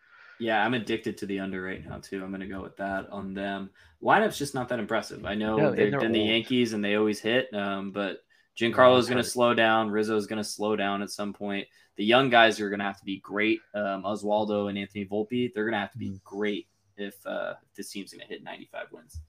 Yeah, 0.42 0.64
I'm 0.64 0.74
addicted 0.74 1.16
to 1.18 1.26
the 1.26 1.38
under 1.38 1.62
right 1.62 1.86
now 1.88 1.98
too. 1.98 2.24
I'm 2.24 2.30
going 2.30 2.40
to 2.40 2.48
go 2.48 2.60
with 2.60 2.76
that 2.78 3.08
on 3.10 3.32
them. 3.32 3.70
Lineup's 4.02 4.36
just 4.36 4.54
not 4.54 4.68
that 4.70 4.80
impressive. 4.80 5.24
I 5.24 5.36
know 5.36 5.56
no, 5.56 5.70
they've 5.70 5.92
been 5.92 6.06
old. 6.06 6.12
the 6.12 6.18
Yankees 6.18 6.72
and 6.72 6.84
they 6.84 6.96
always 6.96 7.20
hit, 7.20 7.48
um, 7.54 7.92
but 7.92 8.24
Giancarlo's 8.58 9.08
going 9.08 9.22
to 9.22 9.28
slow 9.28 9.54
down. 9.54 9.88
Rizzo's 9.88 10.26
going 10.26 10.42
to 10.42 10.48
slow 10.48 10.74
down 10.74 11.00
at 11.00 11.12
some 11.12 11.32
point. 11.32 11.68
The 11.96 12.04
young 12.04 12.28
guys 12.28 12.58
are 12.58 12.70
going 12.70 12.80
to 12.80 12.84
have 12.84 12.98
to 12.98 13.04
be 13.04 13.20
great. 13.20 13.60
Um, 13.72 14.02
Oswaldo 14.02 14.68
and 14.68 14.76
Anthony 14.76 15.04
Volpe, 15.04 15.54
they're 15.54 15.64
going 15.64 15.74
to 15.74 15.78
have 15.78 15.92
to 15.92 15.98
be 15.98 16.10
mm. 16.10 16.22
great 16.24 16.66
if, 16.96 17.14
uh, 17.24 17.54
this 17.76 17.92
team's 17.92 18.12
going 18.12 18.26
to 18.26 18.26
hit 18.26 18.42
95 18.42 18.86
wins. 18.90 19.20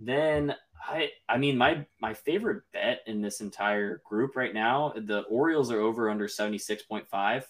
Then 0.00 0.56
I, 0.88 1.10
I 1.28 1.38
mean, 1.38 1.56
my 1.56 1.86
my 2.00 2.14
favorite 2.14 2.64
bet 2.72 3.00
in 3.06 3.22
this 3.22 3.40
entire 3.40 4.02
group 4.04 4.34
right 4.36 4.52
now, 4.52 4.92
the 4.94 5.20
Orioles 5.20 5.70
are 5.70 5.80
over 5.80 6.10
under 6.10 6.26
76.5. 6.26 7.44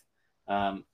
Um, 0.47 0.85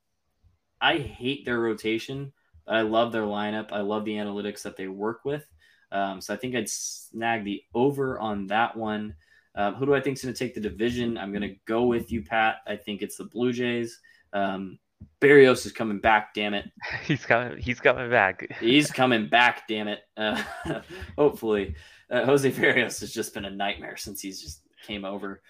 I 0.83 0.97
hate 0.97 1.45
their 1.45 1.59
rotation, 1.59 2.33
but 2.65 2.75
I 2.75 2.81
love 2.81 3.13
their 3.13 3.23
lineup. 3.23 3.71
I 3.71 3.79
love 3.79 4.03
the 4.03 4.15
analytics 4.15 4.61
that 4.63 4.75
they 4.75 4.87
work 4.87 5.21
with. 5.23 5.45
Um, 5.93 6.19
so 6.19 6.33
I 6.33 6.37
think 6.37 6.55
I'd 6.55 6.69
snag 6.69 7.45
the 7.45 7.63
over 7.73 8.19
on 8.19 8.47
that 8.47 8.75
one. 8.75 9.15
Um, 9.55 9.75
who 9.75 9.85
do 9.85 9.95
I 9.95 10.01
think 10.01 10.17
is 10.17 10.23
going 10.23 10.33
to 10.33 10.37
take 10.37 10.55
the 10.55 10.59
division? 10.59 11.17
I'm 11.17 11.31
going 11.31 11.49
to 11.49 11.55
go 11.65 11.83
with 11.85 12.11
you, 12.11 12.21
Pat. 12.21 12.57
I 12.67 12.75
think 12.75 13.01
it's 13.01 13.15
the 13.15 13.25
Blue 13.25 13.53
Jays. 13.53 13.99
Um, 14.33 14.77
Berrios 15.21 15.65
is 15.65 15.71
coming 15.71 15.99
back. 15.99 16.33
Damn 16.33 16.53
it. 16.53 16.69
He's 17.05 17.25
coming. 17.25 17.57
He's 17.59 17.79
coming 17.79 18.09
back. 18.09 18.47
he's 18.59 18.91
coming 18.91 19.29
back. 19.29 19.67
Damn 19.69 19.87
it. 19.87 20.01
Uh, 20.17 20.41
hopefully, 21.17 21.75
uh, 22.09 22.25
Jose 22.25 22.51
Berrios 22.51 22.99
has 22.99 23.13
just 23.13 23.33
been 23.33 23.45
a 23.45 23.49
nightmare 23.49 23.95
since 23.95 24.19
he's 24.19 24.41
just 24.41 24.61
came 24.85 25.05
over. 25.05 25.41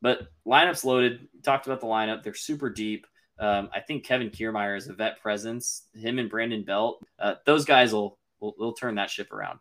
But 0.00 0.28
lineups 0.46 0.84
loaded. 0.84 1.28
Talked 1.42 1.66
about 1.66 1.80
the 1.80 1.86
lineup. 1.86 2.22
They're 2.22 2.34
super 2.34 2.70
deep. 2.70 3.06
Um, 3.38 3.70
I 3.72 3.80
think 3.80 4.04
Kevin 4.04 4.30
Kiermaier 4.30 4.76
is 4.76 4.88
a 4.88 4.92
vet 4.92 5.20
presence. 5.20 5.86
Him 5.94 6.18
and 6.18 6.28
Brandon 6.28 6.64
Belt. 6.64 7.04
Uh, 7.18 7.34
those 7.46 7.64
guys 7.64 7.92
will, 7.92 8.18
will 8.40 8.54
will 8.58 8.72
turn 8.72 8.96
that 8.96 9.10
ship 9.10 9.32
around. 9.32 9.58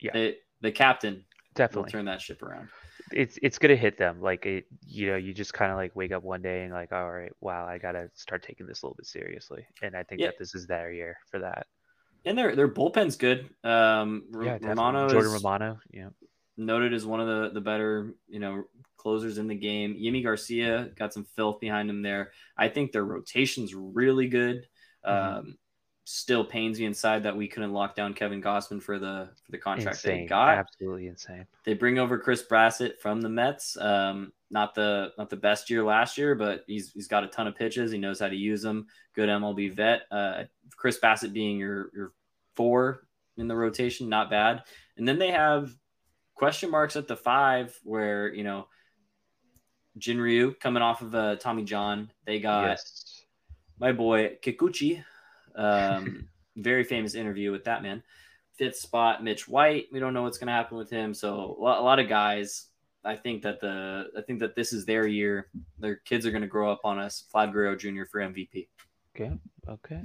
Yeah. 0.00 0.12
They, 0.12 0.36
the 0.60 0.72
captain 0.72 1.24
definitely 1.54 1.90
turn 1.90 2.04
that 2.04 2.20
ship 2.20 2.42
around 2.42 2.68
it's 3.12 3.38
it's 3.42 3.58
gonna 3.58 3.76
hit 3.76 3.98
them 3.98 4.20
like 4.20 4.46
it 4.46 4.64
you 4.86 5.06
know 5.06 5.16
you 5.16 5.32
just 5.32 5.52
kind 5.52 5.70
of 5.70 5.76
like 5.76 5.94
wake 5.94 6.12
up 6.12 6.22
one 6.22 6.42
day 6.42 6.62
and 6.62 6.72
like 6.72 6.92
all 6.92 7.10
right 7.10 7.32
wow 7.40 7.66
i 7.66 7.78
gotta 7.78 8.10
start 8.14 8.42
taking 8.42 8.66
this 8.66 8.82
a 8.82 8.86
little 8.86 8.96
bit 8.96 9.06
seriously 9.06 9.66
and 9.82 9.96
i 9.96 10.02
think 10.02 10.20
yeah. 10.20 10.28
that 10.28 10.38
this 10.38 10.54
is 10.54 10.66
their 10.66 10.92
year 10.92 11.16
for 11.30 11.40
that 11.40 11.66
and 12.24 12.36
their 12.36 12.54
their 12.54 12.68
bullpen's 12.68 13.16
good 13.16 13.48
um 13.64 14.24
yeah, 14.42 14.58
romano 14.60 15.08
jordan 15.08 15.32
romano 15.32 15.78
yeah 15.92 16.08
noted 16.56 16.92
as 16.92 17.06
one 17.06 17.20
of 17.20 17.26
the 17.26 17.50
the 17.54 17.60
better 17.60 18.14
you 18.28 18.40
know 18.40 18.64
closers 18.98 19.38
in 19.38 19.48
the 19.48 19.54
game 19.54 19.94
yimi 19.94 20.22
garcia 20.22 20.90
got 20.96 21.12
some 21.12 21.24
filth 21.24 21.60
behind 21.60 21.88
him 21.88 22.02
there 22.02 22.32
i 22.56 22.68
think 22.68 22.92
their 22.92 23.04
rotation's 23.04 23.74
really 23.74 24.28
good 24.28 24.66
mm-hmm. 25.06 25.38
um 25.38 25.58
still 26.10 26.42
pains 26.42 26.78
me 26.80 26.86
inside 26.86 27.22
that 27.22 27.36
we 27.36 27.46
couldn't 27.46 27.74
lock 27.74 27.94
down 27.94 28.14
Kevin 28.14 28.40
Gausman 28.40 28.82
for 28.82 28.98
the 28.98 29.28
for 29.44 29.50
the 29.50 29.58
contract 29.58 29.98
insane. 29.98 30.22
they 30.22 30.26
got. 30.26 30.56
Absolutely 30.56 31.06
insane. 31.06 31.46
They 31.64 31.74
bring 31.74 31.98
over 31.98 32.18
Chris 32.18 32.42
Bassitt 32.50 32.98
from 32.98 33.20
the 33.20 33.28
Mets. 33.28 33.76
Um, 33.76 34.32
not 34.50 34.74
the 34.74 35.12
not 35.18 35.28
the 35.28 35.36
best 35.36 35.68
year 35.68 35.84
last 35.84 36.16
year, 36.16 36.34
but 36.34 36.64
he's 36.66 36.92
he's 36.92 37.08
got 37.08 37.24
a 37.24 37.28
ton 37.28 37.46
of 37.46 37.56
pitches. 37.56 37.92
He 37.92 37.98
knows 37.98 38.20
how 38.20 38.28
to 38.28 38.36
use 38.36 38.62
them. 38.62 38.86
Good 39.14 39.28
MLB 39.28 39.74
vet. 39.74 40.02
Uh, 40.10 40.44
Chris 40.74 40.98
Bassitt 40.98 41.34
being 41.34 41.58
your 41.58 41.90
your 41.94 42.12
four 42.56 43.02
in 43.36 43.46
the 43.46 43.56
rotation, 43.56 44.08
not 44.08 44.30
bad. 44.30 44.62
And 44.96 45.06
then 45.06 45.18
they 45.18 45.30
have 45.30 45.70
question 46.34 46.70
marks 46.70 46.96
at 46.96 47.06
the 47.06 47.16
five, 47.16 47.78
where 47.84 48.32
you 48.32 48.44
know 48.44 48.66
Jin 49.98 50.20
Ryu 50.20 50.54
coming 50.60 50.82
off 50.82 51.02
of 51.02 51.14
a 51.14 51.36
Tommy 51.36 51.64
John. 51.64 52.10
They 52.26 52.40
got 52.40 52.68
yes. 52.68 53.24
my 53.78 53.92
boy 53.92 54.38
Kikuchi 54.42 55.04
um, 55.58 56.28
very 56.56 56.84
famous 56.84 57.14
interview 57.14 57.52
with 57.52 57.64
that 57.64 57.82
man. 57.82 58.02
Fifth 58.56 58.76
spot, 58.76 59.22
Mitch 59.22 59.46
White. 59.46 59.86
We 59.92 60.00
don't 60.00 60.14
know 60.14 60.22
what's 60.22 60.38
going 60.38 60.48
to 60.48 60.52
happen 60.52 60.78
with 60.78 60.90
him. 60.90 61.12
So 61.12 61.56
a 61.60 61.62
lot 61.62 61.98
of 61.98 62.08
guys. 62.08 62.66
I 63.04 63.14
think 63.14 63.42
that 63.42 63.60
the 63.60 64.06
I 64.18 64.22
think 64.22 64.40
that 64.40 64.56
this 64.56 64.72
is 64.72 64.84
their 64.84 65.06
year. 65.06 65.48
Their 65.78 65.96
kids 65.96 66.26
are 66.26 66.32
going 66.32 66.42
to 66.42 66.48
grow 66.48 66.70
up 66.70 66.80
on 66.82 66.98
us. 66.98 67.24
Vlad 67.32 67.52
Guerrero 67.52 67.76
Jr. 67.76 68.02
for 68.10 68.20
MVP. 68.20 68.68
Okay. 69.14 69.32
Okay. 69.68 70.02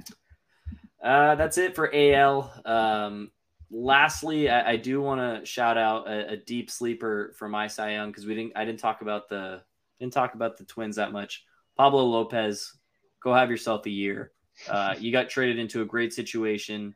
Uh, 1.02 1.34
that's 1.34 1.58
it 1.58 1.74
for 1.74 1.92
AL. 1.92 2.62
Um, 2.64 3.32
lastly, 3.70 4.48
I, 4.48 4.72
I 4.72 4.76
do 4.76 5.02
want 5.02 5.20
to 5.20 5.44
shout 5.44 5.76
out 5.76 6.08
a, 6.08 6.30
a, 6.30 6.36
deep 6.36 6.70
sleeper 6.70 7.34
for 7.36 7.46
my 7.48 7.66
Cy 7.66 7.92
Young 7.92 8.10
because 8.10 8.24
we 8.24 8.34
didn't 8.34 8.52
I 8.56 8.64
didn't 8.64 8.80
talk 8.80 9.02
about 9.02 9.28
the 9.28 9.62
didn't 9.98 10.12
talk 10.12 10.34
about 10.34 10.56
the 10.56 10.64
Twins 10.64 10.96
that 10.96 11.12
much. 11.12 11.44
Pablo 11.76 12.04
Lopez, 12.04 12.72
go 13.22 13.34
have 13.34 13.50
yourself 13.50 13.86
a 13.86 13.90
year. 13.90 14.32
Uh, 14.68 14.94
you 14.98 15.10
got 15.10 15.28
traded 15.28 15.58
into 15.58 15.82
a 15.82 15.84
great 15.84 16.12
situation 16.12 16.94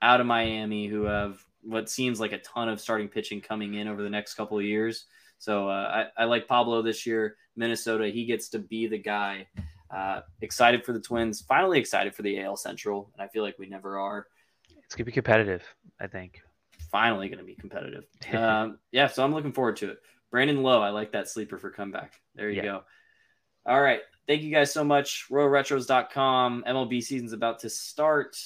out 0.00 0.20
of 0.20 0.26
Miami, 0.26 0.86
who 0.86 1.04
have 1.04 1.44
what 1.62 1.88
seems 1.88 2.20
like 2.20 2.32
a 2.32 2.38
ton 2.38 2.68
of 2.68 2.80
starting 2.80 3.08
pitching 3.08 3.40
coming 3.40 3.74
in 3.74 3.88
over 3.88 4.02
the 4.02 4.10
next 4.10 4.34
couple 4.34 4.58
of 4.58 4.64
years. 4.64 5.06
So 5.38 5.68
uh, 5.68 6.06
I, 6.16 6.22
I, 6.22 6.24
like 6.24 6.46
Pablo 6.46 6.82
this 6.82 7.06
year. 7.06 7.36
Minnesota, 7.56 8.08
he 8.08 8.24
gets 8.24 8.48
to 8.50 8.58
be 8.58 8.86
the 8.86 8.98
guy. 8.98 9.46
Uh, 9.90 10.20
excited 10.40 10.84
for 10.84 10.92
the 10.92 11.00
Twins. 11.00 11.40
Finally 11.42 11.78
excited 11.78 12.14
for 12.14 12.22
the 12.22 12.40
AL 12.40 12.56
Central, 12.56 13.10
and 13.14 13.22
I 13.22 13.28
feel 13.28 13.42
like 13.42 13.58
we 13.58 13.68
never 13.68 13.98
are. 13.98 14.26
It's 14.84 14.94
gonna 14.94 15.04
be 15.04 15.12
competitive. 15.12 15.62
I 16.00 16.06
think. 16.06 16.40
Finally, 16.90 17.28
gonna 17.28 17.44
be 17.44 17.54
competitive. 17.54 18.04
um, 18.34 18.78
yeah, 18.92 19.06
so 19.06 19.24
I'm 19.24 19.32
looking 19.32 19.52
forward 19.52 19.76
to 19.76 19.90
it. 19.90 19.98
Brandon 20.34 20.62
Lowe, 20.62 20.82
I 20.82 20.90
like 20.90 21.12
that 21.12 21.28
sleeper 21.28 21.58
for 21.58 21.70
comeback. 21.70 22.20
There 22.34 22.50
you 22.50 22.56
yeah. 22.56 22.62
go. 22.62 22.82
All 23.64 23.80
right 23.80 24.00
thank 24.26 24.42
you 24.42 24.50
guys 24.50 24.72
so 24.72 24.84
much. 24.84 25.26
RoyalRetros.com. 25.30 26.64
MLB 26.66 27.02
season's 27.02 27.32
about 27.32 27.60
to 27.60 27.70
start. 27.70 28.36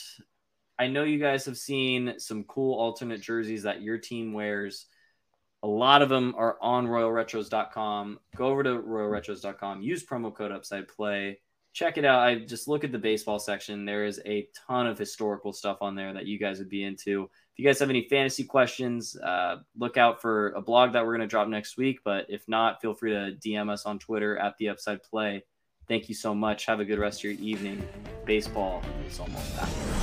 I 0.78 0.86
know 0.86 1.04
you 1.04 1.18
guys 1.18 1.44
have 1.46 1.58
seen 1.58 2.14
some 2.18 2.44
cool 2.44 2.78
alternate 2.78 3.20
jerseys 3.20 3.64
that 3.64 3.82
your 3.82 3.98
team 3.98 4.32
wears. 4.32 4.86
A 5.64 5.68
lot 5.68 6.02
of 6.02 6.08
them 6.08 6.34
are 6.36 6.56
on 6.62 6.86
RoyalRetros.com. 6.86 8.20
Go 8.36 8.46
over 8.46 8.62
to 8.62 8.78
RoyalRetros.com. 8.78 9.82
Use 9.82 10.04
promo 10.04 10.34
code 10.34 10.52
Upside 10.52 10.88
Play. 10.88 11.40
Check 11.72 11.98
it 11.98 12.04
out. 12.04 12.20
I 12.20 12.36
just 12.36 12.68
look 12.68 12.84
at 12.84 12.92
the 12.92 12.98
baseball 12.98 13.38
section. 13.38 13.84
There 13.84 14.04
is 14.04 14.20
a 14.24 14.48
ton 14.66 14.86
of 14.86 14.98
historical 14.98 15.52
stuff 15.52 15.78
on 15.80 15.94
there 15.94 16.12
that 16.12 16.26
you 16.26 16.38
guys 16.38 16.58
would 16.58 16.68
be 16.68 16.84
into. 16.84 17.28
You 17.58 17.64
guys 17.64 17.80
have 17.80 17.90
any 17.90 18.02
fantasy 18.02 18.44
questions, 18.44 19.16
uh, 19.16 19.56
look 19.76 19.96
out 19.96 20.22
for 20.22 20.50
a 20.50 20.62
blog 20.62 20.92
that 20.92 21.04
we're 21.04 21.16
going 21.16 21.22
to 21.22 21.26
drop 21.26 21.48
next 21.48 21.76
week. 21.76 21.98
But 22.04 22.26
if 22.28 22.48
not, 22.48 22.80
feel 22.80 22.94
free 22.94 23.10
to 23.10 23.36
DM 23.44 23.68
us 23.68 23.84
on 23.84 23.98
Twitter 23.98 24.38
at 24.38 24.56
the 24.58 24.68
Upside 24.68 25.02
Play. 25.02 25.42
Thank 25.88 26.08
you 26.08 26.14
so 26.14 26.36
much. 26.36 26.66
Have 26.66 26.78
a 26.78 26.84
good 26.84 27.00
rest 27.00 27.20
of 27.20 27.24
your 27.24 27.32
evening. 27.32 27.82
Baseball 28.24 28.80
is 29.08 29.18
almost 29.18 29.56
back. 29.56 29.97